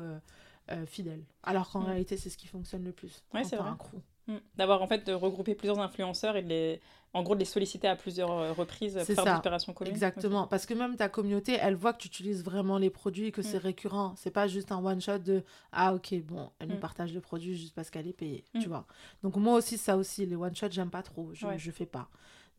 fidèle. 0.85 1.23
Alors 1.41 1.69
qu'en 1.69 1.85
réalité, 1.85 2.17
c'est 2.17 2.29
ce 2.29 2.37
qui 2.37 2.47
fonctionne 2.47 2.83
le 2.83 2.91
plus. 2.91 3.23
Ouais, 3.33 3.45
c'est 3.45 3.55
vrai. 3.55 3.69
Un 3.69 3.77
crew. 3.77 3.95
Mm. 4.27 4.35
D'avoir 4.55 4.81
en 4.81 4.87
fait 4.87 5.05
de 5.05 5.13
regrouper 5.13 5.55
plusieurs 5.55 5.79
influenceurs 5.79 6.35
et 6.35 6.41
de 6.41 6.49
les, 6.49 6.81
en 7.13 7.21
gros 7.21 7.35
de 7.35 7.39
les 7.39 7.45
solliciter 7.45 7.87
à 7.87 7.95
plusieurs 7.95 8.31
euh, 8.31 8.53
reprises 8.53 8.95
pour 8.95 9.05
faire 9.05 9.23
des 9.23 9.31
opérations 9.31 9.73
communes. 9.73 9.93
Exactement, 9.93 10.47
parce 10.47 10.65
que 10.65 10.73
même 10.73 10.95
ta 10.95 11.09
communauté, 11.09 11.57
elle 11.61 11.75
voit 11.75 11.93
que 11.93 11.99
tu 11.99 12.07
utilises 12.07 12.43
vraiment 12.43 12.77
les 12.77 12.89
produits, 12.89 13.31
que 13.31 13.41
c'est 13.41 13.59
mm. 13.59 13.67
récurrent. 13.67 14.13
C'est 14.17 14.31
pas 14.31 14.47
juste 14.47 14.71
un 14.71 14.83
one 14.83 14.99
shot 14.99 15.19
de 15.19 15.43
ah 15.71 15.93
ok 15.93 16.15
bon, 16.23 16.49
elle 16.59 16.69
nous 16.69 16.77
mm. 16.77 16.79
partage 16.79 17.13
le 17.13 17.21
produit 17.21 17.55
juste 17.55 17.75
parce 17.75 17.89
qu'elle 17.89 18.07
est 18.07 18.13
payée, 18.13 18.43
tu 18.59 18.67
vois. 18.67 18.85
Donc 19.23 19.35
moi 19.35 19.55
aussi 19.55 19.77
ça 19.77 19.95
aussi 19.95 20.25
les 20.25 20.35
one 20.35 20.55
shot 20.55 20.67
j'aime 20.71 20.89
pas 20.89 21.03
trop, 21.03 21.33
je, 21.33 21.45
je 21.57 21.71
fais 21.71 21.85
pas. 21.85 22.09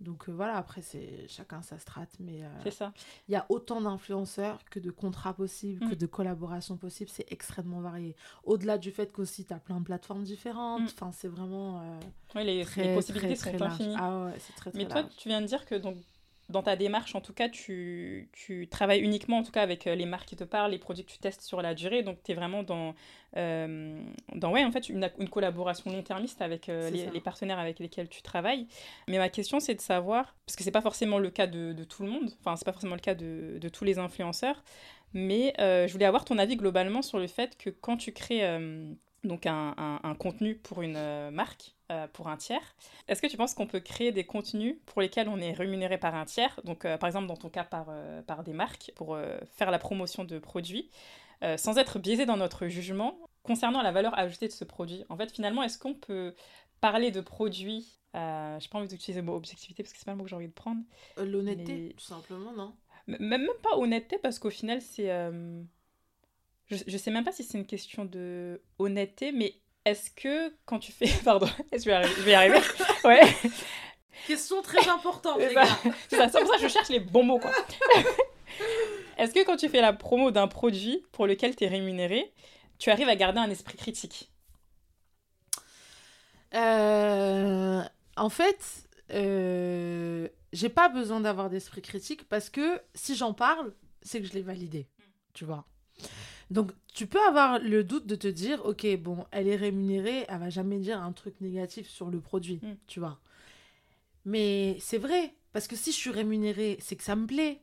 Donc 0.01 0.29
euh, 0.29 0.33
voilà, 0.33 0.57
après, 0.57 0.83
c'est 0.83 1.27
chacun 1.27 1.63
sa 1.63 1.79
strate, 1.79 2.11
mais 2.21 2.45
euh, 2.45 2.49
c'est 2.63 2.71
ça. 2.71 2.93
Il 3.29 3.33
y 3.33 3.37
a 3.37 3.47
autant 3.49 3.81
d'influenceurs 3.81 4.59
que 4.71 4.79
de 4.79 4.91
contrats 4.91 5.33
possibles, 5.33 5.81
que 5.81 5.95
mm. 5.95 5.99
de 5.99 6.07
collaborations 6.07 6.77
possibles, 6.77 7.11
c'est 7.11 7.31
extrêmement 7.33 7.81
varié. 7.81 8.15
Au-delà 8.45 8.77
du 8.77 8.91
fait 8.91 9.11
qu'aussi, 9.11 9.47
tu 9.47 9.55
as 9.55 9.59
plein 9.59 9.81
de 9.81 9.85
plateformes 9.85 10.23
différentes, 10.23 10.83
mm. 10.83 10.95
enfin, 10.95 11.13
c'est 11.13 11.29
vraiment. 11.29 11.81
Euh, 11.81 12.01
oui, 12.35 12.45
les, 12.45 12.65
les 12.77 12.95
possibilités 12.95 13.37
sont 13.37 13.63
infinies. 13.63 13.97
Ah 13.99 14.27
ouais, 14.27 14.35
c'est 14.39 14.55
très, 14.55 14.71
très 14.71 14.79
Mais 14.79 14.89
toi, 14.89 15.05
tu 15.05 15.29
viens 15.29 15.41
de 15.41 15.47
dire 15.47 15.65
que 15.65 15.75
donc, 15.75 15.97
dans 16.49 16.63
ta 16.63 16.77
démarche, 16.77 17.15
en 17.17 17.21
tout 17.21 17.33
cas, 17.33 17.49
tu, 17.49 18.29
tu, 18.33 18.69
travailles 18.69 19.01
uniquement 19.01 19.39
en 19.39 19.43
tout 19.43 19.51
cas 19.51 19.63
avec 19.63 19.87
euh, 19.87 19.95
les 19.97 20.07
marques 20.07 20.29
qui 20.29 20.37
te 20.37 20.45
parlent, 20.45 20.71
les 20.71 20.79
produits 20.79 21.05
que 21.05 21.11
tu 21.11 21.19
testes 21.19 21.43
sur 21.43 21.61
la 21.61 21.75
durée. 21.75 22.03
Donc, 22.03 22.23
tu 22.23 22.31
es 22.31 22.35
vraiment 22.35 22.63
dans, 22.63 22.95
euh, 23.37 24.01
dans 24.35 24.53
ouais, 24.53 24.65
en 24.65 24.71
fait, 24.71 24.89
une, 24.89 25.11
une 25.19 25.29
collaboration 25.29 25.91
long-termiste 25.91 26.41
avec 26.43 26.69
euh, 26.69 26.91
les, 26.91 27.21
partenaires 27.21 27.59
avec 27.59 27.81
lesquels 27.81 28.09
tu 28.09 28.23
travailles. 28.23 28.69
Mais 29.09 29.19
ma 29.19 29.29
question, 29.29 29.59
c'est 29.59 29.75
de 29.75 29.81
savoir, 29.81 30.37
parce 30.47 30.55
que 30.55 30.63
c'est 30.63 30.71
pas 30.71 30.83
forcément 30.83 31.19
le 31.19 31.31
cas 31.31 31.49
de, 31.49 31.73
de, 31.73 31.85
tout 31.85 32.05
le 32.05 32.11
monde, 32.11 32.31
enfin, 32.41 32.55
c'est 32.55 32.65
pas 32.65 32.73
forcément 32.73 32.95
le 32.95 33.01
cas 33.01 33.15
de, 33.15 33.59
de 33.61 33.69
tous 33.69 33.85
les 33.85 33.99
influenceurs, 33.99 34.63
Mais 35.15 35.53
je 35.59 35.93
voulais 35.93 36.05
avoir 36.05 36.25
ton 36.25 36.39
avis 36.39 36.57
globalement 36.57 37.03
sur 37.03 37.19
le 37.19 37.27
fait 37.27 37.59
que 37.59 37.71
quand 37.71 37.97
tu 37.97 38.13
crées 38.13 38.43
donc 39.25 39.47
un, 39.47 39.75
un, 40.03 40.15
contenu 40.15 40.55
pour 40.57 40.83
une 40.83 41.31
marque, 41.31 41.75
pour 42.13 42.29
un 42.29 42.37
tiers. 42.37 42.77
Est-ce 43.09 43.21
que 43.21 43.27
tu 43.27 43.37
penses 43.37 43.55
qu'on 43.55 43.67
peut 43.67 43.81
créer 43.81 44.13
des 44.13 44.25
contenus 44.25 44.77
pour 44.87 45.01
lesquels 45.03 45.29
on 45.29 45.39
est 45.39 45.53
rémunéré 45.53 45.99
par 45.99 46.15
un 46.15 46.25
tiers, 46.25 46.61
donc 46.65 46.83
par 46.83 47.07
exemple 47.07 47.27
dans 47.27 47.37
ton 47.37 47.49
cas 47.49 47.65
par, 47.65 47.89
par 48.27 48.45
des 48.45 48.53
marques, 48.53 48.93
pour 48.95 49.19
faire 49.57 49.71
la 49.71 49.79
promotion 49.79 50.25
de 50.25 50.39
produits, 50.39 50.91
sans 51.57 51.79
être 51.79 51.99
biaisé 51.99 52.25
dans 52.25 52.37
notre 52.37 52.69
jugement 52.69 53.19
concernant 53.43 53.83
la 53.83 53.93
valeur 53.93 54.17
ajoutée 54.19 54.49
de 54.49 54.53
ce 54.53 54.65
produit 54.65 55.05
En 55.09 55.17
fait, 55.17 55.31
finalement, 55.33 55.63
est-ce 55.63 55.79
qu'on 55.79 55.95
peut 55.95 56.35
parler 56.81 57.11
de 57.11 57.21
produits 57.21 57.97
euh, 58.17 58.59
j'ai 58.59 58.69
pas 58.69 58.79
envie 58.79 58.89
d'utiliser 58.89 59.21
le 59.21 59.27
mot 59.27 59.37
objectivité 59.37 59.83
parce 59.83 59.93
que 59.93 59.99
c'est 59.99 60.07
pas 60.07 60.13
le 60.13 60.17
mot 60.17 60.25
que 60.25 60.31
j'ai 60.31 60.37
envie 60.37 60.49
de 60.49 60.53
prendre. 60.53 60.81
Euh, 61.19 61.27
l'honnêteté, 61.27 61.95
tout 61.97 62.05
simplement, 62.05 62.53
non? 62.53 62.75
Même, 63.07 63.21
même 63.21 63.49
pas 63.63 63.77
honnêteté 63.77 64.19
parce 64.19 64.39
qu'au 64.39 64.51
final, 64.51 64.81
c'est. 64.81 65.11
Je, 66.71 66.77
je 66.87 66.97
sais 66.97 67.11
même 67.11 67.25
pas 67.25 67.33
si 67.33 67.45
c'est 67.45 67.59
une 67.59 67.67
question 67.67 68.05
de 68.05 68.61
honnêteté, 68.79 69.33
mais 69.33 69.55
est-ce 69.85 70.11
que 70.11 70.53
quand 70.65 70.79
tu 70.79 70.93
fais. 70.93 71.09
Pardon, 71.25 71.49
est-ce 71.73 71.85
que 71.85 71.91
je 71.91 72.23
vais 72.23 72.33
y 72.33 72.35
arriver, 72.35 72.59
Ouais. 73.05 73.21
Question 74.27 74.61
très 74.63 74.89
importante, 74.89 75.39
les 75.39 75.55
gars. 75.55 75.67
C'est 76.09 76.17
ça, 76.17 76.29
pour 76.41 76.49
ça 76.51 76.57
que 76.57 76.63
je 76.63 76.69
cherche 76.69 76.89
les 76.89 77.01
bons 77.01 77.23
mots, 77.23 77.39
quoi. 77.39 77.53
est-ce 79.19 79.33
que 79.33 79.45
quand 79.45 79.57
tu 79.57 79.69
fais 79.69 79.81
la 79.81 79.93
promo 79.93 80.31
d'un 80.31 80.49
produit 80.49 81.05
pour 81.13 81.27
lequel 81.27 81.55
tu 81.55 81.65
es 81.65 81.69
rémunéré, 81.69 82.33
tu 82.79 82.91
arrives 82.91 83.09
à 83.09 83.15
garder 83.15 83.39
un 83.39 83.51
esprit 83.51 83.77
critique? 83.77 84.31
Euh, 86.55 87.83
En 88.17 88.29
fait, 88.31 88.89
euh, 89.13 90.29
j'ai 90.53 90.69
pas 90.71 90.89
besoin 90.89 91.21
d'avoir 91.21 91.51
d'esprit 91.51 91.83
critique 91.83 92.29
parce 92.29 92.51
que 92.51 92.81
si 92.95 93.15
j'en 93.15 93.35
parle, 93.35 93.73
c'est 94.03 94.21
que 94.21 94.27
je 94.27 94.33
l'ai 94.33 94.43
validé. 94.43 94.89
Tu 95.35 95.45
vois 95.45 95.67
donc, 96.51 96.71
tu 96.95 97.07
peux 97.07 97.21
avoir 97.27 97.59
le 97.59 97.83
doute 97.85 98.07
de 98.07 98.15
te 98.15 98.29
dire, 98.29 98.65
ok, 98.65 98.87
bon, 98.99 99.27
elle 99.33 99.49
est 99.49 99.57
rémunérée, 99.57 100.25
elle 100.29 100.39
va 100.39 100.51
jamais 100.51 100.79
dire 100.79 101.01
un 101.01 101.13
truc 101.13 101.41
négatif 101.41 101.89
sur 101.89 102.11
le 102.11 102.21
produit, 102.21 102.61
mm. 102.63 102.77
tu 102.87 103.01
vois. 103.01 103.19
Mais 104.25 104.77
c'est 104.81 104.99
vrai, 104.99 105.35
parce 105.53 105.67
que 105.67 105.77
si 105.77 105.93
je 105.93 105.97
suis 105.97 106.11
rémunérée, 106.11 106.79
c'est 106.81 106.97
que 106.97 107.05
ça 107.05 107.17
me 107.17 107.27
plaît, 107.27 107.61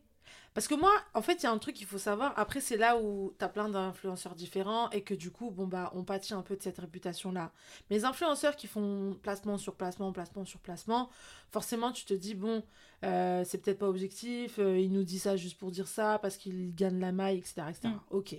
parce 0.53 0.67
que 0.67 0.75
moi, 0.75 0.91
en 1.15 1.21
fait, 1.21 1.41
il 1.41 1.43
y 1.43 1.45
a 1.47 1.51
un 1.51 1.57
truc 1.57 1.75
qu'il 1.75 1.87
faut 1.87 1.97
savoir. 1.97 2.33
Après, 2.37 2.59
c'est 2.59 2.77
là 2.77 2.97
où 2.97 3.33
tu 3.39 3.43
as 3.43 3.49
plein 3.49 3.69
d'influenceurs 3.69 4.35
différents 4.35 4.89
et 4.91 5.01
que 5.01 5.15
du 5.15 5.31
coup, 5.31 5.49
bon, 5.49 5.65
bah, 5.65 5.91
on 5.95 6.03
pâtit 6.03 6.35
un 6.35 6.43
peu 6.43 6.55
de 6.55 6.61
cette 6.61 6.77
réputation-là. 6.77 7.51
Mais 7.89 7.97
les 7.97 8.05
influenceurs 8.05 8.55
qui 8.55 8.67
font 8.67 9.17
placement 9.23 9.57
sur 9.57 9.73
placement, 9.73 10.11
placement 10.11 10.45
sur 10.45 10.59
placement, 10.59 11.09
forcément, 11.51 11.91
tu 11.91 12.05
te 12.05 12.13
dis, 12.13 12.35
bon, 12.35 12.63
euh, 13.03 13.43
c'est 13.45 13.57
peut-être 13.57 13.79
pas 13.79 13.89
objectif, 13.89 14.59
euh, 14.59 14.77
il 14.79 14.91
nous 14.91 15.03
dit 15.03 15.17
ça 15.17 15.35
juste 15.37 15.57
pour 15.57 15.71
dire 15.71 15.87
ça 15.87 16.19
parce 16.21 16.37
qu'il 16.37 16.75
gagne 16.75 16.99
la 16.99 17.11
maille, 17.11 17.39
etc. 17.39 17.63
etc. 17.69 17.87
Mm. 17.87 17.99
Ok. 18.11 18.35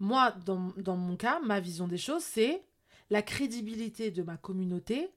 Moi, 0.00 0.32
dans, 0.44 0.72
dans 0.76 0.96
mon 0.96 1.16
cas, 1.16 1.40
ma 1.40 1.60
vision 1.60 1.88
des 1.88 1.98
choses, 1.98 2.22
c'est 2.22 2.62
la 3.10 3.22
crédibilité 3.22 4.10
de 4.10 4.22
ma 4.22 4.36
communauté, 4.36 5.10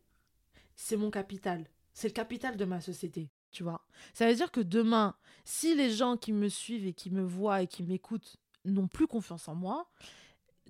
c'est 0.75 0.97
mon 0.97 1.11
capital. 1.11 1.67
C'est 1.93 2.07
le 2.07 2.13
capital 2.13 2.57
de 2.57 2.65
ma 2.65 2.81
société 2.81 3.29
tu 3.51 3.63
vois. 3.63 3.81
Ça 4.13 4.27
veut 4.27 4.33
dire 4.35 4.51
que 4.51 4.61
demain, 4.61 5.15
si 5.43 5.75
les 5.75 5.91
gens 5.91 6.17
qui 6.17 6.33
me 6.33 6.47
suivent 6.47 6.87
et 6.87 6.93
qui 6.93 7.11
me 7.11 7.21
voient 7.21 7.61
et 7.61 7.67
qui 7.67 7.83
m'écoutent 7.83 8.37
n'ont 8.65 8.87
plus 8.87 9.07
confiance 9.07 9.47
en 9.47 9.55
moi, 9.55 9.87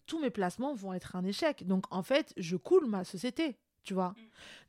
tous 0.08 0.20
mes 0.20 0.30
placements 0.30 0.74
vont 0.74 0.94
être 0.94 1.16
un 1.16 1.24
échec. 1.24 1.66
Donc 1.68 1.86
en 1.92 2.04
fait, 2.04 2.34
je 2.38 2.58
coule 2.58 2.88
ma 2.88 3.04
société, 3.04 3.58
tu 3.84 3.94
vois. 3.94 4.10
Mm. 4.10 4.16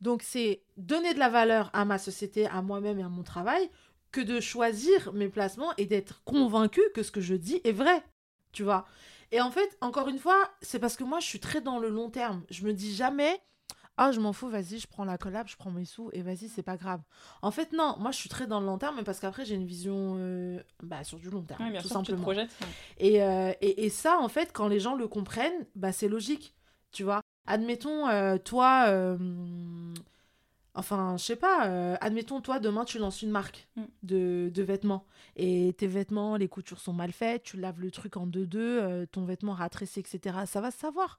Donc 0.02 0.22
c'est 0.22 0.62
donner 0.76 1.14
de 1.14 1.18
la 1.18 1.30
valeur 1.30 1.70
à 1.72 1.84
ma 1.84 1.98
société, 1.98 2.46
à 2.46 2.62
moi-même 2.62 2.98
et 2.98 3.02
à 3.02 3.08
mon 3.08 3.22
travail 3.22 3.70
que 4.12 4.20
de 4.20 4.40
choisir 4.40 5.12
mes 5.14 5.28
placements 5.28 5.74
et 5.78 5.86
d'être 5.86 6.22
convaincu 6.24 6.82
que 6.94 7.02
ce 7.02 7.10
que 7.10 7.22
je 7.22 7.34
dis 7.34 7.60
est 7.64 7.72
vrai, 7.72 8.04
tu 8.52 8.62
vois. 8.62 8.86
Et 9.32 9.40
en 9.40 9.50
fait, 9.50 9.76
encore 9.80 10.08
une 10.08 10.18
fois, 10.18 10.50
c'est 10.60 10.78
parce 10.78 10.96
que 10.96 11.04
moi, 11.04 11.18
je 11.18 11.26
suis 11.26 11.40
très 11.40 11.60
dans 11.60 11.78
le 11.78 11.88
long 11.88 12.10
terme. 12.10 12.42
Je 12.50 12.64
me 12.64 12.72
dis 12.72 12.94
jamais, 12.94 13.40
ah, 13.96 14.12
je 14.12 14.20
m'en 14.20 14.32
fous, 14.34 14.48
vas-y, 14.48 14.78
je 14.78 14.86
prends 14.86 15.04
la 15.04 15.16
collab, 15.16 15.48
je 15.48 15.56
prends 15.56 15.70
mes 15.70 15.86
sous 15.86 16.10
et 16.12 16.22
vas-y, 16.22 16.48
c'est 16.48 16.62
pas 16.62 16.76
grave. 16.76 17.00
En 17.40 17.50
fait, 17.50 17.72
non, 17.72 17.96
moi 17.98 18.10
je 18.10 18.18
suis 18.18 18.28
très 18.28 18.46
dans 18.46 18.60
le 18.60 18.66
long 18.66 18.78
terme 18.78 19.02
parce 19.04 19.20
qu'après 19.20 19.44
j'ai 19.44 19.54
une 19.54 19.66
vision 19.66 20.16
euh, 20.18 20.62
bah, 20.82 21.02
sur 21.04 21.18
du 21.18 21.30
long 21.30 21.42
terme, 21.42 21.72
tout 21.80 21.88
simplement. 21.88 22.30
et, 22.98 23.22
euh, 23.22 23.52
et, 23.60 23.84
et, 23.84 23.90
ça, 23.90 24.18
en 24.18 24.28
fait, 24.28 24.52
quand 24.52 24.68
les 24.68 24.80
gens 24.80 24.94
le 24.94 25.08
comprennent, 25.08 25.66
bah, 25.76 25.92
c'est 25.92 26.08
logique, 26.08 26.54
tu 26.90 27.02
vois. 27.02 27.20
Admettons, 27.46 28.08
euh, 28.08 28.38
toi, 28.38 29.16
enfin, 30.74 31.16
je 31.16 31.24
sais 31.24 31.36
pas, 31.36 31.96
admettons, 32.00 32.40
toi, 32.40 32.58
demain 32.58 32.84
tu 32.84 32.98
lances 32.98 33.22
une 33.22 33.30
marque 33.30 33.68
mm. 33.76 33.82
de, 34.02 34.50
de, 34.52 34.62
vêtements 34.62 35.06
et 35.36 35.74
tes 35.78 35.86
vêtements, 35.86 36.36
les 36.36 36.48
coutures 36.48 36.80
sont 36.80 36.92
mal 36.92 37.12
faites, 37.12 37.42
tu 37.42 37.56
laves 37.56 37.80
le 37.80 37.90
truc 37.90 38.16
en 38.16 38.26
deux-deux, 38.26 39.06
ton 39.12 39.24
vêtement 39.24 39.52
ratressé, 39.52 40.00
etc. 40.00 40.38
Ça 40.46 40.60
va 40.60 40.70
se 40.70 40.78
savoir. 40.78 41.18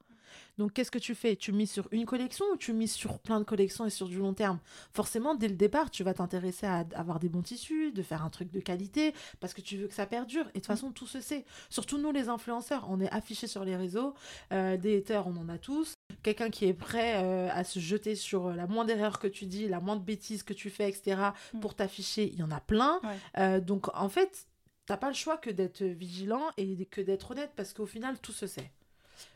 Donc, 0.58 0.74
qu'est-ce 0.74 0.92
que 0.92 1.00
tu 1.00 1.16
fais? 1.16 1.36
Tu 1.36 1.52
mises 1.52 1.72
sur 1.72 1.88
une 1.92 2.06
collection 2.06 2.46
ou 2.54 2.58
tu 2.58 2.74
mises 2.74 2.94
sur 2.94 3.20
plein 3.20 3.40
de 3.40 3.46
collections 3.46 3.86
et 3.86 3.90
sur 3.90 4.08
du 4.08 4.18
long 4.18 4.34
terme? 4.34 4.60
Forcément, 4.94 5.36
dès 5.36 5.48
le 5.48 5.56
départ, 5.56 5.90
tu 5.90 6.04
vas 6.04 6.14
t'intéresser 6.14 6.66
à 6.66 6.86
avoir 6.96 7.20
des 7.20 7.30
bons 7.30 7.42
tissus, 7.42 7.92
de 7.92 8.02
faire 8.02 8.24
un 8.24 8.30
truc 8.30 8.52
de 8.52 8.60
qualité, 8.60 9.14
parce 9.40 9.54
que 9.54 9.62
tu 9.62 9.78
veux 9.78 9.88
que 9.88 9.94
ça 9.94 10.06
perdure. 10.06 10.46
Et 10.48 10.48
de 10.48 10.54
toute 10.54 10.68
façon, 10.68 10.92
tout 10.92 11.08
se 11.08 11.22
sait. 11.22 11.46
Surtout 11.70 11.98
nous, 11.98 12.12
les 12.12 12.30
influenceurs, 12.30 12.86
on 12.90 13.00
est 13.00 13.12
affichés 13.12 13.48
sur 13.48 13.66
les 13.66 13.76
réseaux. 13.76 14.14
Euh, 14.52 14.78
des 14.78 14.98
haters, 14.98 15.28
on 15.28 15.36
en 15.38 15.50
a 15.50 15.58
tous. 15.58 15.94
Quelqu'un 16.22 16.50
qui 16.50 16.66
est 16.66 16.74
prêt 16.74 17.24
euh, 17.24 17.50
à 17.52 17.64
se 17.64 17.80
jeter 17.80 18.16
sur 18.16 18.52
la 18.52 18.68
moindre 18.68 18.92
erreur 18.92 19.20
que 19.20 19.28
tu 19.28 19.46
dis, 19.46 19.68
la 19.68 19.80
moindre 19.80 20.04
bêtise 20.04 20.44
que 20.44 20.54
tu 20.54 20.70
fais, 20.70 20.90
etc., 20.90 21.22
mm. 21.54 21.60
pour 21.60 21.76
t'afficher, 21.76 22.30
il 22.32 22.40
y 22.40 22.44
en 22.44 22.52
a 22.52 22.60
plein. 22.60 23.02
Euh, 23.38 23.60
donc, 23.60 23.88
en 23.96 24.10
fait, 24.10 24.48
t'as 24.86 24.98
pas 24.98 25.10
le 25.10 25.16
choix 25.16 25.38
que 25.38 25.50
d'être 25.50 25.84
vigilant 25.84 26.46
et 26.58 26.86
que 26.86 27.02
d'être 27.02 27.32
honnête, 27.32 27.52
parce 27.56 27.74
qu'au 27.74 27.86
final, 27.86 28.20
tout 28.20 28.32
se 28.32 28.48
sait. 28.48 28.72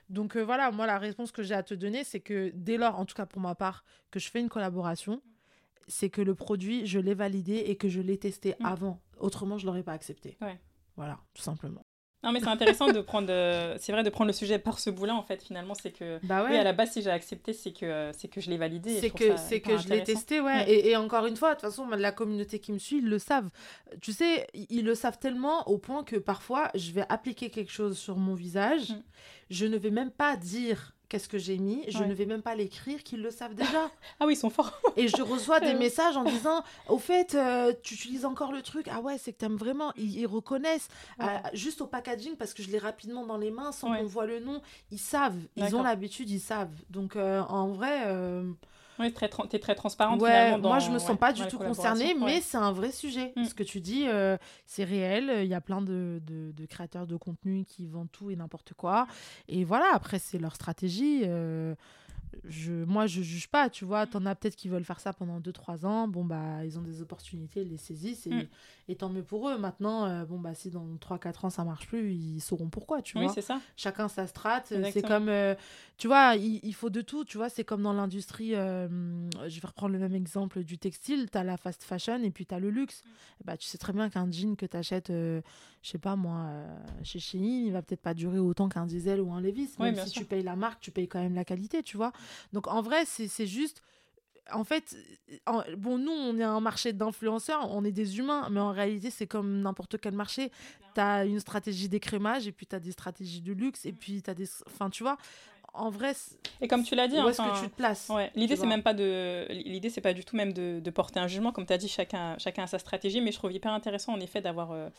Donc 0.10 0.38
euh, 0.38 0.42
voilà, 0.42 0.72
moi 0.72 0.86
la 0.86 0.98
réponse 0.98 1.32
que 1.32 1.44
j'ai 1.44 1.54
à 1.54 1.64
te 1.64 1.74
donner, 1.74 2.04
c'est 2.04 2.20
que 2.20 2.52
dès 2.56 2.78
lors, 2.78 3.00
en 3.00 3.06
tout 3.06 3.16
cas 3.16 3.26
pour 3.26 3.42
ma 3.42 3.56
part, 3.56 3.84
que 4.12 4.20
je 4.20 4.30
fais 4.30 4.40
une 4.40 4.50
collaboration, 4.50 5.22
c'est 5.88 6.10
que 6.10 6.22
le 6.22 6.36
produit, 6.36 6.86
je 6.86 7.00
l'ai 7.00 7.14
validé 7.14 7.56
et 7.56 7.76
que 7.76 7.90
je 7.90 8.02
l'ai 8.02 8.18
testé 8.18 8.56
mm. 8.60 8.66
avant. 8.66 9.02
Autrement, 9.20 9.58
je 9.58 9.66
l'aurais 9.66 9.84
pas 9.84 9.94
accepté. 9.94 10.38
Voilà, 10.96 11.20
tout 11.34 11.42
simplement. 11.42 11.86
Non, 12.24 12.32
mais 12.32 12.40
c'est 12.40 12.48
intéressant 12.48 12.88
de 12.88 13.00
prendre, 13.00 13.30
euh, 13.30 13.76
c'est 13.80 13.92
vrai 13.92 14.04
de 14.04 14.10
prendre 14.10 14.28
le 14.28 14.34
sujet 14.34 14.58
par 14.58 14.80
ce 14.80 14.90
bout-là 14.90 15.14
en 15.14 15.22
fait. 15.22 15.44
Finalement, 15.44 15.76
c'est 15.76 15.92
que, 15.92 16.20
bah 16.24 16.46
oui, 16.50 16.58
à 16.58 16.64
la 16.64 16.74
base, 16.74 16.92
si 16.92 17.02
j'ai 17.04 17.12
accepté, 17.12 17.54
c'est 17.54 17.72
que 17.72 18.12
c'est 18.12 18.28
que 18.28 18.42
je 18.42 18.50
l'ai 18.50 18.58
validé. 18.58 19.00
C'est 19.00 19.12
que 19.12 19.38
c'est 19.38 19.62
que 19.62 19.78
je 19.78 19.88
l'ai 19.88 20.04
testé, 20.04 20.42
ouais. 20.42 20.70
Et, 20.70 20.90
et, 20.90 20.96
encore 20.96 21.28
une 21.28 21.38
fois, 21.38 21.50
de 21.50 21.60
toute 21.60 21.70
façon, 21.70 21.88
la 21.88 22.12
communauté 22.12 22.60
qui 22.60 22.72
me 22.72 22.80
suit, 22.80 22.98
ils 22.98 23.08
le 23.08 23.20
savent. 23.20 23.50
Tu 24.02 24.14
sais, 24.14 24.48
ils 24.54 24.84
le 24.84 24.96
savent 24.96 25.20
tellement 25.20 25.68
au 25.70 25.78
point 25.78 26.04
que 26.04 26.16
parfois, 26.16 26.70
je 26.74 26.92
vais 26.92 27.06
appliquer 27.08 27.52
quelque 27.52 27.72
chose 27.72 27.98
sur 27.98 28.18
mon 28.18 28.34
visage, 28.34 28.90
mm. 28.90 29.04
je 29.52 29.66
ne 29.68 29.78
vais 29.78 29.92
même 29.92 30.12
pas 30.12 30.36
dire 30.38 30.97
qu'est-ce 31.10 31.30
que 31.30 31.38
j'ai 31.38 31.58
mis, 31.58 31.84
je 31.88 32.04
ne 32.04 32.14
vais 32.14 32.26
même 32.26 32.42
pas 32.42 32.56
l'écrire, 32.56 33.04
qu'ils 33.04 33.22
le 33.22 33.32
savent 33.32 33.54
déjà. 33.54 33.90
ah 34.20 34.26
oui, 34.26 34.34
ils 34.34 34.38
sont 34.38 34.50
forts. 34.50 34.80
et 34.96 35.08
je 35.08 35.22
reçois 35.22 35.60
des 35.60 35.74
messages 35.74 36.18
en 36.18 36.24
disant, 36.24 36.64
au 36.88 36.98
fait, 36.98 37.36
euh, 37.36 37.74
tu 37.84 37.96
utilises 37.96 38.26
encore 38.26 38.52
le 38.52 38.62
truc, 38.62 38.88
ah 38.92 39.02
ouais, 39.02 39.18
c'est 39.18 39.34
que 39.34 39.40
tu 39.40 39.46
aimes 39.46 39.56
vraiment, 39.56 39.94
ils, 39.96 40.26
reconnaissent, 40.28 40.90
euh, 41.22 41.26
juste 41.54 41.82
au 41.82 41.88
packaging, 41.88 42.36
parce 42.36 42.54
que 42.54 42.64
je 42.64 42.70
l'ai 42.70 42.80
rapidement 42.80 43.26
dans 43.26 43.38
les 43.38 43.52
mains, 43.52 43.72
sans 43.72 43.96
qu'on 43.96 44.06
voit 44.06 44.26
le 44.26 44.40
nom, 44.40 44.62
ils 44.92 45.00
savent, 45.00 45.40
ils 45.56 45.76
ont 45.76 45.84
l'habitude, 45.84 46.30
ils 46.30 46.40
savent. 46.40 46.74
Donc 46.90 47.16
euh, 47.16 47.42
en 47.42 47.68
vrai... 47.68 48.04
Oui, 49.00 49.14
tu 49.14 49.56
es 49.56 49.60
très 49.60 49.76
transparente 49.76 50.22
ouais, 50.22 50.58
Moi, 50.58 50.80
je 50.80 50.90
me 50.90 51.00
sens 51.00 51.18
pas 51.18 51.34
du 51.34 51.46
tout 51.48 51.58
concernée, 51.58 52.14
mais 52.14 52.42
c'est 52.42 52.58
un 52.58 52.72
vrai 52.72 52.92
sujet. 52.92 53.34
Mm. 53.36 53.46
Ce 53.46 53.54
que 53.54 53.64
tu 53.64 53.82
dis, 53.82 54.08
c'est 54.66 54.84
réel. 54.84 55.32
Il 55.44 55.50
y 55.50 55.54
a 55.54 55.62
plein 55.62 55.82
de, 55.82 56.22
de, 56.26 56.52
de, 56.52 56.66
créateurs 56.66 57.08
de 57.08 57.16
contenu 57.16 57.66
qui 57.66 57.88
vendent 57.88 58.12
tout 58.12 58.32
et 58.32 58.36
n'importe 58.36 58.74
quoi. 58.74 59.08
Et 59.48 59.64
voilà, 59.64 59.88
après, 59.94 60.20
c'est 60.20 60.40
leur 60.40 60.56
stratégie 60.56 61.24
je, 62.46 62.84
moi, 62.86 63.08
je 63.08 63.22
juge 63.22 63.48
pas, 63.48 63.70
tu 63.70 63.86
vois. 63.86 64.06
T'en 64.08 64.26
as 64.26 64.36
peut-être 64.36 64.56
qui 64.56 64.70
veulent 64.70 64.84
faire 64.84 65.00
ça 65.00 65.14
pendant 65.14 65.40
2-3 65.40 65.86
ans. 65.86 66.08
Bon, 66.08 66.24
bah, 66.24 66.64
ils 66.66 66.78
ont 66.78 66.82
des 66.82 67.02
opportunités, 67.02 67.62
ils 67.62 67.70
les 67.70 67.78
saisissent 67.78 68.28
et, 68.28 68.32
mm. 68.32 68.48
et 68.90 68.96
tant 68.96 69.10
mieux 69.10 69.24
pour 69.24 69.50
eux. 69.50 69.58
Maintenant, 69.58 70.06
euh, 70.06 70.26
bon, 70.26 70.40
bah, 70.40 70.54
si 70.54 70.70
dans 70.70 70.86
3-4 70.96 71.46
ans 71.46 71.50
ça 71.50 71.64
marche 71.64 71.88
plus, 71.88 72.14
ils 72.14 72.40
sauront 72.40 72.70
pourquoi, 72.70 73.02
tu 73.02 73.18
oui, 73.18 73.26
vois. 73.26 73.34
c'est 73.34 73.42
ça. 73.42 73.60
Chacun 73.76 74.08
sa 74.08 74.28
strate. 74.28 74.74
C'est 74.92 75.02
comme, 75.02 75.30
euh, 75.30 75.56
tu 75.98 76.08
vois, 76.08 76.36
il, 76.36 76.74
faut 76.74 76.90
de 76.90 77.02
tout, 77.02 77.26
tu 77.26 77.38
vois. 77.38 77.50
C'est 77.50 77.64
comme 77.64 77.84
dans 77.84 77.94
l'industrie, 77.94 78.56
euh, 78.56 78.88
je 79.48 79.60
vais 79.60 79.68
reprendre 79.68 79.94
le 79.94 80.00
même 80.00 80.16
exemple 80.16 80.64
du 80.64 80.78
textile. 80.78 81.30
T'as 81.30 81.44
la 81.44 81.58
fast 81.58 81.84
fashion 81.84 82.22
et 82.24 82.32
puis 82.32 82.46
t'as 82.46 82.60
le 82.60 82.70
luxe. 82.70 83.04
Mm. 83.04 83.10
Bah, 83.46 83.58
tu 83.58 83.68
sais 83.68 83.78
très 83.78 83.94
bien 83.94 84.10
qu'un 84.10 84.30
jean 84.32 84.56
que 84.56 84.66
t'achètes, 84.66 85.10
je 85.10 85.42
sais 85.82 85.98
pas 85.98 86.16
moi, 86.16 86.50
chez 87.04 87.20
Shein, 87.20 87.64
il 87.66 87.72
va 87.72 87.82
peut-être 87.82 88.02
pas 88.02 88.14
durer 88.14 88.40
autant 88.40 88.68
qu'un 88.68 88.86
diesel 88.86 89.22
ou 89.22 89.32
un 89.32 89.42
Levi's. 89.42 89.78
Même 89.80 89.96
si 90.06 90.12
tu 90.12 90.26
payes 90.26 90.44
la 90.44 90.56
marque, 90.56 90.80
tu 90.82 90.92
payes 90.92 91.08
quand 91.08 91.22
même 91.22 91.36
la 91.36 91.46
qualité, 91.46 91.84
tu 91.84 91.98
vois. 91.98 92.12
Donc 92.54 92.68
en 92.68 92.82
vrai, 92.82 93.06
c'est 93.06 93.48
juste 93.48 93.82
en 94.54 94.64
fait, 94.64 94.96
bon, 95.78 95.98
nous, 95.98 96.12
on 96.12 96.38
est 96.38 96.44
un 96.44 96.60
marché 96.60 96.94
d'influenceurs, 96.94 97.70
on 97.72 97.84
est 97.84 97.92
des 97.92 98.20
humains, 98.20 98.48
mais 98.50 98.60
en 98.60 98.72
réalité, 98.72 99.10
c'est 99.10 99.28
comme 99.28 99.62
n'importe 99.62 100.00
quel 100.00 100.14
marché. 100.14 100.52
Tu 100.96 101.02
as 101.02 101.26
une 101.26 101.40
stratégie 101.40 101.90
d'écrémage, 101.90 102.48
et 102.48 102.52
puis 102.52 102.66
tu 102.66 102.76
as 102.76 102.80
des 102.80 102.92
stratégies 102.92 103.42
de 103.42 103.54
luxe, 103.54 103.86
et 103.86 103.92
puis 103.92 104.22
tu 104.22 104.30
as 104.30 104.34
des. 104.34 104.48
Enfin, 104.68 104.90
tu 104.90 105.04
vois, 105.04 105.18
en 105.74 105.90
vrai. 105.90 106.14
Et 106.62 106.68
comme 106.68 106.84
tu 106.84 106.96
l'as 106.96 107.08
dit, 107.08 107.18
où 107.20 107.28
est-ce 107.28 107.42
que 107.42 107.64
tu 107.64 107.70
te 107.70 107.76
places 107.76 108.10
ouais. 108.10 108.32
L'idée, 108.36 108.56
c'est 108.56 108.66
même 108.66 108.84
pas 108.84 108.94
de. 108.94 109.46
L'idée, 109.50 109.90
c'est 109.90 110.02
pas 110.02 110.14
du 110.14 110.26
tout 110.26 110.36
même 110.36 110.54
de, 110.54 110.80
de, 110.80 110.92
porter 110.92 111.20
un 111.20 111.28
jugement. 111.28 111.52
Comme 111.52 111.66
tu 111.66 111.74
as 111.74 111.78
dit, 111.78 111.88
chacun, 111.88 112.38
chacun 112.38 112.64
a 112.64 112.68
sa 112.68 112.80
stratégie. 112.80 113.22
Mais 113.22 113.32
je 113.32 113.38
trouve 113.38 113.52
hyper 113.52 113.72
intéressant, 113.72 114.14
en 114.14 114.20
effet, 114.20 114.42
d'avoir 114.42 114.72
euh, 114.72 114.90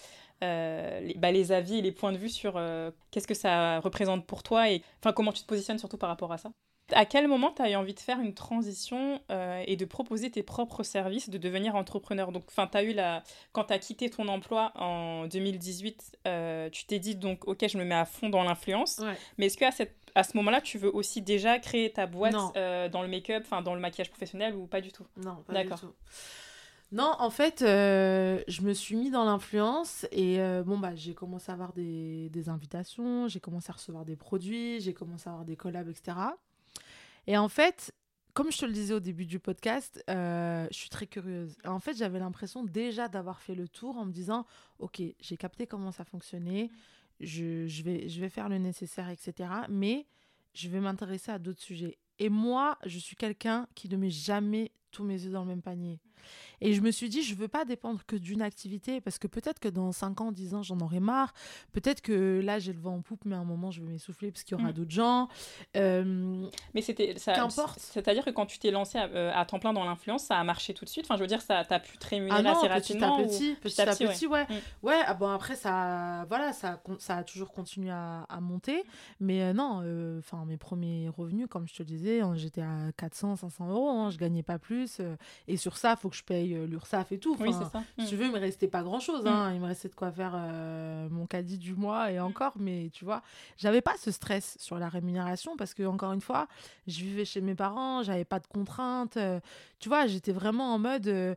euh, 0.45 1.01
les, 1.01 1.15
bah, 1.15 1.33
les, 1.33 1.53
avis 1.53 1.79
et 1.79 1.83
les 1.83 1.93
points 1.93 2.13
de 2.13 2.19
vue 2.19 2.29
sur 2.29 2.55
euh, 2.57 2.91
qu'est-ce 3.11 3.27
que 3.27 3.35
ça 3.35 3.81
représente 3.81 4.27
pour 4.27 4.43
toi 4.43 4.71
et 4.71 4.83
enfin, 5.01 5.13
comment 5.13 5.33
tu 5.33 5.43
te 5.43 5.47
positionnes 5.47 5.79
surtout 5.79 5.99
par 5.99 6.09
rapport 6.09 6.33
à 6.33 6.39
ça. 6.39 6.51
À 6.93 7.05
quel 7.05 7.29
moment 7.29 7.53
tu 7.53 7.63
as 7.63 7.71
eu 7.71 7.75
envie 7.75 7.95
de 7.95 8.01
faire 8.01 8.21
une 8.21 8.35
transition 8.35 9.21
euh, 9.31 9.63
et 9.67 9.77
de 9.77 9.85
proposer 9.85 10.31
tes 10.31 10.43
propres 10.43 10.83
services, 10.83 11.29
de 11.29 11.37
devenir 11.39 11.77
entrepreneur? 11.77 12.33
Donc, 12.33 12.45
enfin, 12.49 12.69
as 12.73 12.83
eu 12.83 12.93
la... 12.93 13.23
quand 13.53 13.65
tu 13.65 13.75
as 13.75 13.79
quitté 13.79 14.09
ton 14.09 14.29
emploi 14.29 14.73
en 14.75 15.27
2018, 15.27 16.19
euh, 16.27 16.71
tu 16.71 16.87
t'es 16.87 16.99
dit 16.99 17.15
donc, 17.15 17.47
ok, 17.47 17.67
je 17.69 17.77
me 17.77 17.85
mets 17.85 17.95
à 17.95 18.05
fond 18.05 18.29
dans 18.29 18.43
l'influence. 18.43 19.01
Mais 19.37 19.47
est-ce 19.47 19.59
qu'à 19.59 19.71
cette... 19.71 19.95
à 20.15 20.23
ce 20.23 20.37
moment-là, 20.39 20.61
tu 20.61 20.79
veux 20.79 20.95
aussi 20.95 21.21
déjà 21.21 21.59
créer 21.59 21.93
ta 21.93 22.07
boîte 22.07 22.35
euh, 22.57 22.89
dans 22.89 23.03
le 23.03 23.09
make-up, 23.09 23.43
enfin, 23.45 23.61
dans 23.63 23.75
le 23.75 23.81
maquillage 23.81 24.11
professionnel 24.11 24.55
ou 24.55 24.67
pas 24.67 24.81
du 24.81 24.93
tout? 24.93 25.07
Non, 25.17 25.45
pas 25.47 25.65
du 25.65 25.71
tout. 25.71 25.93
Non, 26.91 27.13
en 27.19 27.29
fait, 27.29 27.59
je 27.61 28.63
me 28.63 28.73
suis 28.73 28.97
mis 28.97 29.11
dans 29.11 29.25
l'influence 29.25 30.07
et 30.11 30.39
bon, 30.65 30.79
bah, 30.79 30.95
j'ai 30.95 31.13
commencé 31.13 31.51
à 31.51 31.55
avoir 31.55 31.75
des, 31.75 32.31
des 32.31 32.49
invitations, 32.49 33.29
j'ai 33.29 33.41
commencé 33.41 33.69
à 33.69 33.75
recevoir 33.75 34.07
des 34.07 34.17
produits, 34.17 34.81
j'ai 34.81 34.95
commencé 34.95 35.29
à 35.29 35.33
avoir 35.33 35.45
des 35.45 35.57
collabs, 35.57 35.91
etc. 35.91 36.17
Et 37.29 37.37
en 37.37 37.51
fait, 37.51 37.93
comme 38.33 38.51
je 38.51 38.57
te 38.57 38.65
le 38.65 38.73
disais 38.73 38.95
au 38.95 39.01
début 39.01 39.27
du 39.27 39.39
podcast, 39.39 40.03
euh, 40.09 40.67
je 40.71 40.77
suis 40.79 40.89
très 40.89 41.07
curieuse. 41.07 41.59
en 41.67 41.79
fait, 41.79 41.95
j'avais 41.95 42.19
l'impression 42.19 42.65
déjà 42.65 43.07
d'avoir 43.07 43.43
fait 43.43 43.55
le 43.55 43.69
tour 43.69 43.99
en 43.99 44.07
me 44.07 44.13
disant, 44.13 44.47
OK, 44.79 45.03
j'ai 45.21 45.37
capté 45.37 45.67
comment 45.67 45.93
ça 45.93 46.07
fonctionnait, 46.07 46.71
je, 47.21 47.83
vais 47.83 48.29
faire 48.31 48.49
le 48.49 48.57
nécessaire, 48.57 49.11
etc. 49.11 49.51
Mais 49.69 50.07
je 50.55 50.71
vais 50.71 50.81
m'intéresser 50.81 51.31
à 51.31 51.39
d'autres 51.39 51.61
sujets. 51.61 51.99
Et 52.19 52.31
moi, 52.31 52.79
je 52.87 52.99
suis 52.99 53.15
quelqu'un 53.15 53.69
qui 53.75 53.91
ne 53.91 53.99
met 53.99 54.11
jamais 54.11 54.73
tous 54.91 55.05
mes 55.05 55.25
œufs 55.27 55.33
dans 55.33 55.43
le 55.43 55.49
même 55.49 55.63
panier. 55.63 56.01
Et 56.61 56.73
je 56.75 56.81
me 56.81 56.91
suis 56.91 57.09
dit, 57.09 57.23
je 57.23 57.35
veux 57.35 57.49
pas 57.49 57.65
dépendre 57.65 58.01
que 58.07 58.17
d'une 58.17 58.43
activité, 58.43 59.01
parce 59.01 59.19
que 59.19 59.27
peut-être 59.27 59.61
que 59.61 59.69
dans 59.69 59.93
5 59.93 60.21
ans, 60.21 60.33
10 60.33 60.55
ans, 60.55 60.63
j'en 60.63 60.81
aurai 60.81 61.01
marre. 61.01 61.33
Peut-être 61.73 62.01
que 62.01 62.41
là, 62.43 62.59
j'ai 62.59 62.73
le 62.73 62.81
vent 62.81 62.97
en 62.97 63.03
poupe, 63.03 63.25
mais 63.25 63.37
à 63.37 63.39
un 63.39 63.45
moment, 63.45 63.71
je 63.71 63.81
vais 63.81 63.89
m'essouffler 63.89 64.33
parce 64.33 64.43
qu'il 64.43 64.57
y 64.57 64.61
aura 64.61 64.71
mm. 64.71 64.75
d'autres 64.75 64.91
gens. 64.91 65.29
Euh, 65.77 66.47
mais 66.75 66.83
c'était. 66.83 67.15
Qu'importe. 67.15 67.79
C'est-à-dire 67.79 68.25
que 68.25 68.31
quand 68.31 68.47
tu 68.47 68.59
t'es 68.59 68.71
lancé 68.71 68.99
euh, 68.99 69.31
à, 69.35 69.45
temps 69.45 69.59
plein 69.59 69.73
dans 69.73 69.85
l'influence, 69.85 70.25
ça 70.25 70.37
a 70.37 70.45
marché 70.45 70.75
tout 70.75 70.85
de 70.85 70.91
suite. 70.91 71.05
Enfin, 71.05 71.17
je 71.17 71.21
veux 71.21 71.29
dire, 71.29 71.43
ça 71.43 71.65
t'a 71.65 71.79
pu 71.79 71.97
te 71.99 72.09
rémunérer 72.09 72.43
ah 72.47 72.53
assez 72.53 72.67
rapidement. 72.67 73.19
Petit 73.19 73.23
à 73.23 73.29
petit, 73.29 73.55
petit, 73.61 73.81
à 73.81 73.87
petit, 73.87 74.27
ouais. 74.27 74.47
Ouais, 74.83 74.99
mm. 74.99 75.05
ah 75.07 75.15
bon, 75.15 75.29
après, 75.29 75.55
ça, 75.55 76.25
voilà, 76.29 76.53
ça, 76.53 76.83
ça 76.99 77.19
a 77.19 77.25
toujours 77.25 77.53
continué 77.53 77.91
à, 77.91 78.27
monter. 78.41 78.83
Mais 79.21 79.43
euh, 79.43 79.53
non, 79.53 80.19
enfin, 80.19 80.45
mes 80.47 80.57
premiers 80.57 81.09
revenus, 81.09 81.47
comme 81.49 81.69
je 81.69 81.75
te 81.75 81.83
le 81.83 81.87
disais, 81.87 82.21
hein, 82.21 82.35
j'étais 82.35 82.63
à 82.63 82.93
400, 82.97 83.37
500 83.37 83.69
euros. 83.69 83.91
Hein, 83.91 84.11
je 84.11 84.19
gagnais 84.19 84.43
pas 84.43 84.59
plus. 84.59 84.78
Et 85.47 85.57
sur 85.57 85.77
ça, 85.77 85.95
il 85.97 86.01
faut 86.01 86.09
que 86.09 86.17
je 86.17 86.25
paye 86.25 86.55
euh, 86.55 86.67
l'URSSAF 86.67 87.13
et 87.13 87.19
tout. 87.19 87.37
oui, 87.41 87.53
c'est 87.53 87.71
ça. 87.71 87.83
Si 87.99 88.07
tu 88.07 88.15
mm. 88.15 88.19
veux, 88.19 88.25
il 88.27 88.33
me 88.33 88.39
restait 88.39 88.69
pas 88.69 88.83
grand 88.83 89.01
chose. 89.01 89.27
Hein. 89.27 89.51
Mm. 89.51 89.55
Il 89.55 89.61
me 89.61 89.67
restait 89.67 89.89
de 89.89 89.95
quoi 89.95 90.11
faire 90.11 90.33
euh, 90.35 91.09
mon 91.11 91.27
caddie 91.27 91.59
du 91.59 91.75
mois 91.75 92.11
et 92.11 92.19
mm. 92.19 92.23
encore. 92.23 92.53
Mais 92.59 92.91
tu 92.93 93.05
vois, 93.05 93.23
j'avais 93.57 93.81
pas 93.81 93.95
ce 93.99 94.11
stress 94.11 94.57
sur 94.59 94.79
la 94.79 94.89
rémunération 94.89 95.57
parce 95.57 95.75
que, 95.75 95.83
encore 95.85 96.13
une 96.13 96.21
fois, 96.21 96.49
je 96.87 97.01
vivais 97.01 97.25
chez 97.25 97.41
mes 97.41 97.55
parents, 97.55 98.03
j'avais 98.03 98.25
pas 98.25 98.41
de 98.41 98.47
contraintes. 98.47 99.17
Euh, 99.17 99.41
tu 99.79 99.89
vois, 99.89 100.07
j'étais 100.07 100.33
vraiment 100.33 100.75
en 100.75 100.79
mode 100.79 101.37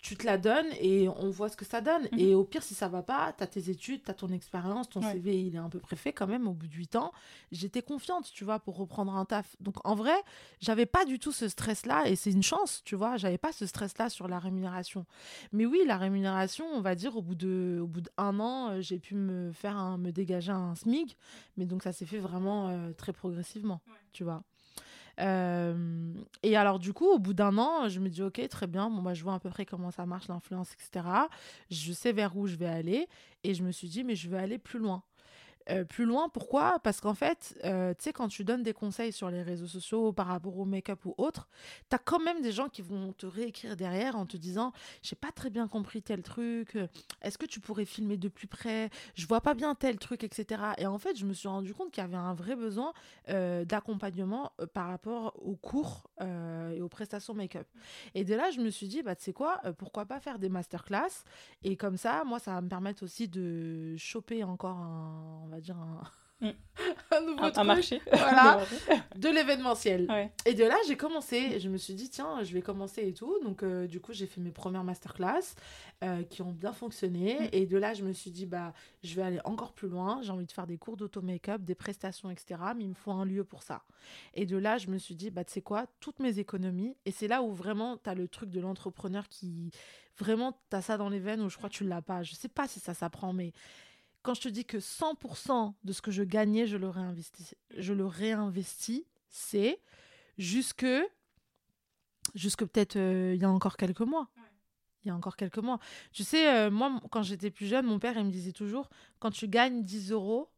tu 0.00 0.16
te 0.16 0.24
la 0.24 0.38
donnes 0.38 0.68
et 0.80 1.08
on 1.08 1.30
voit 1.30 1.48
ce 1.48 1.56
que 1.56 1.64
ça 1.64 1.80
donne. 1.80 2.02
Mhm. 2.12 2.18
Et 2.18 2.34
au 2.34 2.44
pire, 2.44 2.62
si 2.62 2.74
ça 2.74 2.88
va 2.88 3.02
pas, 3.02 3.32
tu 3.36 3.42
as 3.42 3.46
tes 3.46 3.70
études, 3.70 4.02
tu 4.04 4.10
as 4.10 4.14
ton 4.14 4.28
expérience, 4.28 4.88
ton 4.88 5.02
CV, 5.02 5.40
il 5.40 5.54
est 5.54 5.58
un 5.58 5.68
peu 5.68 5.78
préfet 5.78 6.12
quand 6.12 6.26
même 6.26 6.48
au 6.48 6.52
bout 6.52 6.66
de 6.66 6.74
8 6.74 6.96
ans. 6.96 7.12
J'étais 7.52 7.82
confiante, 7.82 8.30
tu 8.32 8.44
vois, 8.44 8.58
pour 8.58 8.76
reprendre 8.76 9.14
un 9.14 9.24
taf. 9.24 9.56
Donc 9.60 9.76
en 9.84 9.94
vrai, 9.94 10.16
j'avais 10.60 10.86
pas 10.86 11.04
du 11.04 11.18
tout 11.18 11.32
ce 11.32 11.48
stress-là 11.48 12.08
et 12.08 12.16
c'est 12.16 12.30
une 12.30 12.42
chance, 12.42 12.82
tu 12.84 12.96
vois, 12.96 13.16
j'avais 13.16 13.38
pas 13.38 13.52
ce 13.52 13.66
stress-là 13.66 14.08
sur 14.08 14.28
la 14.28 14.38
rémunération. 14.38 15.04
Mais 15.52 15.66
oui, 15.66 15.82
la 15.86 15.96
rémunération, 15.96 16.66
on 16.74 16.80
va 16.80 16.94
dire, 16.94 17.16
au 17.16 17.22
bout 17.22 17.34
de 17.34 17.78
au 17.82 17.86
bout 17.86 18.00
d'un 18.00 18.40
an, 18.40 18.70
euh, 18.70 18.80
j'ai 18.80 18.98
pu 18.98 19.14
me 19.14 19.52
faire 19.52 19.76
un, 19.76 19.98
me 19.98 20.10
dégager 20.10 20.52
un 20.52 20.74
SMIG, 20.74 21.16
mais 21.56 21.66
donc 21.66 21.82
ça 21.82 21.92
s'est 21.92 22.06
fait 22.06 22.18
vraiment 22.18 22.68
euh, 22.68 22.92
très 22.92 23.12
progressivement, 23.12 23.80
tu 24.12 24.24
vois. 24.24 24.42
Euh, 25.20 26.12
et 26.42 26.56
alors, 26.56 26.78
du 26.78 26.92
coup, 26.92 27.06
au 27.06 27.18
bout 27.18 27.34
d'un 27.34 27.56
an, 27.58 27.88
je 27.88 28.00
me 28.00 28.08
dis, 28.08 28.22
OK, 28.22 28.46
très 28.48 28.66
bien, 28.66 28.90
bon, 28.90 29.02
moi, 29.02 29.14
je 29.14 29.22
vois 29.22 29.34
à 29.34 29.40
peu 29.40 29.50
près 29.50 29.66
comment 29.66 29.90
ça 29.90 30.06
marche, 30.06 30.28
l'influence, 30.28 30.72
etc. 30.72 31.06
Je 31.70 31.92
sais 31.92 32.12
vers 32.12 32.36
où 32.36 32.46
je 32.46 32.56
vais 32.56 32.66
aller. 32.66 33.08
Et 33.44 33.54
je 33.54 33.62
me 33.62 33.72
suis 33.72 33.88
dit, 33.88 34.04
mais 34.04 34.16
je 34.16 34.28
veux 34.28 34.38
aller 34.38 34.58
plus 34.58 34.78
loin. 34.78 35.02
Euh, 35.70 35.84
plus 35.84 36.06
loin. 36.06 36.28
Pourquoi? 36.28 36.78
Parce 36.82 37.00
qu'en 37.00 37.14
fait, 37.14 37.58
euh, 37.64 37.92
tu 37.94 38.04
sais, 38.04 38.12
quand 38.12 38.28
tu 38.28 38.42
donnes 38.42 38.62
des 38.62 38.72
conseils 38.72 39.12
sur 39.12 39.30
les 39.30 39.42
réseaux 39.42 39.66
sociaux 39.66 40.12
par 40.12 40.26
rapport 40.26 40.58
au 40.58 40.64
make-up 40.64 41.04
ou 41.04 41.14
autre, 41.18 41.48
tu 41.90 41.96
as 41.96 41.98
quand 41.98 42.20
même 42.20 42.40
des 42.40 42.52
gens 42.52 42.68
qui 42.68 42.80
vont 42.80 43.12
te 43.12 43.26
réécrire 43.26 43.76
derrière 43.76 44.16
en 44.16 44.24
te 44.24 44.36
disant 44.36 44.72
J'ai 45.02 45.16
pas 45.16 45.30
très 45.30 45.50
bien 45.50 45.68
compris 45.68 46.00
tel 46.02 46.22
truc, 46.22 46.76
euh, 46.76 46.86
est-ce 47.20 47.36
que 47.36 47.44
tu 47.44 47.60
pourrais 47.60 47.84
filmer 47.84 48.16
de 48.16 48.28
plus 48.28 48.46
près? 48.46 48.88
Je 49.14 49.26
vois 49.26 49.42
pas 49.42 49.54
bien 49.54 49.74
tel 49.74 49.98
truc, 49.98 50.24
etc. 50.24 50.62
Et 50.78 50.86
en 50.86 50.98
fait, 50.98 51.16
je 51.16 51.26
me 51.26 51.34
suis 51.34 51.48
rendu 51.48 51.74
compte 51.74 51.90
qu'il 51.90 52.02
y 52.02 52.06
avait 52.06 52.16
un 52.16 52.34
vrai 52.34 52.56
besoin 52.56 52.92
d'accompagnement 53.28 54.52
par 54.72 54.88
rapport 54.88 55.36
aux 55.44 55.56
cours 55.56 56.08
et 56.20 56.80
aux 56.80 56.88
prestations 56.88 57.34
make-up. 57.34 57.66
Et 58.14 58.24
de 58.24 58.34
là, 58.34 58.50
je 58.50 58.60
me 58.60 58.70
suis 58.70 58.88
dit 58.88 59.02
Bah, 59.02 59.14
tu 59.14 59.24
sais 59.24 59.32
quoi, 59.32 59.60
pourquoi 59.78 60.06
pas 60.06 60.20
faire 60.20 60.38
des 60.38 60.48
masterclass? 60.48 61.24
Et 61.62 61.76
comme 61.76 61.96
ça, 61.96 62.24
moi, 62.24 62.38
ça 62.38 62.52
va 62.54 62.60
me 62.60 62.68
permettre 62.68 63.02
aussi 63.02 63.28
de 63.28 63.96
choper 63.96 64.44
encore 64.44 64.76
un 64.76 65.57
dire, 65.60 65.76
un, 65.76 66.02
mm. 66.40 66.50
un 67.16 67.20
nouveau 67.20 67.64
marché. 67.64 68.00
Voilà, 68.12 68.60
de 69.16 69.28
l'événementiel. 69.28 70.30
Et 70.46 70.54
de 70.54 70.64
là, 70.64 70.76
j'ai 70.86 70.96
commencé. 70.96 71.60
Je 71.60 71.68
me 71.68 71.76
suis 71.76 71.94
dit, 71.94 72.08
tiens, 72.08 72.42
je 72.42 72.52
vais 72.52 72.62
commencer 72.62 73.02
et 73.06 73.12
tout. 73.12 73.38
Donc, 73.42 73.62
euh, 73.62 73.86
du 73.86 74.00
coup, 74.00 74.12
j'ai 74.12 74.26
fait 74.26 74.40
mes 74.40 74.50
premières 74.50 74.84
masterclass 74.84 75.54
euh, 76.04 76.22
qui 76.24 76.42
ont 76.42 76.52
bien 76.52 76.72
fonctionné. 76.72 77.34
Mm. 77.34 77.48
Et 77.52 77.66
de 77.66 77.76
là, 77.76 77.94
je 77.94 78.04
me 78.04 78.12
suis 78.12 78.30
dit, 78.30 78.46
bah, 78.46 78.72
je 79.02 79.14
vais 79.14 79.22
aller 79.22 79.40
encore 79.44 79.72
plus 79.72 79.88
loin. 79.88 80.20
J'ai 80.22 80.30
envie 80.30 80.46
de 80.46 80.52
faire 80.52 80.66
des 80.66 80.78
cours 80.78 80.96
d'auto-make-up, 80.96 81.62
des 81.62 81.74
prestations, 81.74 82.30
etc. 82.30 82.60
Mais 82.76 82.84
il 82.84 82.90
me 82.90 82.94
faut 82.94 83.12
un 83.12 83.24
lieu 83.24 83.44
pour 83.44 83.62
ça. 83.62 83.82
Et 84.34 84.46
de 84.46 84.56
là, 84.56 84.78
je 84.78 84.88
me 84.88 84.98
suis 84.98 85.14
dit, 85.14 85.30
bah, 85.30 85.44
tu 85.44 85.52
sais 85.52 85.62
quoi, 85.62 85.86
toutes 86.00 86.20
mes 86.20 86.38
économies. 86.38 86.96
Et 87.04 87.10
c'est 87.10 87.28
là 87.28 87.42
où 87.42 87.52
vraiment, 87.52 87.96
tu 87.96 88.08
as 88.10 88.14
le 88.14 88.28
truc 88.28 88.50
de 88.50 88.60
l'entrepreneur 88.60 89.28
qui. 89.28 89.70
Vraiment, 90.18 90.58
tu 90.68 90.76
as 90.76 90.82
ça 90.82 90.96
dans 90.96 91.08
les 91.08 91.20
veines 91.20 91.40
ou 91.42 91.48
je 91.48 91.56
crois 91.56 91.68
que 91.68 91.74
tu 91.74 91.84
l'as 91.84 92.02
pas. 92.02 92.24
Je 92.24 92.34
sais 92.34 92.48
pas 92.48 92.66
si 92.66 92.80
ça 92.80 92.92
s'apprend, 92.92 93.32
mais 93.32 93.52
quand 94.28 94.34
je 94.34 94.42
te 94.42 94.48
dis 94.50 94.66
que 94.66 94.76
100% 94.76 95.72
de 95.84 95.92
ce 95.94 96.02
que 96.02 96.10
je 96.10 96.22
gagnais, 96.22 96.66
je 96.66 96.76
le 96.76 96.90
réinvestis, 96.90 97.54
je 97.74 97.94
le 97.94 98.04
réinvestis, 98.04 99.06
c'est 99.30 99.80
jusque, 100.36 100.84
jusque 102.34 102.66
peut-être 102.66 102.96
euh, 102.96 103.32
il 103.34 103.40
y 103.40 103.46
a 103.46 103.50
encore 103.50 103.78
quelques 103.78 104.02
mois. 104.02 104.28
Il 105.02 105.08
y 105.08 105.10
a 105.10 105.14
encore 105.14 105.34
quelques 105.34 105.56
mois. 105.56 105.78
Tu 106.12 106.24
sais, 106.24 106.46
euh, 106.46 106.70
moi, 106.70 107.00
quand 107.10 107.22
j'étais 107.22 107.50
plus 107.50 107.64
jeune, 107.64 107.86
mon 107.86 107.98
père, 107.98 108.18
il 108.18 108.26
me 108.26 108.30
disait 108.30 108.52
toujours, 108.52 108.90
quand 109.18 109.30
tu 109.30 109.48
gagnes 109.48 109.82
10 109.82 110.12
euros, 110.12 110.50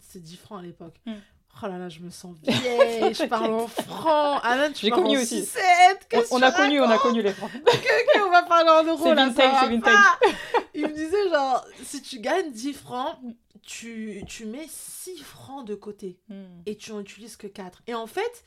c'est 0.00 0.22
10 0.22 0.36
francs 0.36 0.60
à 0.60 0.62
l'époque. 0.62 1.00
Mm. 1.04 1.14
Oh 1.62 1.66
là 1.66 1.78
là, 1.78 1.88
je 1.88 2.00
me 2.00 2.10
sens 2.10 2.36
vieille, 2.42 3.14
je 3.14 3.26
parle 3.26 3.52
en 3.52 3.66
francs. 3.66 4.40
Alain, 4.44 4.70
tu 4.70 4.86
J'ai 4.86 4.90
connu 4.90 5.18
aussi. 5.18 5.48
on, 6.30 6.42
a 6.42 6.52
connu, 6.52 6.80
on 6.80 6.88
a 6.88 6.98
connu 6.98 7.22
les 7.22 7.32
francs. 7.32 7.50
ok, 7.54 7.66
ok, 7.66 8.22
on 8.26 8.30
va 8.30 8.42
parler 8.44 8.70
en 8.70 8.84
euros 8.84 9.12
là. 9.12 9.26
Vintage, 9.26 9.54
c'est 9.60 9.68
vintage. 9.68 10.04
Il 10.74 10.82
me 10.82 10.92
disait 10.92 11.28
genre, 11.30 11.66
si 11.82 12.02
tu 12.02 12.20
gagnes 12.20 12.52
10 12.52 12.72
francs, 12.74 13.18
tu, 13.62 14.22
tu 14.26 14.46
mets 14.46 14.66
6 14.68 15.18
francs 15.18 15.66
de 15.66 15.74
côté 15.74 16.18
hmm. 16.28 16.62
et 16.66 16.76
tu 16.76 16.92
en 16.92 17.00
utilises 17.00 17.36
que 17.36 17.48
4. 17.48 17.82
Et 17.86 17.94
en 17.94 18.06
fait, 18.06 18.44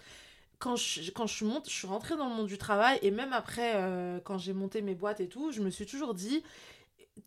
quand 0.60 0.76
je, 0.78 1.12
quand 1.12 1.28
je 1.28 1.44
monte, 1.44 1.68
je 1.68 1.74
suis 1.74 1.88
rentrée 1.88 2.16
dans 2.16 2.30
le 2.30 2.36
monde 2.36 2.48
du 2.48 2.58
travail 2.58 3.00
et 3.02 3.12
même 3.12 3.34
après, 3.34 3.74
euh, 3.76 4.20
quand 4.24 4.38
j'ai 4.38 4.54
monté 4.54 4.82
mes 4.82 4.96
boîtes 4.96 5.20
et 5.20 5.28
tout, 5.28 5.52
je 5.52 5.62
me 5.62 5.70
suis 5.70 5.86
toujours 5.86 6.14
dit, 6.14 6.44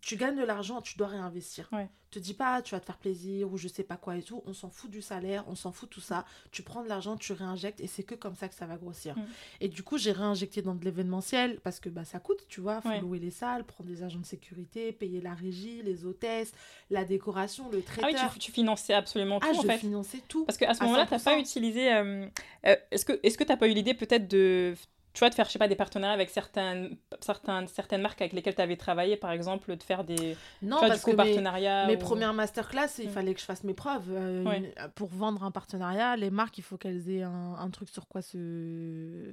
tu 0.00 0.16
gagnes 0.16 0.36
de 0.36 0.44
l'argent, 0.44 0.80
tu 0.80 0.96
dois 0.96 1.08
réinvestir. 1.08 1.68
Ouais 1.72 1.88
te 2.14 2.18
dis 2.20 2.34
pas 2.34 2.62
tu 2.62 2.74
vas 2.74 2.80
te 2.80 2.86
faire 2.86 2.98
plaisir 2.98 3.52
ou 3.52 3.56
je 3.56 3.68
sais 3.68 3.82
pas 3.82 3.96
quoi 3.96 4.16
et 4.16 4.22
tout. 4.22 4.42
On 4.46 4.54
s'en 4.54 4.70
fout 4.70 4.90
du 4.90 5.02
salaire, 5.02 5.44
on 5.48 5.54
s'en 5.54 5.72
fout 5.72 5.88
de 5.88 5.94
tout 5.94 6.00
ça. 6.00 6.24
Tu 6.52 6.62
prends 6.62 6.82
de 6.82 6.88
l'argent, 6.88 7.16
tu 7.16 7.32
réinjectes 7.32 7.80
et 7.80 7.86
c'est 7.86 8.04
que 8.04 8.14
comme 8.14 8.34
ça 8.34 8.48
que 8.48 8.54
ça 8.54 8.66
va 8.66 8.76
grossir. 8.76 9.16
Mm. 9.16 9.26
Et 9.62 9.68
du 9.68 9.82
coup, 9.82 9.98
j'ai 9.98 10.12
réinjecté 10.12 10.62
dans 10.62 10.74
de 10.74 10.84
l'événementiel 10.84 11.58
parce 11.60 11.80
que 11.80 11.88
bah, 11.88 12.04
ça 12.04 12.20
coûte, 12.20 12.46
tu 12.48 12.60
vois. 12.60 12.80
faut 12.80 13.00
louer 13.00 13.18
les 13.18 13.30
salles, 13.30 13.64
prendre 13.64 13.90
des 13.90 14.02
agents 14.02 14.20
de 14.20 14.26
sécurité, 14.26 14.92
payer 14.92 15.20
la 15.20 15.34
régie, 15.34 15.82
les 15.82 16.04
hôtesses, 16.04 16.52
la 16.90 17.04
décoration, 17.04 17.68
le 17.70 17.82
traiteur. 17.82 18.10
Ah 18.14 18.28
oui, 18.28 18.30
tu, 18.34 18.38
tu 18.38 18.52
finançais 18.52 18.94
absolument 18.94 19.40
tout 19.40 19.48
ah, 19.50 19.58
en 19.58 19.62
je 19.62 19.78
finançais 19.78 20.22
tout. 20.28 20.44
Parce 20.44 20.58
qu'à 20.58 20.74
ce 20.74 20.82
moment-là, 20.84 21.06
tu 21.06 21.14
n'as 21.14 21.20
pas 21.20 21.38
utilisé. 21.38 21.92
Euh, 21.92 22.26
euh, 22.66 22.76
est-ce 22.90 23.04
que 23.04 23.44
tu 23.44 23.50
n'as 23.50 23.56
pas 23.56 23.68
eu 23.68 23.74
l'idée 23.74 23.94
peut-être 23.94 24.28
de 24.28 24.74
tu 25.14 25.20
vois, 25.20 25.30
de 25.30 25.34
faire, 25.34 25.46
je 25.46 25.52
sais 25.52 25.60
pas, 25.60 25.68
des 25.68 25.76
partenariats 25.76 26.12
avec 26.12 26.28
certaines, 26.28 26.96
certaines, 27.20 27.68
certaines 27.68 28.02
marques 28.02 28.20
avec 28.20 28.32
lesquelles 28.32 28.56
tu 28.56 28.60
avais 28.60 28.76
travaillé, 28.76 29.16
par 29.16 29.30
exemple, 29.30 29.76
de 29.76 29.82
faire 29.82 30.02
des 30.02 30.36
non, 30.60 30.80
tu 30.80 30.88
parce 30.88 31.04
que 31.04 31.12
partenariats. 31.12 31.86
Mes, 31.86 31.96
premières 31.96 32.34
masterclass, 32.34 32.88
il 32.98 33.08
mm. 33.08 33.12
fallait 33.12 33.32
que 33.32 33.40
je 33.40 33.44
fasse 33.44 33.62
mes 33.62 33.74
preuves. 33.74 34.08
Euh, 34.10 34.60
pour 34.96 35.10
vendre 35.10 35.44
un 35.44 35.52
partenariat, 35.52 36.16
les 36.16 36.30
marques, 36.30 36.58
il 36.58 36.64
faut 36.64 36.76
qu'elles 36.76 37.08
aient 37.08 37.22
un, 37.22 37.54
un, 37.54 37.70
truc 37.70 37.90
sur 37.90 38.08
quoi 38.08 38.22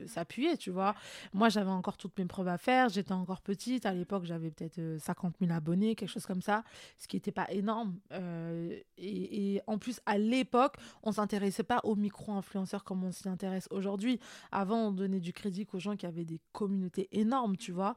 s'appuyer, 0.05 0.55
tu 0.55 0.69
vois. 0.69 0.93
Moi, 1.34 1.49
j'avais 1.49 1.71
encore 1.71 1.97
toutes 1.97 2.15
mes 2.19 2.25
preuves 2.25 2.47
à 2.47 2.59
faire. 2.59 2.89
J'étais 2.89 3.13
encore 3.13 3.41
petite. 3.41 3.88
À 3.88 3.93
l'époque, 3.93 4.25
j'avais 4.25 4.51
peut-être 4.51 4.79
50 4.99 5.34
euh, 5.41 5.45
000 5.47 5.57
abonnés, 5.57 5.95
quelque 5.95 6.09
chose 6.09 6.27
comme 6.27 6.43
ça, 6.43 6.63
ce 6.99 7.07
qui 7.07 7.15
n'était 7.15 7.32
pas 7.32 7.49
énorme. 7.49 7.95
Euh, 8.11 8.77
et, 8.99 9.55
et, 9.55 9.61
en 9.65 9.79
plus, 9.79 9.99
à 10.05 10.19
l'époque, 10.19 10.75
on 11.01 11.11
s'intéressait 11.11 11.63
pas 11.63 11.79
aux 11.84 11.95
micro-influenceurs 11.95 12.84
comme 12.84 13.03
on 13.03 13.11
s'y 13.11 13.27
intéresse 13.27 13.67
aujourd'hui. 13.71 14.19
Avant, 14.51 14.89
on 14.89 14.91
donnait 14.91 15.19
du 15.19 15.34
crédit 15.34 15.65
aux 15.76 15.80
gens 15.80 15.95
qui 15.95 16.05
avaient 16.05 16.26
des 16.26 16.39
communautés 16.51 17.07
énormes, 17.11 17.57
tu 17.57 17.72
vois, 17.72 17.95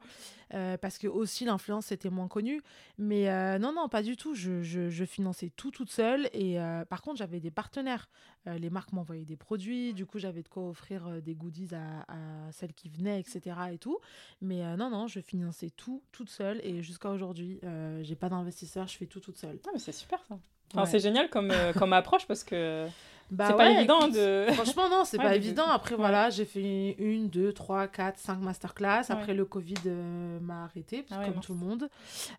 euh, 0.53 0.77
parce 0.77 0.97
que 0.97 1.07
aussi 1.07 1.45
l'influence 1.45 1.91
était 1.91 2.09
moins 2.09 2.27
connue. 2.27 2.61
Mais 2.97 3.29
euh, 3.29 3.57
non, 3.59 3.73
non, 3.73 3.89
pas 3.89 4.03
du 4.03 4.15
tout. 4.15 4.35
Je, 4.35 4.61
je, 4.61 5.05
finançais 5.05 5.51
tout 5.55 5.71
toute 5.71 5.91
seule. 5.91 6.29
Et 6.33 6.59
euh, 6.59 6.85
par 6.85 7.01
contre, 7.01 7.17
j'avais 7.17 7.39
des 7.39 7.51
partenaires. 7.51 8.09
les 8.45 8.69
marques 8.69 8.93
m'envoyaient 8.93 9.25
des 9.25 9.37
produits. 9.37 9.93
Du 9.93 10.05
coup, 10.05 10.19
j'avais 10.19 10.43
de 10.43 10.49
quoi 10.49 10.69
offrir 10.69 11.21
des 11.21 11.35
goodies 11.35 11.73
à, 11.73 12.05
à, 12.07 12.51
celles 12.51 12.73
qui 12.73 12.89
venaient, 12.89 13.19
etc. 13.19 13.55
Et 13.73 13.77
tout. 13.77 13.99
Mais 14.41 14.75
non, 14.77 14.89
non, 14.89 15.07
je 15.07 15.19
finançais 15.19 15.69
tout 15.69 16.03
toute 16.11 16.29
seule. 16.29 16.59
Et 16.63 16.81
jusqu'à 16.81 17.09
aujourd'hui, 17.09 17.59
j'ai 18.01 18.15
pas 18.15 18.29
d'investisseur. 18.29 18.87
Je 18.87 18.97
fais 18.97 19.07
tout 19.07 19.19
toute 19.19 19.37
seule. 19.37 19.59
Ah, 19.65 19.71
mais 19.73 19.79
c'est 19.79 19.91
super 19.91 20.23
ça. 20.27 20.37
C'est 20.85 20.99
génial 20.99 21.29
comme, 21.29 21.53
comme 21.77 21.93
approche 21.93 22.27
parce 22.27 22.43
que 22.43 22.87
bah 23.31 23.47
c'est 23.49 23.57
pas 23.57 23.71
évident 23.71 24.07
de. 24.07 24.45
Franchement, 24.53 24.89
non, 24.89 25.03
c'est 25.03 25.17
pas 25.29 25.35
évident. 25.35 25.67
Après, 25.67 25.95
voilà, 25.95 26.29
j'ai 26.29 26.45
fait 26.45 26.95
une, 26.99 27.29
deux, 27.29 27.53
trois, 27.53 27.87
quatre, 27.87 28.19
cinq 28.19 28.39
masterclass. 28.39 29.05
Après, 29.09 29.33
le 29.33 29.45
Covid 29.45 29.75
euh, 29.87 30.39
m'a 30.39 30.63
arrêté, 30.65 31.05
ah 31.09 31.25
comme 31.25 31.41
tout 31.41 31.53
le 31.53 31.59
monde. 31.59 31.89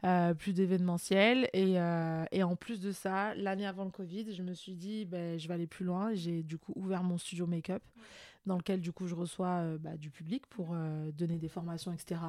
Euh, 0.05 0.35
plus 0.35 0.53
d'événementiel. 0.53 1.49
Et, 1.53 1.81
euh, 1.81 2.25
et, 2.31 2.43
en 2.43 2.55
plus 2.57 2.81
de 2.81 2.93
ça, 2.93 3.35
l'année 3.35 3.67
avant 3.67 3.85
le 3.85 3.91
Covid, 3.91 4.33
je 4.35 4.43
me 4.43 4.55
suis 4.55 4.75
dit, 4.75 5.05
ben, 5.05 5.39
je 5.39 5.49
vais 5.49 5.55
aller 5.55 5.67
plus 5.67 5.85
loin. 5.85 6.15
J'ai 6.15 6.43
du 6.43 6.57
coup 6.57 6.73
ouvert 6.77 7.03
mon 7.03 7.19
studio 7.19 7.47
make-up, 7.47 7.83
dans 8.47 8.57
lequel, 8.57 8.81
du 8.81 8.93
coup, 8.93 9.09
je 9.09 9.15
reçois 9.15 9.63
bah, 9.81 9.97
du 9.97 10.11
public 10.11 10.47
pour 10.47 10.77
donner 11.17 11.39
des 11.39 11.49
formations, 11.49 11.93
etc. 11.93 12.21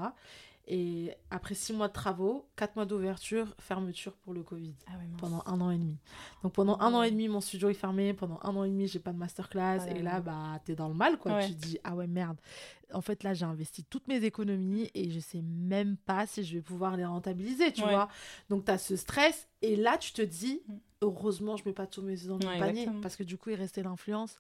Et 0.70 1.14
après 1.32 1.56
six 1.56 1.72
mois 1.72 1.88
de 1.88 1.94
travaux, 1.94 2.50
quatre 2.58 2.76
mois 2.76 2.86
d'ouverture, 2.86 3.56
fermeture 3.58 4.14
pour 4.18 4.34
le 4.34 4.44
Covid. 4.44 4.76
Ah 4.88 4.92
pendant 5.18 5.42
un 5.46 5.62
an 5.62 5.72
et 5.72 5.78
demi. 5.78 5.98
Donc 6.44 6.54
pendant 6.54 6.78
un 6.82 6.94
an 6.94 7.04
et 7.04 7.12
demi, 7.12 7.30
mon 7.30 7.40
studio 7.40 7.70
est 7.70 7.74
fermé. 7.74 8.14
Pendant 8.14 8.38
un 8.44 8.54
an 8.54 8.66
et 8.66 8.70
demi, 8.70 8.88
j'ai 8.88 9.00
pas 9.00 9.14
de 9.14 9.18
masterclass. 9.18 9.80
Ah 9.88 9.92
et 9.92 10.02
là, 10.02 10.20
bah, 10.20 10.60
t'es 10.66 10.76
dans 10.76 10.90
le 10.90 10.94
mal, 10.94 11.18
quoi. 11.20 11.42
Tu 11.42 11.56
te 11.56 11.66
dis, 11.66 11.80
ah 11.86 11.96
ouais, 11.96 12.08
merde. 12.08 12.38
En 12.94 13.02
fait, 13.02 13.24
là, 13.24 13.34
j'ai 13.34 13.46
investi 13.46 13.86
toutes 13.86 14.10
mes 14.10 14.24
économies 14.26 14.92
et 14.94 15.10
je 15.10 15.20
sais 15.22 15.42
même 15.42 15.96
pas 15.96 16.28
si 16.28 16.44
je 16.44 16.56
vais 16.56 16.62
pouvoir 16.62 16.98
les 16.98 17.06
rentabiliser, 17.06 17.72
tu 17.72 17.82
vois. 17.82 18.10
Donc, 18.50 18.66
tu 18.66 18.72
as 18.72 18.78
ce 18.78 18.98
stress. 18.98 19.48
Et 19.62 19.78
là, 19.78 19.98
tu 19.98 20.12
te 20.12 20.22
dis, 20.22 20.62
mm. 20.68 20.74
Heureusement, 21.02 21.58
je 21.58 21.64
mets 21.66 21.74
pas 21.74 21.88
tous 21.88 22.02
mes 22.02 22.28
œufs 22.28 22.40
dans 22.40 22.52
le 22.52 22.60
panier. 22.60 22.88
Parce 23.02 23.16
que 23.16 23.24
du 23.24 23.38
coup, 23.38 23.50
il 23.50 23.56
restait 23.56 23.84
l'influence. 23.84 24.40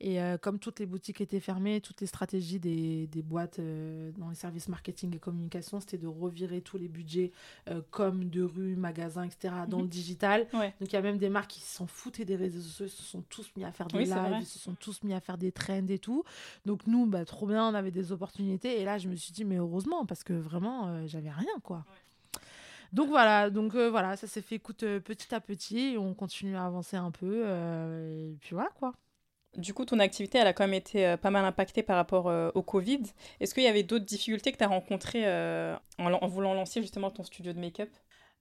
Et 0.00 0.20
euh, 0.20 0.36
comme 0.36 0.58
toutes 0.58 0.80
les 0.80 0.86
boutiques 0.86 1.20
étaient 1.20 1.40
fermées, 1.40 1.80
toutes 1.80 2.00
les 2.00 2.06
stratégies 2.06 2.58
des, 2.58 3.06
des 3.06 3.22
boîtes 3.22 3.58
euh, 3.58 4.10
dans 4.18 4.28
les 4.28 4.34
services 4.34 4.68
marketing 4.68 5.14
et 5.14 5.18
communication, 5.18 5.80
c'était 5.80 5.98
de 5.98 6.06
revirer 6.06 6.60
tous 6.60 6.78
les 6.78 6.88
budgets 6.88 7.30
euh, 7.70 7.80
comme 7.90 8.28
de 8.28 8.42
rue, 8.42 8.76
magasins, 8.76 9.22
etc. 9.22 9.54
dans 9.68 9.78
le 9.78 9.84
mhm. 9.84 9.90
digital. 9.90 10.48
Donc 10.52 10.92
il 10.92 10.92
y 10.92 10.96
a 10.96 11.02
même 11.02 11.18
des 11.18 11.28
marques 11.28 11.50
qui 11.50 11.60
s'en 11.60 11.86
foutaient 11.86 12.24
des 12.24 12.36
réseaux 12.36 12.60
sociaux, 12.60 12.86
ils 12.86 12.90
se 12.90 13.02
sont 13.02 13.22
tous 13.22 13.50
mis 13.56 13.64
à 13.64 13.72
faire 13.72 13.86
des 13.86 14.04
lives, 14.04 14.38
ils 14.40 14.46
se 14.46 14.58
sont 14.58 14.74
tous 14.74 15.02
mis 15.04 15.14
à 15.14 15.20
faire 15.20 15.38
des 15.38 15.52
trends 15.52 15.86
et 15.88 15.98
tout. 15.98 16.24
Donc 16.66 16.86
nous, 16.86 17.06
bah, 17.06 17.24
trop 17.24 17.46
bien, 17.46 17.66
on 17.68 17.74
avait 17.74 17.92
des 17.92 18.10
opportunités. 18.12 18.80
Et 18.80 18.84
là, 18.84 18.98
je 18.98 19.08
me 19.08 19.16
suis 19.16 19.32
dit, 19.32 19.44
mais 19.44 19.56
heureusement, 19.56 20.04
parce 20.06 20.24
que 20.24 20.32
vraiment, 20.32 21.06
j'avais 21.06 21.30
rien, 21.30 21.46
quoi. 21.62 21.84
Donc 22.94 23.08
voilà, 23.08 23.50
donc 23.50 23.74
voilà, 23.74 24.16
ça 24.16 24.26
s'est 24.26 24.40
fait 24.40 24.54
écoute 24.54 24.80
petit 24.80 25.34
à 25.34 25.40
petit, 25.40 25.96
on 25.98 26.14
continue 26.14 26.56
à 26.56 26.64
avancer 26.64 26.96
un 26.96 27.10
peu 27.10 27.44
et 27.44 28.36
puis 28.40 28.54
voilà 28.54 28.70
quoi. 28.78 28.94
Du 29.56 29.72
coup, 29.72 29.84
ton 29.84 30.00
activité, 30.00 30.38
elle 30.38 30.46
a 30.48 30.52
quand 30.52 30.64
même 30.64 30.74
été 30.74 31.06
euh, 31.06 31.16
pas 31.16 31.30
mal 31.30 31.44
impactée 31.44 31.82
par 31.84 31.96
rapport 31.96 32.28
euh, 32.28 32.50
au 32.54 32.62
Covid. 32.62 33.02
Est-ce 33.38 33.54
qu'il 33.54 33.62
y 33.62 33.68
avait 33.68 33.84
d'autres 33.84 34.04
difficultés 34.04 34.50
que 34.50 34.58
tu 34.58 34.64
as 34.64 34.68
rencontrées 34.68 35.26
euh, 35.26 35.76
en, 35.98 36.26
voulant 36.26 36.54
lancer 36.54 36.82
justement 36.82 37.10
ton 37.10 37.22
studio 37.22 37.52
de 37.52 37.60
make-up? 37.60 37.90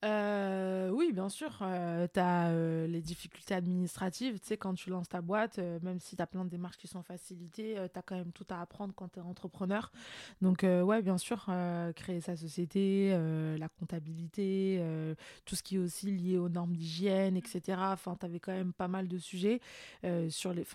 Euh, 0.03 0.89
oui, 0.89 1.11
bien 1.13 1.29
sûr. 1.29 1.59
Euh, 1.61 2.07
tu 2.13 2.19
as 2.19 2.49
euh, 2.49 2.87
les 2.87 3.01
difficultés 3.01 3.53
administratives. 3.53 4.39
Tu 4.39 4.47
sais, 4.47 4.57
quand 4.57 4.73
tu 4.73 4.89
lances 4.89 5.09
ta 5.09 5.21
boîte, 5.21 5.59
même 5.81 5.99
si 5.99 6.15
tu 6.15 6.21
as 6.21 6.27
plein 6.27 6.43
de 6.43 6.49
démarches 6.49 6.77
qui 6.77 6.87
sont 6.87 7.03
facilitées, 7.03 7.75
tu 7.93 7.99
as 7.99 8.01
quand 8.01 8.15
même 8.15 8.31
tout 8.31 8.45
à 8.49 8.61
apprendre 8.61 8.93
quand 8.95 9.09
tu 9.09 9.19
es 9.19 9.21
entrepreneur. 9.21 9.91
Donc, 10.41 10.63
ouais, 10.63 11.01
bien 11.01 11.17
sûr, 11.17 11.49
créer 11.95 12.21
sa 12.21 12.35
société, 12.35 13.17
la 13.57 13.69
comptabilité, 13.69 14.83
tout 15.45 15.55
ce 15.55 15.63
qui 15.63 15.75
est 15.75 15.79
aussi 15.79 16.11
lié 16.11 16.37
aux 16.37 16.49
normes 16.49 16.75
d'hygiène, 16.75 17.37
etc. 17.37 17.77
Enfin, 17.91 18.15
tu 18.19 18.25
avais 18.25 18.39
quand 18.39 18.53
même 18.53 18.73
pas 18.73 18.87
mal 18.87 19.07
de 19.07 19.17
sujets 19.17 19.61
sur 20.29 20.53
les. 20.53 20.65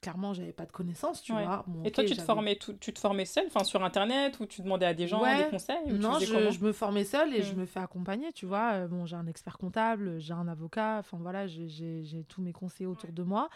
Clairement, 0.00 0.34
j'avais 0.34 0.52
pas 0.52 0.66
de 0.66 0.72
connaissances, 0.72 1.22
tu 1.22 1.32
vois. 1.32 1.64
et 1.84 1.90
toi, 1.90 2.04
tu 2.04 2.16
te, 2.16 2.22
formais 2.22 2.58
tu 2.80 2.92
te 2.92 2.98
formais 2.98 3.24
seule, 3.24 3.46
enfin 3.46 3.64
sur 3.64 3.82
Internet, 3.84 4.38
ou 4.40 4.46
tu 4.46 4.62
demandais 4.62 4.86
à 4.86 4.94
des 4.94 5.08
gens 5.08 5.22
des 5.24 5.48
conseils 5.50 5.92
Non, 5.92 6.18
je, 6.18 6.50
je, 6.50 6.64
me 6.64 6.72
formais 6.72 7.04
seule 7.04 7.34
et 7.34 7.42
je 7.42 7.54
mm. 7.54 7.58
me 7.58 7.66
fais 7.66 7.80
accompagner, 7.80 8.32
tu 8.32 8.46
vois. 8.46 8.72
Euh, 8.72 8.88
bon, 8.88 9.06
j'ai 9.06 9.16
un 9.16 9.26
expert 9.26 9.58
comptable, 9.58 10.18
j'ai 10.18 10.34
un 10.34 10.48
avocat, 10.48 10.98
enfin 10.98 11.18
voilà, 11.20 11.46
j'ai 11.46 12.24
tous 12.28 12.42
mes 12.42 12.52
conseillers 12.52 12.86
autour 12.86 13.12
de 13.12 13.22
moi. 13.22 13.48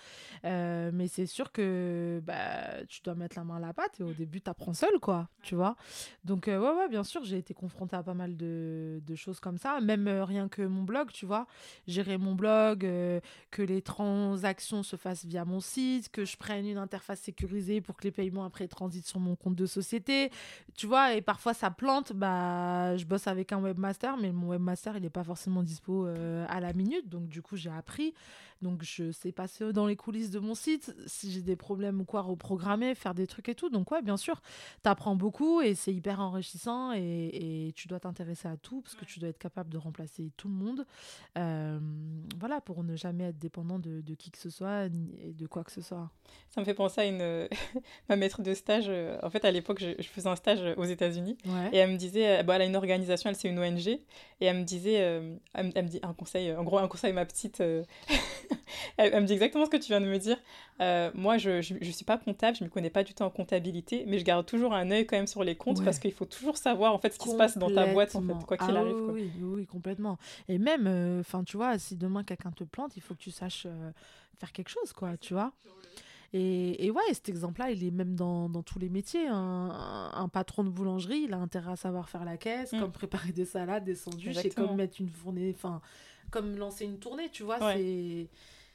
Euh, 0.45 0.91
mais 0.93 1.09
c'est 1.09 1.26
sûr 1.26 1.53
que 1.53 2.20
bah, 2.24 2.84
tu 2.88 3.01
dois 3.03 3.14
mettre 3.14 3.36
la 3.36 3.45
main 3.45 3.57
à 3.57 3.61
la 3.61 3.72
pâte 3.72 4.01
et 4.01 4.03
au 4.03 4.09
mm. 4.09 4.14
début, 4.14 4.41
tu 4.41 4.51
apprends 4.51 4.74
seule, 4.74 4.99
quoi, 5.01 5.28
tu 5.43 5.55
vois. 5.55 5.76
Donc, 6.24 6.49
euh, 6.49 6.59
ouais, 6.59 6.78
ouais, 6.78 6.88
bien 6.88 7.05
sûr, 7.05 7.24
j'ai 7.24 7.38
été 7.38 7.55
confrontée 7.55 7.97
à 7.97 8.03
pas 8.03 8.14
mal 8.14 8.36
de, 8.36 9.01
de 9.07 9.14
choses 9.14 9.41
comme 9.41 9.59
ça, 9.59 9.80
même 9.80 10.09
rien 10.09 10.49
que 10.49 10.62
mon 10.62 10.82
blog, 10.82 11.11
tu 11.12 11.26
vois. 11.26 11.47
Gérer 11.86 12.18
mon 12.18 12.34
blog, 12.34 12.80
que 12.80 13.62
les 13.62 13.82
transactions 13.82 14.82
se 14.82 14.97
fassent 14.97 15.24
via 15.24 15.45
mon 15.45 15.61
site, 15.61 16.11
que 16.11 16.24
je 16.24 16.30
prenne 16.37 16.66
une 16.66 16.78
interface 16.78 17.20
sécurisée 17.20 17.81
pour 17.81 17.97
que 17.97 18.05
les 18.05 18.11
paiements 18.11 18.45
après 18.45 18.68
transitent 18.68 19.07
sur 19.07 19.20
mon 19.20 19.37
compte 19.37 19.55
de 19.57 19.66
société. 19.66 20.31
Tu 20.76 20.87
vois, 20.87 21.14
et 21.14 21.22
parfois 21.22 21.55
ça 21.55 21.70
plante, 21.70 22.12
bah, 22.12 22.97
je 22.97 23.05
bosse 23.05 23.26
avec 23.26 23.53
un 23.53 23.61
webmaster, 23.61 24.16
mais 24.16 24.33
mon 24.33 24.49
webmaster, 24.49 24.97
il 24.97 25.03
n'est 25.03 25.11
pas 25.11 25.24
forcément 25.24 25.62
dispo 25.62 26.07
euh, 26.07 26.47
à 26.49 26.61
la 26.61 26.72
minute. 26.72 27.09
Donc, 27.09 27.28
du 27.28 27.43
coup, 27.43 27.57
j'ai 27.57 27.70
appris. 27.70 28.14
Donc, 28.62 28.83
je 28.83 29.11
sais 29.11 29.33
passer 29.33 29.72
dans 29.72 29.87
les 29.87 29.97
coulisses 29.97 30.31
de 30.31 30.39
mon 30.39 30.55
site. 30.55 30.95
Si 31.07 31.33
j'ai 31.33 31.41
des 31.41 31.57
problèmes 31.57 32.01
ou 32.01 32.05
quoi, 32.05 32.20
reprogrammer, 32.20 32.95
faire 32.95 33.14
des 33.14 33.26
trucs 33.26 33.49
et 33.49 33.55
tout. 33.55 33.70
Donc, 33.70 33.91
ouais, 33.91 34.03
bien 34.03 34.18
sûr, 34.18 34.43
tu 34.83 34.89
apprends 34.89 35.16
beaucoup 35.16 35.62
et 35.62 35.74
c'est 35.74 35.95
hyper 35.95 36.20
enrichissant 36.20 36.93
et, 36.93 37.68
et 37.68 37.72
tu 37.72 37.89
dois 37.89 38.01
t'intéresser 38.01 38.49
à 38.49 38.57
tout 38.59 38.83
parce 38.83 38.95
que 38.95 39.07
tu 39.07 39.18
dois 39.18 39.31
être 39.31 39.39
capable 39.39 39.70
de 39.70 39.78
remplacer 39.78 40.31
tout 40.37 40.49
le 40.49 40.55
monde. 40.55 40.87
Euh, 41.39 41.81
voilà, 42.39 42.61
pour 42.61 42.85
ne 42.85 42.97
jamais 42.97 43.24
être 43.24 43.39
dépendant 43.39 43.78
de, 43.78 44.03
de 44.03 44.14
qui 44.14 44.31
que 44.31 44.39
ce 44.39 44.51
soit 44.51 44.87
et 44.87 45.33
de 45.33 45.47
quoi 45.47 45.64
que 45.64 45.72
ce 45.72 45.81
soit. 45.81 46.11
Ça 46.51 46.61
me 46.61 46.64
fait 46.64 46.75
penser 46.75 47.01
à 47.01 47.05
une 47.05 47.49
ma 48.09 48.16
maître 48.16 48.43
de 48.43 48.55
stage. 48.55 48.87
Euh, 48.89 49.16
en 49.23 49.31
fait, 49.31 49.45
à 49.45 49.53
l'époque, 49.53 49.79
je, 49.79 50.03
faisais 50.03 50.29
un 50.29 50.35
stage 50.35 50.61
aux 50.77 50.85
États-Unis 50.85 51.39
et 51.73 51.77
elle 51.77 51.93
me 51.93 51.97
disait, 51.97 52.43
bah, 52.43 52.57
elle 52.57 52.62
a 52.62 52.64
une 52.64 52.75
organisation, 52.75 53.31
elle 53.31 53.37
c'est 53.37 53.49
une 53.49 53.61
ONG 53.61 53.87
et 53.87 54.01
elle 54.41 54.57
me 54.57 54.64
disait, 54.64 55.01
euh, 55.01 55.37
elle, 55.55 55.66
me 55.66 55.89
dit 55.89 56.01
un 56.03 56.12
conseil, 56.12 56.53
en 56.53 56.64
gros 56.64 56.79
un 56.79 56.89
conseil 56.89 57.12
ma 57.12 57.25
petite. 57.25 57.61
elle, 58.97 59.21
me 59.23 59.27
dit 59.27 59.35
exactement 59.35 59.64
ce 59.64 59.71
que 59.71 59.77
tu 59.77 59.89
viens 59.89 60.01
de 60.01 60.07
me 60.07 60.18
dire. 60.18 60.39
Euh, 60.81 61.12
moi, 61.14 61.39
je 61.39 61.59
ne 61.73 61.93
suis 61.93 62.05
pas 62.05 62.18
comptable, 62.18 62.57
je 62.57 62.64
ne 62.64 62.68
me 62.68 62.73
connais 62.73 62.91
pas 62.91 63.05
du 63.05 63.14
tout 63.14 63.23
en 63.23 63.31
comptabilité, 63.31 64.03
mais 64.09 64.18
je 64.18 64.25
garde 64.25 64.45
toujours 64.45 64.75
un 64.75 64.91
œil 64.91 65.07
quand 65.07 65.16
même 65.16 65.29
sur 65.29 65.45
les 65.45 65.55
comptes 65.55 65.85
parce 65.85 66.01
qu'il 66.01 66.12
faut 66.12 66.25
toujours 66.25 66.57
savoir 66.57 66.93
en 66.95 66.99
fait 66.99 67.14
ce 67.14 67.18
qui 67.21 67.31
se 67.31 67.37
passe 67.37 67.59
dans 67.59 67.73
ta 67.73 67.87
boîte, 67.87 68.16
en 68.16 68.23
fait, 68.23 68.45
quoi 68.45 68.57
qu'il 68.57 68.77
ah 68.77 68.81
arrive. 68.81 68.97
Oui, 69.09 69.31
oui, 69.41 69.66
complètement. 69.66 70.18
Et 70.49 70.59
même, 70.59 71.21
enfin, 71.21 71.45
tu 71.45 71.57
vois, 71.57 71.79
si 71.79 71.95
demain 71.95 72.25
quelqu'un 72.25 72.51
te 72.51 72.64
plante, 72.64 72.97
il 72.97 73.03
faut 73.03 73.14
que 73.14 73.21
tu 73.21 73.31
saches 73.31 73.68
faire 74.41 74.53
quelque 74.53 74.71
chose, 74.71 74.93
quoi, 74.93 75.16
tu 75.16 75.35
vois. 75.35 75.53
Et, 76.33 76.87
et, 76.87 76.91
ouais, 76.91 77.03
cet 77.12 77.28
exemple-là, 77.28 77.70
il 77.70 77.85
est 77.85 77.91
même 77.91 78.14
dans, 78.14 78.49
dans 78.49 78.62
tous 78.62 78.78
les 78.78 78.89
métiers. 78.89 79.26
Un, 79.28 80.28
patron 80.33 80.62
de 80.62 80.68
boulangerie, 80.68 81.24
il 81.24 81.33
a 81.33 81.39
intérêt 81.39 81.72
à 81.72 81.76
savoir 81.76 82.09
faire 82.09 82.24
la 82.24 82.37
caisse, 82.37 82.72
mm. 82.72 82.81
comme 82.81 82.93
préparer 82.93 83.33
des 83.33 83.45
salades, 83.45 83.85
des 83.85 83.97
sandwichs, 83.97 84.45
et 84.45 84.51
comme 84.51 84.76
mettre 84.76 85.01
une 85.01 85.09
fournée, 85.09 85.53
enfin, 85.55 85.81
comme 86.31 86.57
lancer 86.57 86.85
une 86.85 86.99
tournée, 86.99 87.31
tu 87.31 87.43
vois. 87.43 87.59
C'est 87.74 88.28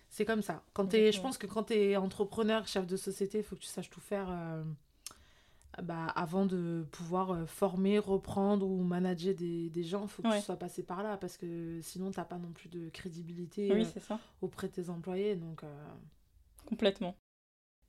c'est 0.10 0.24
comme 0.24 0.41
ça. 0.41 0.64
Quand 0.74 0.93
es, 0.93 1.12
je 1.12 1.20
pense 1.20 1.38
que 1.38 1.45
quand 1.45 1.64
tu 1.64 1.74
es 1.74 1.97
entrepreneur, 1.97 2.66
chef 2.68 2.88
de 2.88 2.95
société, 2.95 3.39
il 3.39 3.43
faut 3.43 3.58
que 3.58 3.62
tu 3.62 3.68
saches 3.68 3.89
tout 3.89 3.99
faire 3.99 4.28
euh, 4.30 4.64
bah, 5.84 6.06
avant 6.16 6.45
de 6.45 6.86
pouvoir 6.91 7.32
euh, 7.32 7.45
former, 7.45 7.99
reprendre 7.99 8.66
ou 8.66 8.82
manager 8.82 9.34
des, 9.36 9.70
des 9.70 9.84
gens. 9.84 10.03
Il 10.03 10.08
faut 10.08 10.24
que 10.24 10.34
tu 10.34 10.41
sois 10.41 10.56
passé 10.56 10.84
par 10.84 11.03
là 11.03 11.18
parce 11.18 11.36
que 11.36 11.82
sinon, 11.82 12.12
tu 12.12 12.20
n'as 12.20 12.26
pas 12.26 12.38
non 12.38 12.51
plus 12.51 12.70
de 12.70 12.88
crédibilité 12.89 13.70
oui, 13.74 13.86
euh, 14.10 14.16
auprès 14.41 14.70
de 14.70 14.74
tes 14.74 14.89
employés. 14.89 15.36
Donc, 15.36 15.64
Complètement. 16.66 17.14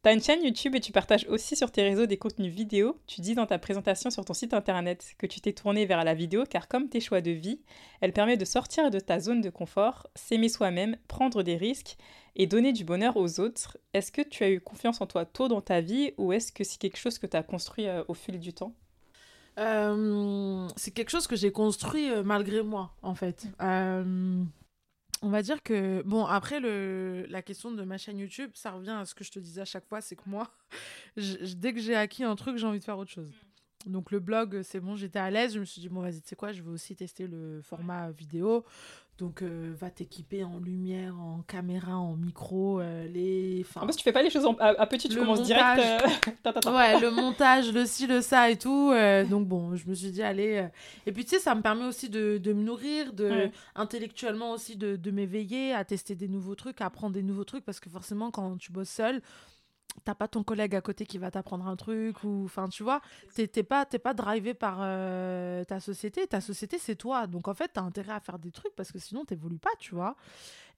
Tu 0.02 0.08
as 0.10 0.12
une 0.12 0.22
chaîne 0.22 0.44
YouTube 0.44 0.74
et 0.76 0.80
tu 0.80 0.92
partages 0.92 1.26
aussi 1.28 1.56
sur 1.56 1.72
tes 1.72 1.82
réseaux 1.82 2.06
des 2.06 2.16
contenus 2.16 2.52
vidéo. 2.52 3.00
Tu 3.06 3.20
dis 3.20 3.34
dans 3.34 3.46
ta 3.46 3.58
présentation 3.58 4.08
sur 4.10 4.24
ton 4.24 4.34
site 4.34 4.54
internet 4.54 5.14
que 5.18 5.26
tu 5.26 5.40
t'es 5.40 5.52
tourné 5.52 5.84
vers 5.84 6.04
la 6.04 6.14
vidéo 6.14 6.44
car 6.48 6.68
comme 6.68 6.88
tes 6.88 7.00
choix 7.00 7.20
de 7.20 7.32
vie, 7.32 7.60
elle 8.00 8.12
permet 8.12 8.36
de 8.36 8.44
sortir 8.44 8.90
de 8.90 9.00
ta 9.00 9.18
zone 9.18 9.40
de 9.40 9.50
confort, 9.50 10.06
s'aimer 10.14 10.48
soi-même, 10.48 10.96
prendre 11.08 11.42
des 11.42 11.56
risques 11.56 11.96
et 12.36 12.46
donner 12.46 12.72
du 12.72 12.84
bonheur 12.84 13.16
aux 13.16 13.40
autres. 13.40 13.78
Est-ce 13.94 14.12
que 14.12 14.22
tu 14.22 14.44
as 14.44 14.50
eu 14.50 14.60
confiance 14.60 15.00
en 15.00 15.06
toi 15.06 15.24
tôt 15.24 15.48
dans 15.48 15.62
ta 15.62 15.80
vie 15.80 16.12
ou 16.18 16.32
est-ce 16.32 16.52
que 16.52 16.62
c'est 16.62 16.78
quelque 16.78 16.98
chose 16.98 17.18
que 17.18 17.26
tu 17.26 17.36
as 17.36 17.42
construit 17.42 17.88
euh, 17.88 18.04
au 18.06 18.14
fil 18.14 18.38
du 18.38 18.52
temps? 18.52 18.74
Euh, 19.58 20.68
C'est 20.76 20.92
quelque 20.92 21.10
chose 21.10 21.26
que 21.26 21.34
j'ai 21.34 21.50
construit 21.50 22.10
euh, 22.10 22.22
malgré 22.22 22.62
moi 22.62 22.94
en 23.02 23.14
fait. 23.14 23.48
On 25.22 25.30
va 25.30 25.42
dire 25.42 25.62
que, 25.62 26.02
bon, 26.02 26.26
après, 26.26 26.60
le, 26.60 27.26
la 27.28 27.42
question 27.42 27.70
de 27.70 27.82
ma 27.84 27.96
chaîne 27.96 28.18
YouTube, 28.18 28.50
ça 28.54 28.70
revient 28.70 28.90
à 28.90 29.04
ce 29.06 29.14
que 29.14 29.24
je 29.24 29.30
te 29.30 29.38
disais 29.38 29.62
à 29.62 29.64
chaque 29.64 29.86
fois, 29.86 30.00
c'est 30.00 30.16
que 30.16 30.22
moi, 30.26 30.50
dès 31.16 31.72
que 31.72 31.80
j'ai 31.80 31.94
acquis 31.94 32.24
un 32.24 32.36
truc, 32.36 32.58
j'ai 32.58 32.66
envie 32.66 32.80
de 32.80 32.84
faire 32.84 32.98
autre 32.98 33.10
chose. 33.10 33.32
Donc 33.86 34.10
le 34.10 34.18
blog, 34.18 34.62
c'est 34.62 34.80
bon, 34.80 34.96
j'étais 34.96 35.18
à 35.18 35.30
l'aise, 35.30 35.54
je 35.54 35.60
me 35.60 35.64
suis 35.64 35.80
dit, 35.80 35.88
bon, 35.88 36.00
vas-y, 36.00 36.20
tu 36.20 36.28
sais 36.28 36.36
quoi, 36.36 36.52
je 36.52 36.62
vais 36.62 36.70
aussi 36.70 36.96
tester 36.96 37.26
le 37.26 37.60
format 37.62 38.10
vidéo. 38.10 38.64
Donc, 39.18 39.40
euh, 39.40 39.72
va 39.80 39.88
t'équiper 39.88 40.44
en 40.44 40.58
lumière, 40.58 41.18
en 41.18 41.40
caméra, 41.46 41.96
en 41.96 42.16
micro. 42.16 42.80
Euh, 42.80 43.06
les... 43.08 43.64
En 43.74 43.86
plus, 43.86 43.96
tu 43.96 44.02
fais 44.02 44.12
pas 44.12 44.20
les 44.20 44.28
choses 44.28 44.46
à, 44.58 44.86
petit, 44.86 45.08
tu 45.08 45.16
commences 45.16 45.42
direct. 45.42 45.82
Euh, 45.82 46.52
ouais, 46.76 47.00
le 47.00 47.10
montage, 47.10 47.72
le 47.72 47.86
ci, 47.86 48.06
le 48.06 48.20
ça 48.20 48.50
et 48.50 48.56
tout. 48.56 48.92
donc, 49.30 49.48
bon, 49.48 49.74
je 49.74 49.88
me 49.88 49.94
suis 49.94 50.10
dit, 50.10 50.22
allez. 50.22 50.68
Et 51.06 51.12
puis, 51.12 51.24
tu 51.24 51.30
sais, 51.30 51.38
ça 51.38 51.54
me 51.54 51.62
permet 51.62 51.86
aussi 51.86 52.10
de, 52.10 52.36
de 52.36 52.52
me 52.52 52.62
nourrir, 52.62 53.14
de, 53.14 53.48
intellectuellement 53.74 54.52
aussi 54.52 54.76
de, 54.76 54.96
de 54.96 55.10
m'éveiller, 55.10 55.72
à 55.72 55.86
tester 55.86 56.14
des 56.14 56.28
nouveaux 56.28 56.54
trucs, 56.54 56.82
à 56.82 56.86
apprendre 56.86 57.14
des 57.14 57.22
nouveaux 57.22 57.44
trucs. 57.44 57.64
Parce 57.64 57.80
que 57.80 57.88
forcément, 57.88 58.30
quand 58.30 58.58
tu 58.58 58.70
bosses 58.70 58.90
seul, 58.90 59.22
t'as 60.04 60.14
pas 60.14 60.28
ton 60.28 60.42
collègue 60.42 60.74
à 60.74 60.80
côté 60.80 61.06
qui 61.06 61.18
va 61.18 61.30
t'apprendre 61.30 61.66
un 61.66 61.76
truc 61.76 62.22
ou 62.24 62.42
enfin 62.44 62.68
tu 62.68 62.82
vois 62.82 63.00
t'es 63.34 63.62
pas 63.62 63.84
t'es 63.86 63.98
pas 63.98 64.14
drivé 64.14 64.54
par 64.54 64.78
euh, 64.80 65.64
ta 65.64 65.80
société. 65.80 66.26
Ta 66.26 66.40
société 66.40 66.78
c'est 66.78 66.96
toi. 66.96 67.26
Donc 67.26 67.48
en 67.48 67.54
fait 67.54 67.70
t'as 67.74 67.82
intérêt 67.82 68.12
à 68.12 68.20
faire 68.20 68.38
des 68.38 68.50
trucs 68.50 68.74
parce 68.74 68.92
que 68.92 68.98
sinon 68.98 69.24
t'évolues 69.24 69.58
pas 69.58 69.70
tu 69.78 69.94
vois. 69.94 70.16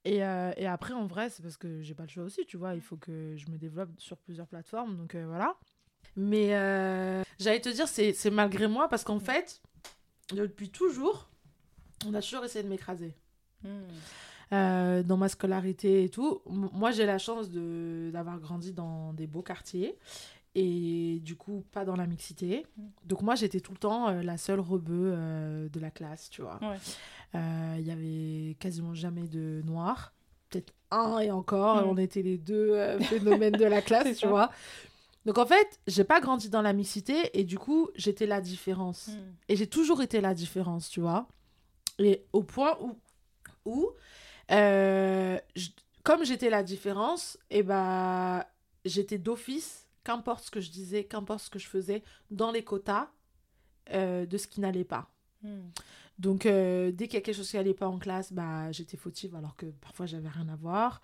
Et, 0.05 0.23
euh, 0.23 0.53
et, 0.55 0.65
après 0.65 0.93
en 0.93 1.05
vrai 1.05 1.29
c'est 1.29 1.43
parce 1.43 1.57
que 1.57 1.81
j'ai 1.81 1.93
pas 1.93 2.03
le 2.03 2.09
choix 2.09 2.23
aussi 2.23 2.45
tu 2.45 2.57
vois. 2.57 2.75
Il 2.75 2.81
faut 2.81 2.97
que 2.97 3.35
je 3.35 3.49
me 3.51 3.57
développe 3.57 3.89
sur 3.97 4.17
plusieurs 4.17 4.47
plateformes. 4.47 4.97
Donc 4.97 5.15
euh, 5.15 5.25
voilà. 5.27 5.55
Mais 6.15 6.49
j'allais 7.39 7.61
te 7.61 7.69
dire 7.69 7.87
c'est 7.87 8.31
malgré 8.31 8.67
moi 8.67 8.87
parce 8.89 9.03
qu'en 9.03 9.19
fait 9.19 9.61
depuis 10.31 10.69
toujours 10.69 11.29
on 12.05 12.13
a 12.13 12.21
toujours 12.21 12.45
essayé 12.45 12.63
de 12.63 12.69
m'écraser. 12.69 13.15
Mmh. 13.63 13.69
Euh, 14.51 15.03
dans 15.03 15.17
ma 15.17 15.29
scolarité 15.29 16.03
et 16.03 16.09
tout. 16.09 16.41
moi, 16.47 16.89
j'ai 16.89 17.05
la 17.05 17.19
chance 17.19 17.51
d'avoir 17.51 18.39
grandi 18.39 18.73
dans 18.73 19.13
des 19.13 19.27
beaux 19.27 19.43
quartiers 19.43 19.95
et 20.55 21.19
du 21.21 21.35
coup, 21.35 21.63
pas 21.71 21.85
dans 21.85 21.95
la 21.95 22.07
mixité. 22.07 22.65
Donc, 23.05 23.21
moi, 23.21 23.35
j'étais 23.35 23.59
tout 23.59 23.73
le 23.73 23.77
temps 23.77 24.09
euh, 24.09 24.23
la 24.23 24.37
seule 24.37 24.59
rebeu 24.59 25.13
euh, 25.13 25.69
de 25.69 25.79
la 25.79 25.91
classe, 25.91 26.31
tu 26.31 26.41
vois. 26.41 26.59
Il 27.35 27.85
y 27.85 27.91
avait 27.91 28.55
quasiment 28.55 28.95
jamais 28.95 29.27
de 29.27 29.61
noirs. 29.65 30.13
Peut-être 30.49 30.73
un 30.89 31.19
et 31.19 31.29
encore, 31.29 31.85
mm. 31.85 31.89
on 31.89 31.97
était 31.97 32.23
les 32.23 32.39
deux 32.39 32.97
phénomènes 33.01 33.53
de 33.53 33.65
la 33.65 33.81
classe, 33.83 34.17
tu 34.17 34.25
vois. 34.25 34.49
Donc 35.25 35.37
en 35.37 35.45
fait, 35.45 35.79
j'ai 35.85 36.05
pas 36.05 36.21
grandi 36.21 36.49
dans 36.49 36.63
la 36.63 36.73
mixité 36.73 37.29
et 37.39 37.43
du 37.43 37.59
coup, 37.59 37.89
j'étais 37.95 38.25
la 38.25 38.41
différence. 38.41 39.09
Mm. 39.09 39.11
Et 39.49 39.55
j'ai 39.55 39.67
toujours 39.67 40.01
été 40.01 40.21
la 40.21 40.33
différence, 40.33 40.89
tu 40.89 41.01
vois. 41.01 41.27
Et 41.99 42.25
au 42.33 42.41
point 42.41 42.75
où, 42.81 42.97
où 43.65 43.89
euh, 44.51 45.37
comme 46.03 46.25
j'étais 46.25 46.49
la 46.49 46.63
différence, 46.63 47.37
et 47.49 47.59
eh 47.59 47.63
ben, 47.63 48.43
j'étais 48.85 49.17
d'office, 49.17 49.87
qu'importe 50.03 50.45
ce 50.45 50.51
que 50.51 50.61
je 50.61 50.71
disais, 50.71 51.03
qu'importe 51.03 51.41
ce 51.41 51.49
que 51.49 51.59
je 51.59 51.67
faisais, 51.67 52.03
dans 52.31 52.51
les 52.51 52.63
quotas 52.63 53.09
euh, 53.91 54.25
de 54.25 54.37
ce 54.37 54.47
qui 54.47 54.61
n'allait 54.61 54.83
pas. 54.83 55.09
Hmm. 55.43 55.69
Donc, 56.19 56.45
euh, 56.45 56.91
dès 56.91 57.07
qu'il 57.07 57.13
y 57.13 57.17
a 57.17 57.21
quelque 57.21 57.37
chose 57.37 57.49
qui 57.49 57.55
n'allait 57.55 57.73
pas 57.73 57.87
en 57.87 57.97
classe, 57.97 58.33
bah, 58.33 58.71
j'étais 58.73 58.97
fautive 58.97 59.35
alors 59.35 59.55
que 59.55 59.65
parfois 59.65 60.05
j'avais 60.05 60.27
rien 60.27 60.49
à 60.49 60.55
voir. 60.57 61.01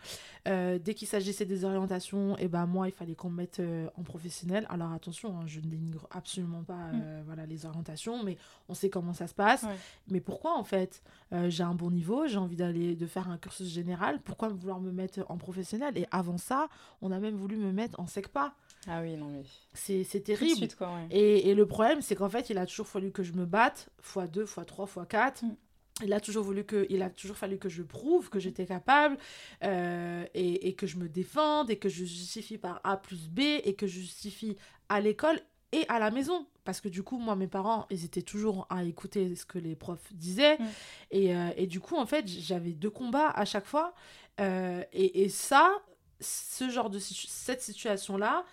Euh, 0.47 0.77
dès 0.77 0.93
qu'il 0.93 1.07
s'agissait 1.07 1.45
des 1.45 1.63
orientations, 1.63 2.37
et 2.37 2.43
eh 2.43 2.47
ben 2.49 2.65
moi, 2.65 2.89
il 2.89 2.91
fallait 2.91 3.15
qu'on 3.15 3.29
me 3.29 3.37
mette 3.37 3.61
euh, 3.61 3.87
en 3.95 4.03
professionnel. 4.03 4.67
Alors 4.69 4.91
attention, 4.91 5.39
hein, 5.39 5.43
je 5.45 5.61
ne 5.61 5.67
dénigre 5.67 6.05
absolument 6.11 6.63
pas 6.63 6.91
mm. 6.91 7.23
voilà, 7.25 7.45
les 7.45 7.65
orientations, 7.65 8.23
mais 8.23 8.37
on 8.67 8.73
sait 8.73 8.89
comment 8.89 9.13
ça 9.13 9.27
se 9.27 9.33
passe. 9.33 9.65
Mais 10.09 10.19
pourquoi 10.19 10.57
en 10.57 10.65
fait 10.65 11.01
J'ai 11.47 11.63
un 11.63 11.75
bon 11.75 11.91
niveau, 11.91 12.27
j'ai 12.27 12.37
envie 12.37 12.57
d'aller 12.57 12.95
de 12.95 13.07
faire 13.07 13.29
un 13.29 13.37
cursus 13.37 13.69
général. 13.69 14.19
Pourquoi 14.21 14.49
vouloir 14.49 14.81
me 14.81 14.91
mettre 14.91 15.25
en 15.29 15.37
professionnel? 15.37 15.97
Et 15.97 16.07
avant 16.11 16.37
ça, 16.37 16.67
on 17.01 17.11
a 17.11 17.19
même 17.19 17.35
voulu 17.35 17.55
me 17.55 17.71
mettre 17.71 17.99
en 18.01 18.07
SECPA. 18.07 18.53
Ah 18.87 19.01
oui, 19.01 19.15
non 19.15 19.29
mais... 19.29 19.43
C'est 19.73 20.23
terrible. 20.23 20.67
et, 21.09 21.49
et, 21.49 21.55
le 21.55 21.65
problème, 21.65 22.01
c'est 22.01 22.15
qu'en 22.15 22.29
fait, 22.29 22.49
il 22.49 22.57
a 22.57 22.65
toujours 22.65 22.87
fallu 22.87 23.11
que 23.11 23.23
je 23.23 23.33
me 23.33 23.45
batte, 23.45 23.89
fois 23.99 24.27
2, 24.27 24.45
fois 24.45 24.65
3, 24.65 24.85
fois 24.85 25.05
4. 25.05 25.43
Mm. 25.43 25.55
Il 26.03 26.13
a 26.13 26.19
toujours 26.19 26.43
voulu 26.43 26.65
que, 26.65 26.85
il 26.89 27.01
a 27.01 27.09
toujours 27.09 27.37
fallu 27.37 27.57
que 27.57 27.69
je 27.69 27.81
prouve 27.81 28.29
que 28.29 28.37
j'étais 28.37 28.65
capable 28.65 29.17
euh, 29.63 30.25
et, 30.33 30.67
et, 30.67 30.75
que 30.75 30.87
je 30.87 30.97
me 30.97 31.07
défende 31.07 31.69
et 31.69 31.77
que 31.77 31.87
je 31.87 32.03
justifie 32.03 32.57
par 32.57 32.81
A 32.83 32.97
plus 32.97 33.29
B 33.29 33.39
et 33.39 33.75
que 33.75 33.87
je 33.87 34.01
justifie 34.01 34.57
à 34.89 34.99
l'école 34.99 35.39
et 35.71 35.85
à 35.87 35.99
la 35.99 36.11
maison. 36.11 36.47
Parce 36.65 36.81
que 36.81 36.89
du 36.89 37.03
coup, 37.03 37.17
moi, 37.17 37.35
mes 37.35 37.47
parents, 37.47 37.85
ils 37.89 38.03
étaient 38.03 38.23
toujours 38.23 38.65
à 38.69 38.83
écouter 38.83 39.35
ce 39.35 39.45
que 39.45 39.59
les 39.59 39.75
profs 39.75 40.11
disaient. 40.13 40.57
Mm. 40.57 40.65
Et, 41.11 41.35
euh, 41.35 41.49
et, 41.55 41.67
du 41.67 41.79
coup, 41.79 41.95
en 41.95 42.05
fait, 42.05 42.27
j'avais 42.27 42.71
deux 42.71 42.89
combats 42.89 43.29
à 43.29 43.45
chaque 43.45 43.65
fois. 43.65 43.93
Euh, 44.41 44.83
et, 44.91 45.23
et, 45.23 45.29
ça, 45.29 45.71
ce 46.19 46.69
genre 46.69 46.89
de 46.89 46.99
cette 46.99 47.61
situation-là, 47.61 48.45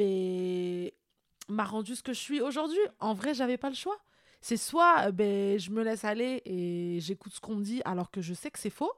ben, 0.00 0.90
m'a 1.48 1.64
rendu 1.64 1.94
ce 1.94 2.02
que 2.02 2.12
je 2.12 2.18
suis 2.18 2.40
aujourd'hui. 2.40 2.80
En 3.00 3.12
vrai, 3.12 3.34
j'avais 3.34 3.58
pas 3.58 3.68
le 3.68 3.74
choix. 3.74 3.98
C'est 4.42 4.56
soit 4.56 5.08
euh, 5.08 5.12
ben, 5.12 5.58
je 5.58 5.70
me 5.70 5.82
laisse 5.82 6.04
aller 6.04 6.40
et 6.46 6.98
j'écoute 7.00 7.34
ce 7.34 7.40
qu'on 7.40 7.56
me 7.56 7.62
dit 7.62 7.82
alors 7.84 8.10
que 8.10 8.22
je 8.22 8.32
sais 8.32 8.50
que 8.50 8.58
c'est 8.58 8.70
faux, 8.70 8.92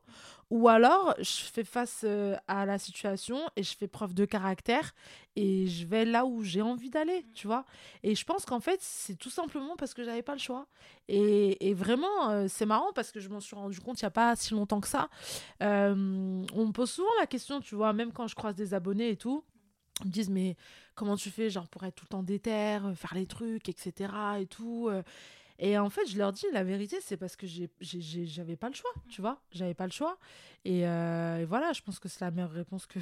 ou 0.51 0.69
alors 0.69 1.17
je 1.19 1.43
fais 1.53 1.65
face 1.65 2.03
euh, 2.05 2.37
à 2.47 2.65
la 2.65 2.79
situation 2.79 3.41
et 3.57 3.65
je 3.65 3.77
fais 3.77 3.89
preuve 3.89 4.15
de 4.15 4.25
caractère 4.25 4.95
et 5.35 5.67
je 5.67 5.85
vais 5.85 6.05
là 6.05 6.25
où 6.27 6.45
j'ai 6.45 6.63
envie 6.63 6.91
d'aller, 6.91 7.27
tu 7.35 7.49
vois. 7.49 7.65
Et 8.05 8.15
je 8.15 8.25
pense 8.25 8.45
qu'en 8.45 8.61
fait, 8.61 8.79
c'est 8.81 9.17
tout 9.17 9.31
simplement 9.31 9.75
parce 9.77 9.95
que 9.95 10.05
j'avais 10.05 10.23
pas 10.23 10.35
le 10.35 10.39
choix. 10.39 10.69
Et, 11.09 11.69
et 11.69 11.75
vraiment, 11.75 12.31
euh, 12.31 12.47
c'est 12.49 12.67
marrant 12.67 12.93
parce 12.95 13.11
que 13.11 13.19
je 13.19 13.29
m'en 13.29 13.41
suis 13.41 13.57
rendu 13.57 13.81
compte 13.81 14.01
il 14.01 14.05
n'y 14.05 14.09
a 14.09 14.11
pas 14.13 14.37
si 14.37 14.55
longtemps 14.55 14.81
que 14.81 14.89
ça. 14.89 15.09
on 15.61 15.67
me 15.97 16.71
pose 16.71 16.91
souvent 16.93 17.17
la 17.19 17.27
question, 17.27 17.61
tu 17.61 17.75
vois, 17.75 17.93
même 17.93 18.13
quand 18.13 18.29
je 18.29 18.37
croise 18.37 18.55
des 18.55 18.75
abonnés 18.75 19.11
et 19.11 19.17
tout 19.17 19.43
me 20.05 20.11
disent 20.11 20.31
mais 20.31 20.57
comment 20.95 21.17
tu 21.17 21.31
fais 21.31 21.51
genre 21.51 21.69
pour 21.69 21.85
être 21.85 21.95
tout 21.95 22.05
le 22.05 22.11
temps 22.11 22.23
déter, 22.23 22.79
euh, 22.83 22.95
faire 22.95 23.15
les 23.15 23.27
trucs, 23.27 23.69
etc. 23.69 24.13
et 24.41 24.47
tout. 24.47 24.89
Euh. 24.91 25.03
Et 25.59 25.79
en 25.79 25.91
fait, 25.91 26.07
je 26.07 26.19
leur 26.19 26.33
dis 26.33 26.47
la 26.53 26.65
vérité, 26.65 26.97
c'est 27.01 27.17
parce 27.17 27.37
que 27.37 27.47
j'avais 27.81 28.57
pas 28.57 28.69
le 28.69 28.75
choix, 28.75 28.91
tu 29.09 29.21
vois. 29.21 29.41
J'avais 29.53 29.75
pas 29.75 29.87
le 29.87 29.93
choix. 29.93 30.19
Et, 30.65 30.87
euh, 30.87 31.45
voilà, 31.49 31.73
je 31.73 31.83
pense 31.83 31.99
que 31.99 32.09
c'est 32.09 32.21
la 32.21 32.31
meilleure 32.31 32.51
réponse 32.51 32.87
que 32.87 32.99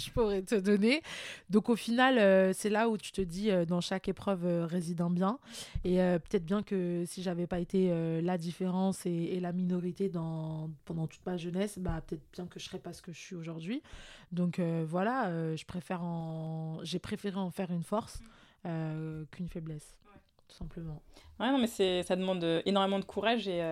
je 0.00 0.10
pourrais 0.10 0.42
te 0.42 0.54
donner. 0.54 1.02
Donc 1.50 1.68
au 1.68 1.76
final, 1.76 2.18
euh, 2.18 2.52
c'est 2.52 2.70
là 2.70 2.88
où 2.88 2.96
tu 2.96 3.12
te 3.12 3.20
dis, 3.20 3.50
euh, 3.50 3.64
dans 3.64 3.80
chaque 3.80 4.08
épreuve 4.08 4.44
euh, 4.44 4.66
réside 4.66 5.00
un 5.00 5.10
bien. 5.10 5.38
Et 5.84 5.96
peut-être 5.96 6.44
bien 6.44 6.62
que 6.62 7.04
si 7.06 7.22
j'avais 7.22 7.46
pas 7.46 7.58
été 7.58 7.90
la 8.22 8.38
différence 8.38 9.06
et, 9.06 9.38
la 9.40 9.52
minorité 9.52 10.08
dans, 10.08 10.70
pendant 10.84 11.06
toute 11.06 11.24
ma 11.24 11.36
jeunesse, 11.36 11.78
bah, 11.78 12.02
peut-être 12.06 12.22
bien 12.32 12.46
que 12.46 12.58
je 12.58 12.64
serais 12.64 12.78
pas 12.78 12.92
ce 12.92 13.02
que 13.02 13.12
je 13.12 13.18
suis 13.18 13.34
aujourd'hui. 13.34 13.82
Donc 14.32 14.60
voilà, 14.60 15.56
je 15.56 15.64
préfère 15.64 16.02
en... 16.02 16.80
j'ai 16.82 16.98
préféré 16.98 17.36
en 17.36 17.50
faire 17.50 17.70
une 17.70 17.82
force 17.82 18.20
qu'une 18.62 19.48
faiblesse, 19.48 19.96
tout 20.48 20.56
simplement. 20.56 21.02
Ouais, 21.38 21.50
non, 21.50 21.58
mais 21.58 22.02
ça 22.02 22.16
demande 22.16 22.44
énormément 22.64 22.98
de 22.98 23.04
courage 23.04 23.48
et 23.48 23.62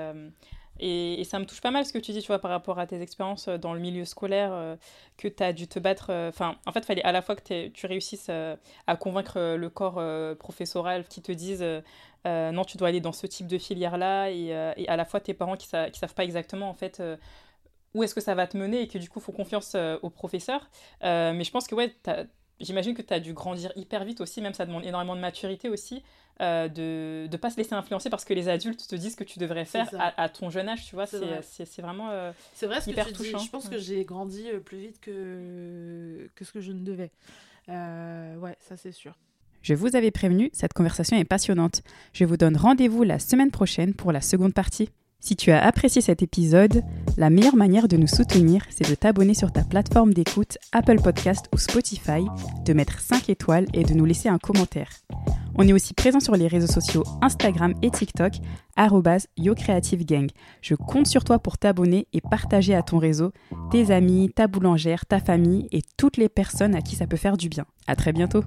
et, 0.81 1.25
ça 1.25 1.39
me 1.39 1.45
touche 1.45 1.61
pas 1.61 1.71
mal 1.71 1.85
ce 1.85 1.93
que 1.93 1.99
tu 1.99 2.13
dis, 2.13 2.21
tu 2.21 2.29
vois, 2.29 2.39
par 2.39 2.51
rapport 2.51 2.79
à 2.79 2.87
tes 2.87 3.01
expériences 3.01 3.49
euh, 3.49 3.59
dans 3.59 3.75
le 3.75 3.81
milieu 3.81 4.05
scolaire, 4.05 4.51
euh, 4.53 4.77
que 5.17 5.29
tu 5.29 5.43
as 5.43 5.53
dû 5.53 5.69
te 5.69 5.79
battre. 5.79 6.11
Euh, 6.11 6.29
enfin, 6.29 6.57
en 6.67 6.73
fait, 6.73 6.81
il 6.81 6.87
fallait 6.87 7.05
à 7.05 7.13
la 7.13 7.23
fois 7.23 7.37
que 7.37 7.69
tu 7.69 7.87
réussisses 7.87 8.31
à 8.87 8.97
convaincre 8.97 9.39
le 9.57 9.69
corps 9.71 10.03
professoral 10.39 11.07
qui 11.07 11.23
te 11.23 11.33
disent 11.33 11.65
non, 12.25 12.65
tu 12.65 12.77
dois 12.77 12.89
aller 12.89 13.01
dans 13.01 13.13
ce 13.13 13.27
type 13.27 13.47
de 13.47 13.59
filière-là, 13.59 14.31
et, 14.31 14.49
et, 14.77 14.89
à 14.89 14.97
la 14.97 15.05
fois 15.05 15.21
tes 15.21 15.35
parents 15.35 15.57
qui, 15.57 15.67
sa 15.67 15.91
qui 15.91 15.99
savent 15.99 16.15
pas 16.15 16.25
exactement, 16.25 16.69
en 16.69 16.75
fait, 16.75 17.03
où 17.95 18.03
est-ce 18.03 18.15
que 18.15 18.21
ça 18.21 18.35
va 18.35 18.47
te 18.47 18.57
mener, 18.57 18.83
et 18.83 18.89
que 18.89 18.99
du 18.99 19.09
coup, 19.09 19.21
faut 19.21 19.33
confiance 19.33 19.77
au 20.03 20.11
professeur. 20.11 20.69
mais 21.03 21.45
je 21.45 21.51
pense 21.51 21.67
que, 21.67 21.75
ouais, 21.75 21.95
j'imagine 22.61 22.95
que 22.95 23.03
tu 23.03 23.13
as 23.15 23.21
dû 23.21 23.33
grandir 23.33 23.73
hyper 23.77 24.05
vite 24.05 24.21
aussi, 24.21 24.41
même 24.41 24.55
ça 24.55 24.67
demande 24.67 24.85
énormément 24.85 25.17
de 25.17 25.21
maturité 25.21 25.69
aussi. 25.69 26.03
Euh, 26.41 26.69
de 26.69 27.29
ne 27.31 27.37
pas 27.37 27.51
se 27.51 27.57
laisser 27.57 27.75
influencer 27.75 28.11
parce 28.11 28.25
que 28.25 28.33
les 28.33 28.49
adultes 28.49 28.87
te 28.87 28.95
disent 28.95 29.17
que 29.17 29.25
tu 29.25 29.41
devrais 29.41 29.65
faire 29.65 29.89
à, 29.99 30.29
ton 30.29 30.51
jeune 30.51 30.69
âge, 30.69 30.87
tu 30.87 30.95
vois, 30.95 31.07
c'est 31.07 31.83
vraiment 31.83 32.11
euh, 32.11 32.31
C'est 32.55 32.67
vrai 32.67 32.81
ce 32.81 32.91
hyper 32.91 33.07
que 33.07 33.11
tu 33.11 33.17
touchant. 33.17 33.39
Dis. 33.39 33.47
Je 33.47 33.51
pense 33.51 33.69
que 33.69 33.79
j'ai 33.79 34.05
grandi 34.05 34.49
euh, 34.49 34.61
plus 34.61 34.79
vite 34.79 35.01
que, 35.01 36.31
que 36.37 36.45
ce 36.45 36.53
que 36.53 36.61
je 36.61 36.71
ne 36.71 36.85
devais. 36.85 37.11
ouais, 37.69 38.57
ça 38.61 38.77
c'est 38.77 38.93
sûr. 38.93 39.15
Je 39.63 39.75
vous 39.75 39.97
avais 39.97 40.13
prévenu, 40.13 40.51
cette 40.53 40.73
conversation 40.73 41.17
est 41.17 41.25
passionnante. 41.25 41.83
Je 42.13 42.25
vous 42.25 42.37
donne 42.37 42.57
rendez-vous 42.57 43.03
la 43.03 43.19
semaine 43.19 43.51
prochaine 43.51 43.93
pour 43.93 44.13
la 44.13 44.21
seconde 44.21 44.55
partie. 44.55 44.91
Si 45.21 45.35
tu 45.35 45.51
as 45.51 45.65
apprécié 45.65 46.01
cet 46.01 46.23
épisode, 46.23 46.83
la 47.17 47.29
meilleure 47.29 47.57
manière 47.57 47.89
de 47.89 47.97
nous 47.97 48.07
soutenir, 48.07 48.63
c'est 48.71 48.89
de 48.89 48.95
t'abonner 48.95 49.35
sur 49.35 49.51
ta 49.51 49.65
plateforme 49.65 50.15
d'écoute 50.15 50.59
Apple 50.73 51.01
Podcast 51.03 51.47
ou 51.53 51.59
Spotify, 51.59 52.25
de 52.65 52.73
mettre 52.73 53.01
5 53.01 53.29
étoiles 53.29 53.67
et 53.75 53.83
de 53.83 53.95
nous 53.95 54.05
laisser 54.05 54.29
un 54.29 54.39
commentaire. 54.39 54.91
On 55.57 55.67
est 55.67 55.73
aussi 55.73 55.93
présent 55.93 56.21
sur 56.21 56.37
les 56.37 56.47
réseaux 56.47 56.73
sociaux 56.73 57.03
Instagram 57.21 57.75
et 57.83 57.91
TikTok, 57.91 58.35
YoCreativeGang. 59.37 60.29
Je 60.63 60.77
compte 60.77 61.09
sur 61.09 61.25
toi 61.25 61.41
pour 61.41 61.59
t'abonner 61.59 62.07
et 62.13 62.21
partager 62.21 62.77
à 62.77 62.85
ton 62.85 62.99
réseau, 62.99 63.33
tes 63.73 63.91
amis, 63.91 64.31
ta 64.33 64.47
boulangère, 64.47 65.05
ta 65.05 65.19
famille 65.19 65.67
et 65.73 65.83
toutes 65.97 66.17
les 66.17 66.29
personnes 66.29 66.77
à 66.77 66.81
qui 66.81 66.95
ça 66.95 67.09
peut 67.09 67.17
faire 67.17 67.37
du 67.37 67.49
bien. 67.49 67.67
À 67.89 67.97
très 67.97 68.13
bientôt! 68.13 68.45